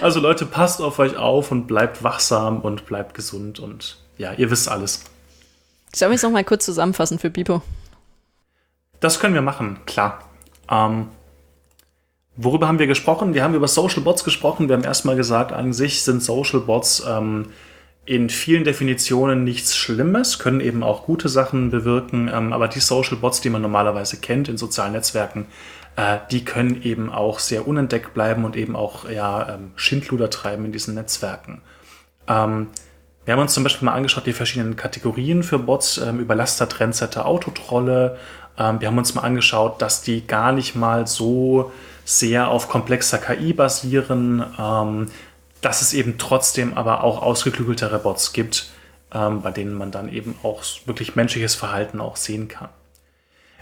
[0.00, 4.50] Also Leute, passt auf euch auf und bleibt wachsam und bleibt gesund und ja, ihr
[4.50, 5.04] wisst alles.
[5.94, 7.62] Sollen wir es noch mal kurz zusammenfassen für Pipo?
[9.00, 10.24] Das können wir machen, klar.
[10.70, 11.08] Ähm,
[12.36, 13.34] worüber haben wir gesprochen?
[13.34, 14.68] Wir haben über Social Bots gesprochen.
[14.68, 17.50] Wir haben erstmal gesagt, an sich sind Social Bots ähm,
[18.08, 22.30] in vielen Definitionen nichts Schlimmes, können eben auch gute Sachen bewirken.
[22.32, 25.44] Ähm, aber die Social Bots, die man normalerweise kennt in sozialen Netzwerken,
[25.96, 30.64] äh, die können eben auch sehr unentdeckt bleiben und eben auch ja, ähm, Schindluder treiben
[30.64, 31.60] in diesen Netzwerken.
[32.26, 32.68] Ähm,
[33.26, 37.26] wir haben uns zum Beispiel mal angeschaut, die verschiedenen Kategorien für Bots, ähm, Überlaster, Trendsetter,
[37.26, 38.16] Autotrolle.
[38.56, 41.72] Ähm, wir haben uns mal angeschaut, dass die gar nicht mal so
[42.06, 45.08] sehr auf komplexer KI basieren, ähm,
[45.60, 48.68] dass es eben trotzdem aber auch ausgeklügeltere Bots gibt,
[49.12, 52.68] ähm, bei denen man dann eben auch wirklich menschliches Verhalten auch sehen kann.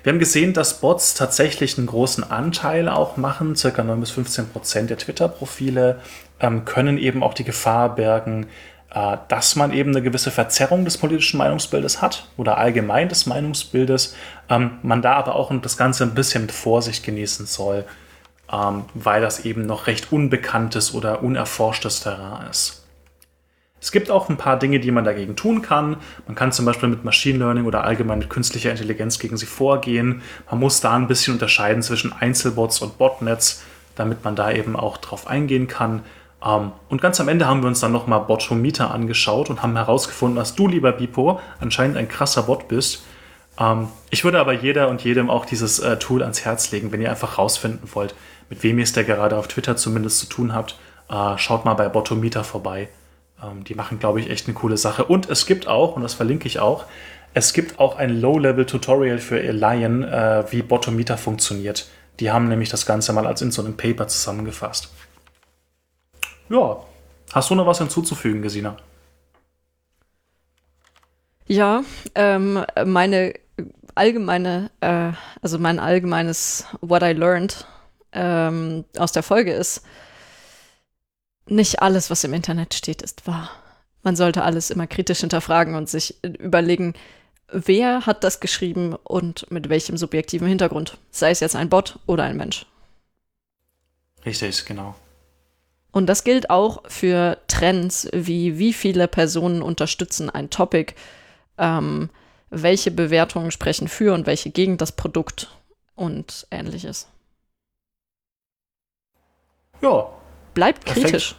[0.02, 3.56] Wir haben gesehen, dass Bots tatsächlich einen großen Anteil auch machen.
[3.56, 6.01] Circa 9 bis 15 Prozent der Twitter-Profile
[6.39, 8.47] ähm, können eben auch die Gefahr bergen,
[8.94, 14.14] äh, dass man eben eine gewisse Verzerrung des politischen Meinungsbildes hat oder allgemein des Meinungsbildes.
[14.48, 17.85] Ähm, man da aber auch das Ganze ein bisschen mit Vorsicht genießen soll,
[18.52, 22.86] ähm, weil das eben noch recht unbekanntes oder unerforschtes Terrain ist.
[23.81, 25.98] Es gibt auch ein paar Dinge, die man dagegen tun kann.
[26.27, 30.23] Man kann zum Beispiel mit Machine Learning oder allgemein mit künstlicher Intelligenz gegen sie vorgehen.
[30.51, 33.62] Man muss da ein bisschen unterscheiden zwischen Einzelbots und Botnets,
[33.94, 36.02] damit man da eben auch drauf eingehen kann.
[36.44, 40.36] Ähm, und ganz am Ende haben wir uns dann nochmal Botometer angeschaut und haben herausgefunden,
[40.36, 43.05] dass du, lieber Bipo, anscheinend ein krasser Bot bist.
[43.59, 47.02] Ähm, ich würde aber jeder und jedem auch dieses äh, Tool ans Herz legen, wenn
[47.02, 48.14] ihr einfach rausfinden wollt,
[48.48, 50.78] mit wem ihr es da gerade auf Twitter zumindest zu tun habt.
[51.09, 52.89] Äh, schaut mal bei Botometer vorbei.
[53.43, 55.05] Ähm, die machen, glaube ich, echt eine coole Sache.
[55.05, 56.85] Und es gibt auch, und das verlinke ich auch,
[57.35, 61.86] es gibt auch ein Low-Level-Tutorial für Lion, äh, wie Botometer funktioniert.
[62.18, 64.89] Die haben nämlich das Ganze mal als in so einem Paper zusammengefasst.
[66.48, 66.78] Ja,
[67.32, 68.77] hast du noch was hinzuzufügen, Gesina?
[71.47, 71.82] Ja,
[72.14, 73.35] ähm, meine
[73.94, 75.12] allgemeine, äh,
[75.43, 77.66] also mein allgemeines What I learned
[78.12, 79.83] ähm, aus der Folge ist,
[81.49, 83.51] nicht alles, was im Internet steht, ist wahr.
[84.03, 86.95] Man sollte alles immer kritisch hinterfragen und sich überlegen,
[87.49, 90.99] wer hat das geschrieben und mit welchem subjektiven Hintergrund.
[91.11, 92.66] Sei es jetzt ein Bot oder ein Mensch.
[94.24, 94.95] Richtig, genau.
[95.93, 100.95] Und das gilt auch für Trends, wie wie viele Personen unterstützen ein Topic,
[101.59, 102.11] ähm,
[102.51, 105.57] welche Bewertungen sprechen für und welche gegen das Produkt
[105.95, 107.09] und ähnliches.
[109.82, 110.07] Ja,
[110.55, 111.07] Bleibt Perfekt.
[111.07, 111.35] kritisch.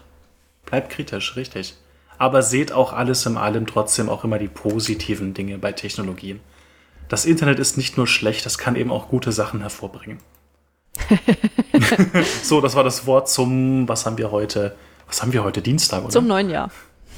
[0.66, 1.74] bleibt kritisch, richtig.
[2.20, 6.40] Aber seht auch alles in allem trotzdem auch immer die positiven Dinge bei Technologien.
[7.10, 10.20] Das Internet ist nicht nur schlecht, das kann eben auch gute Sachen hervorbringen.
[12.44, 14.76] so, das war das Wort zum, was haben wir heute?
[15.08, 15.62] Was haben wir heute?
[15.62, 16.10] Dienstag, oder?
[16.12, 16.70] Zum neuen Jahr.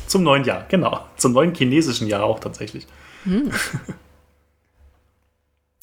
[0.07, 1.05] Zum neuen Jahr, genau.
[1.17, 2.87] Zum neuen chinesischen Jahr auch tatsächlich.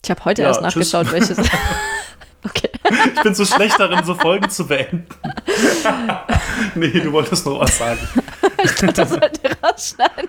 [0.04, 0.92] Ich habe heute Ja, erst tschüss.
[0.92, 1.36] nachgeschaut, welches.
[3.14, 5.06] Ich bin so schlecht darin, so Folgen zu beenden.
[6.74, 7.98] nee, du wolltest noch was sagen.
[8.94, 10.28] Das sollte rausschneiden.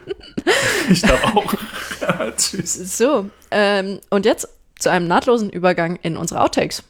[0.90, 1.54] Ich glaube auch.
[2.38, 2.98] Tschüss.
[2.98, 4.48] So, ähm, und jetzt
[4.80, 6.84] zu einem nahtlosen Übergang in unsere Outtakes.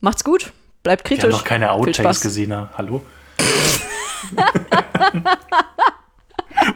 [0.00, 0.52] Macht's gut,
[0.82, 1.24] bleibt kritisch.
[1.24, 2.20] haben noch keine Outtakes, Spaß.
[2.20, 2.70] Gesina.
[2.76, 3.02] Hallo?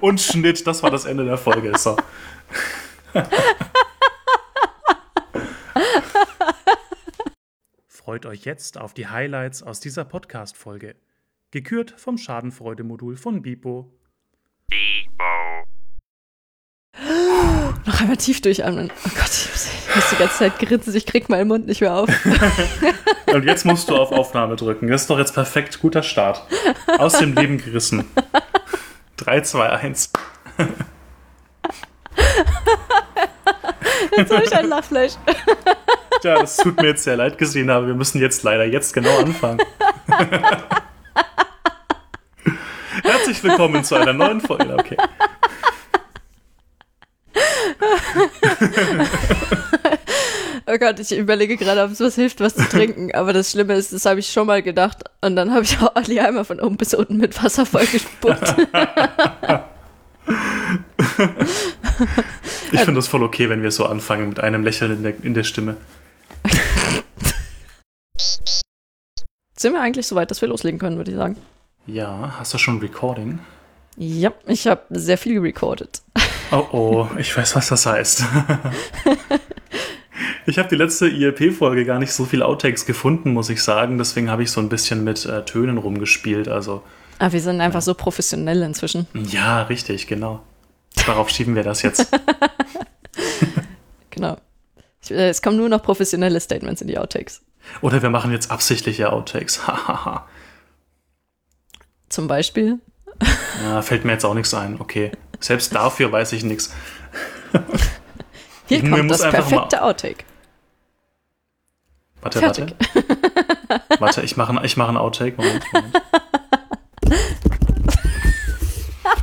[0.00, 1.76] Und Schnitt, das war das Ende der Folge.
[1.76, 1.96] So.
[8.02, 10.94] Freut euch jetzt auf die Highlights aus dieser Podcast-Folge.
[11.50, 13.92] Gekürt vom Schadenfreude-Modul von Bipo.
[17.84, 18.90] Noch einmal tief durchatmen.
[19.04, 21.82] Oh Gott, ich muss, ich muss die ganze Zeit grinsen, ich krieg meinen Mund nicht
[21.82, 22.08] mehr auf.
[23.34, 24.88] Und jetzt musst du auf Aufnahme drücken.
[24.88, 25.78] Das ist doch jetzt perfekt.
[25.82, 26.42] Guter Start.
[26.96, 28.06] Aus dem Leben gerissen.
[29.18, 30.12] 3, 2, 1.
[34.16, 35.12] Jetzt habe ich ein Lachfleisch.
[36.22, 39.18] Ja, das tut mir jetzt sehr leid gesehen, aber wir müssen jetzt leider jetzt genau
[39.18, 39.60] anfangen.
[43.02, 44.76] Herzlich willkommen zu einer neuen Folge.
[44.76, 44.96] Okay.
[50.66, 53.12] Oh Gott, ich überlege gerade, ob es was hilft, was zu trinken.
[53.14, 54.98] Aber das Schlimme ist, das habe ich schon mal gedacht.
[55.20, 58.54] Und dann habe ich auch Olli einmal von oben bis unten mit Wasser vollgespuckt.
[62.72, 65.34] ich finde das voll okay, wenn wir so anfangen mit einem Lächeln in der, in
[65.34, 65.76] der Stimme.
[69.56, 71.36] Sind wir eigentlich so weit, dass wir loslegen können, würde ich sagen.
[71.86, 73.40] Ja, hast du schon Recording?
[73.96, 76.00] Ja, ich habe sehr viel recorded.
[76.52, 78.24] Oh oh, ich weiß, was das heißt.
[80.46, 83.98] Ich habe die letzte ILP-Folge gar nicht so viel Outtakes gefunden, muss ich sagen.
[83.98, 86.48] Deswegen habe ich so ein bisschen mit äh, Tönen rumgespielt.
[86.48, 86.82] Also.
[87.18, 89.06] Aber ah, wir sind einfach so professionell inzwischen.
[89.14, 90.42] Ja, richtig, genau.
[91.06, 92.10] Darauf schieben wir das jetzt.
[94.10, 94.36] genau.
[95.08, 97.42] Äh, es kommen nur noch professionelle Statements in die Outtakes.
[97.80, 99.60] Oder wir machen jetzt absichtliche Outtakes.
[102.08, 102.80] Zum Beispiel?
[103.62, 104.80] Ja, fällt mir jetzt auch nichts ein.
[104.80, 105.12] Okay.
[105.38, 106.74] Selbst dafür weiß ich nichts.
[108.66, 110.24] Hier ich kommt das perfekte Outtake.
[112.20, 112.74] Warte, Fertig.
[112.94, 113.82] warte.
[113.98, 115.36] warte, ich mache ich mach einen Outtake.
[115.36, 116.02] Moment, Moment.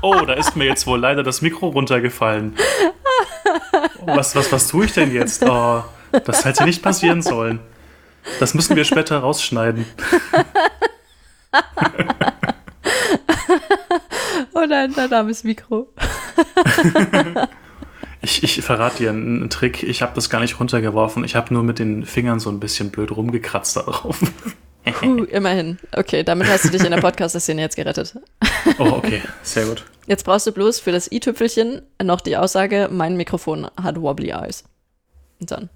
[0.01, 2.55] Oh, da ist mir jetzt wohl leider das Mikro runtergefallen.
[4.05, 5.43] Was, was, was tue ich denn jetzt?
[5.43, 5.83] Oh,
[6.25, 7.59] das hätte nicht passieren sollen.
[8.39, 9.85] Das müssen wir später rausschneiden.
[14.53, 15.93] oh nein, dein armes Mikro.
[18.21, 19.83] Ich, ich verrate dir einen, einen Trick.
[19.83, 21.23] Ich habe das gar nicht runtergeworfen.
[21.23, 24.19] Ich habe nur mit den Fingern so ein bisschen blöd rumgekratzt darauf.
[24.99, 25.79] Puh, immerhin.
[25.93, 28.15] Okay, damit hast du dich in der Podcast-Szene jetzt gerettet.
[28.79, 29.21] Oh, okay.
[29.43, 29.85] Sehr gut.
[30.07, 34.63] Jetzt brauchst du bloß für das i-Tüpfelchen noch die Aussage, mein Mikrofon hat wobbly eyes.
[35.39, 35.69] Und dann.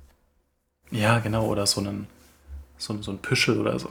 [0.92, 1.46] Ja, genau.
[1.48, 2.08] Oder so einen,
[2.78, 3.90] so, so ein Püschel oder so.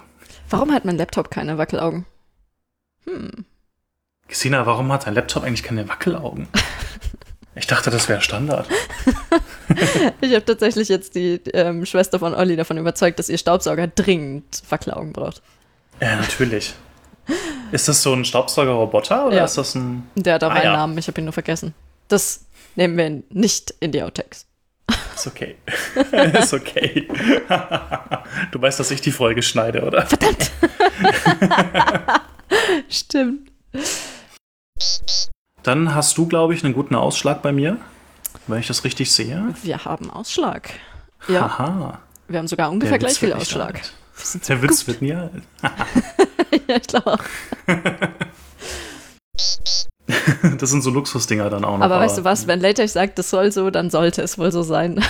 [0.49, 2.07] Warum hat mein Laptop keine Wackelaugen?
[3.05, 3.45] Hm.
[4.29, 6.49] Gesina, warum hat dein Laptop eigentlich keine Wackelaugen?
[7.55, 8.69] Ich dachte, das wäre Standard.
[10.21, 14.63] ich habe tatsächlich jetzt die ähm, Schwester von Olli davon überzeugt, dass ihr Staubsauger dringend
[14.69, 15.43] Wackelaugen braucht.
[16.01, 16.75] Ja, natürlich.
[17.73, 19.45] Ist das so ein Staubsaugerroboter oder ja.
[19.45, 20.09] ist das ein.
[20.15, 20.77] Der hat auch ah, einen ja.
[20.77, 21.75] Namen, ich habe ihn nur vergessen.
[22.09, 22.47] Das
[22.77, 24.47] nehmen wir nicht in die Outtakes.
[25.15, 25.57] Ist okay.
[26.39, 27.07] ist okay.
[28.51, 30.07] du weißt, dass ich die Folge schneide, oder?
[30.07, 30.51] Verdammt.
[32.89, 33.51] Stimmt.
[35.63, 37.77] Dann hast du, glaube ich, einen guten Ausschlag bei mir,
[38.47, 39.55] wenn ich das richtig sehe.
[39.63, 40.71] Wir haben Ausschlag.
[41.29, 41.43] Ja.
[41.43, 41.99] Aha.
[42.29, 43.81] Wir haben sogar ungefähr gleich viel Ausschlag.
[44.15, 45.43] So Der Witz wird nie alt.
[46.69, 47.25] ja, ich glaube auch.
[50.59, 51.85] das sind so Luxusdinger dann auch noch.
[51.85, 54.53] Aber, aber weißt du was, wenn Latex sagt, das soll so, dann sollte es wohl
[54.53, 55.05] so sein.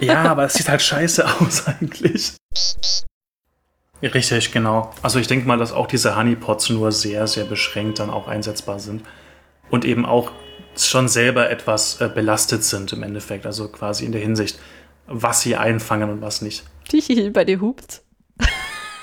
[0.00, 2.34] ja, aber es sieht halt scheiße aus eigentlich.
[4.02, 4.92] Richtig, genau.
[5.02, 8.78] Also ich denke mal, dass auch diese Honeypots nur sehr, sehr beschränkt dann auch einsetzbar
[8.78, 9.02] sind
[9.70, 10.32] und eben auch
[10.76, 14.58] schon selber etwas äh, belastet sind im Endeffekt, also quasi in der Hinsicht,
[15.06, 16.64] was sie einfangen und was nicht.
[16.88, 18.02] Tichi, bei dir hupt.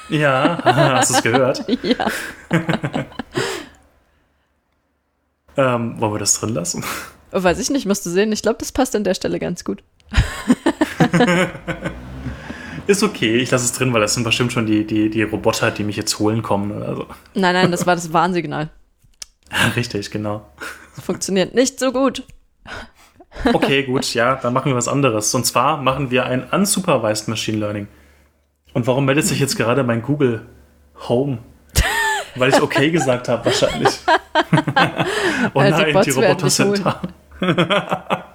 [0.09, 1.65] Ja, hast du es gehört?
[1.83, 2.07] ja.
[5.57, 6.83] ähm, wollen wir das drin lassen?
[7.31, 8.31] Weiß ich nicht, musst du sehen.
[8.31, 9.83] Ich glaube, das passt an der Stelle ganz gut.
[12.87, 15.71] Ist okay, ich lasse es drin, weil das sind bestimmt schon die, die, die Roboter,
[15.71, 17.05] die mich jetzt holen kommen oder so.
[17.33, 18.69] Nein, nein, das war das Warnsignal.
[19.75, 20.47] Richtig, genau.
[20.95, 22.23] Das funktioniert nicht so gut.
[23.53, 25.33] Okay, gut, ja, dann machen wir was anderes.
[25.35, 27.87] Und zwar machen wir ein unsupervised Machine Learning.
[28.73, 30.45] Und warum meldet sich jetzt gerade mein Google
[31.07, 31.39] Home?
[32.35, 33.89] Weil ich okay gesagt habe, wahrscheinlich.
[35.53, 37.01] oh nein, die, die Roboter sind da.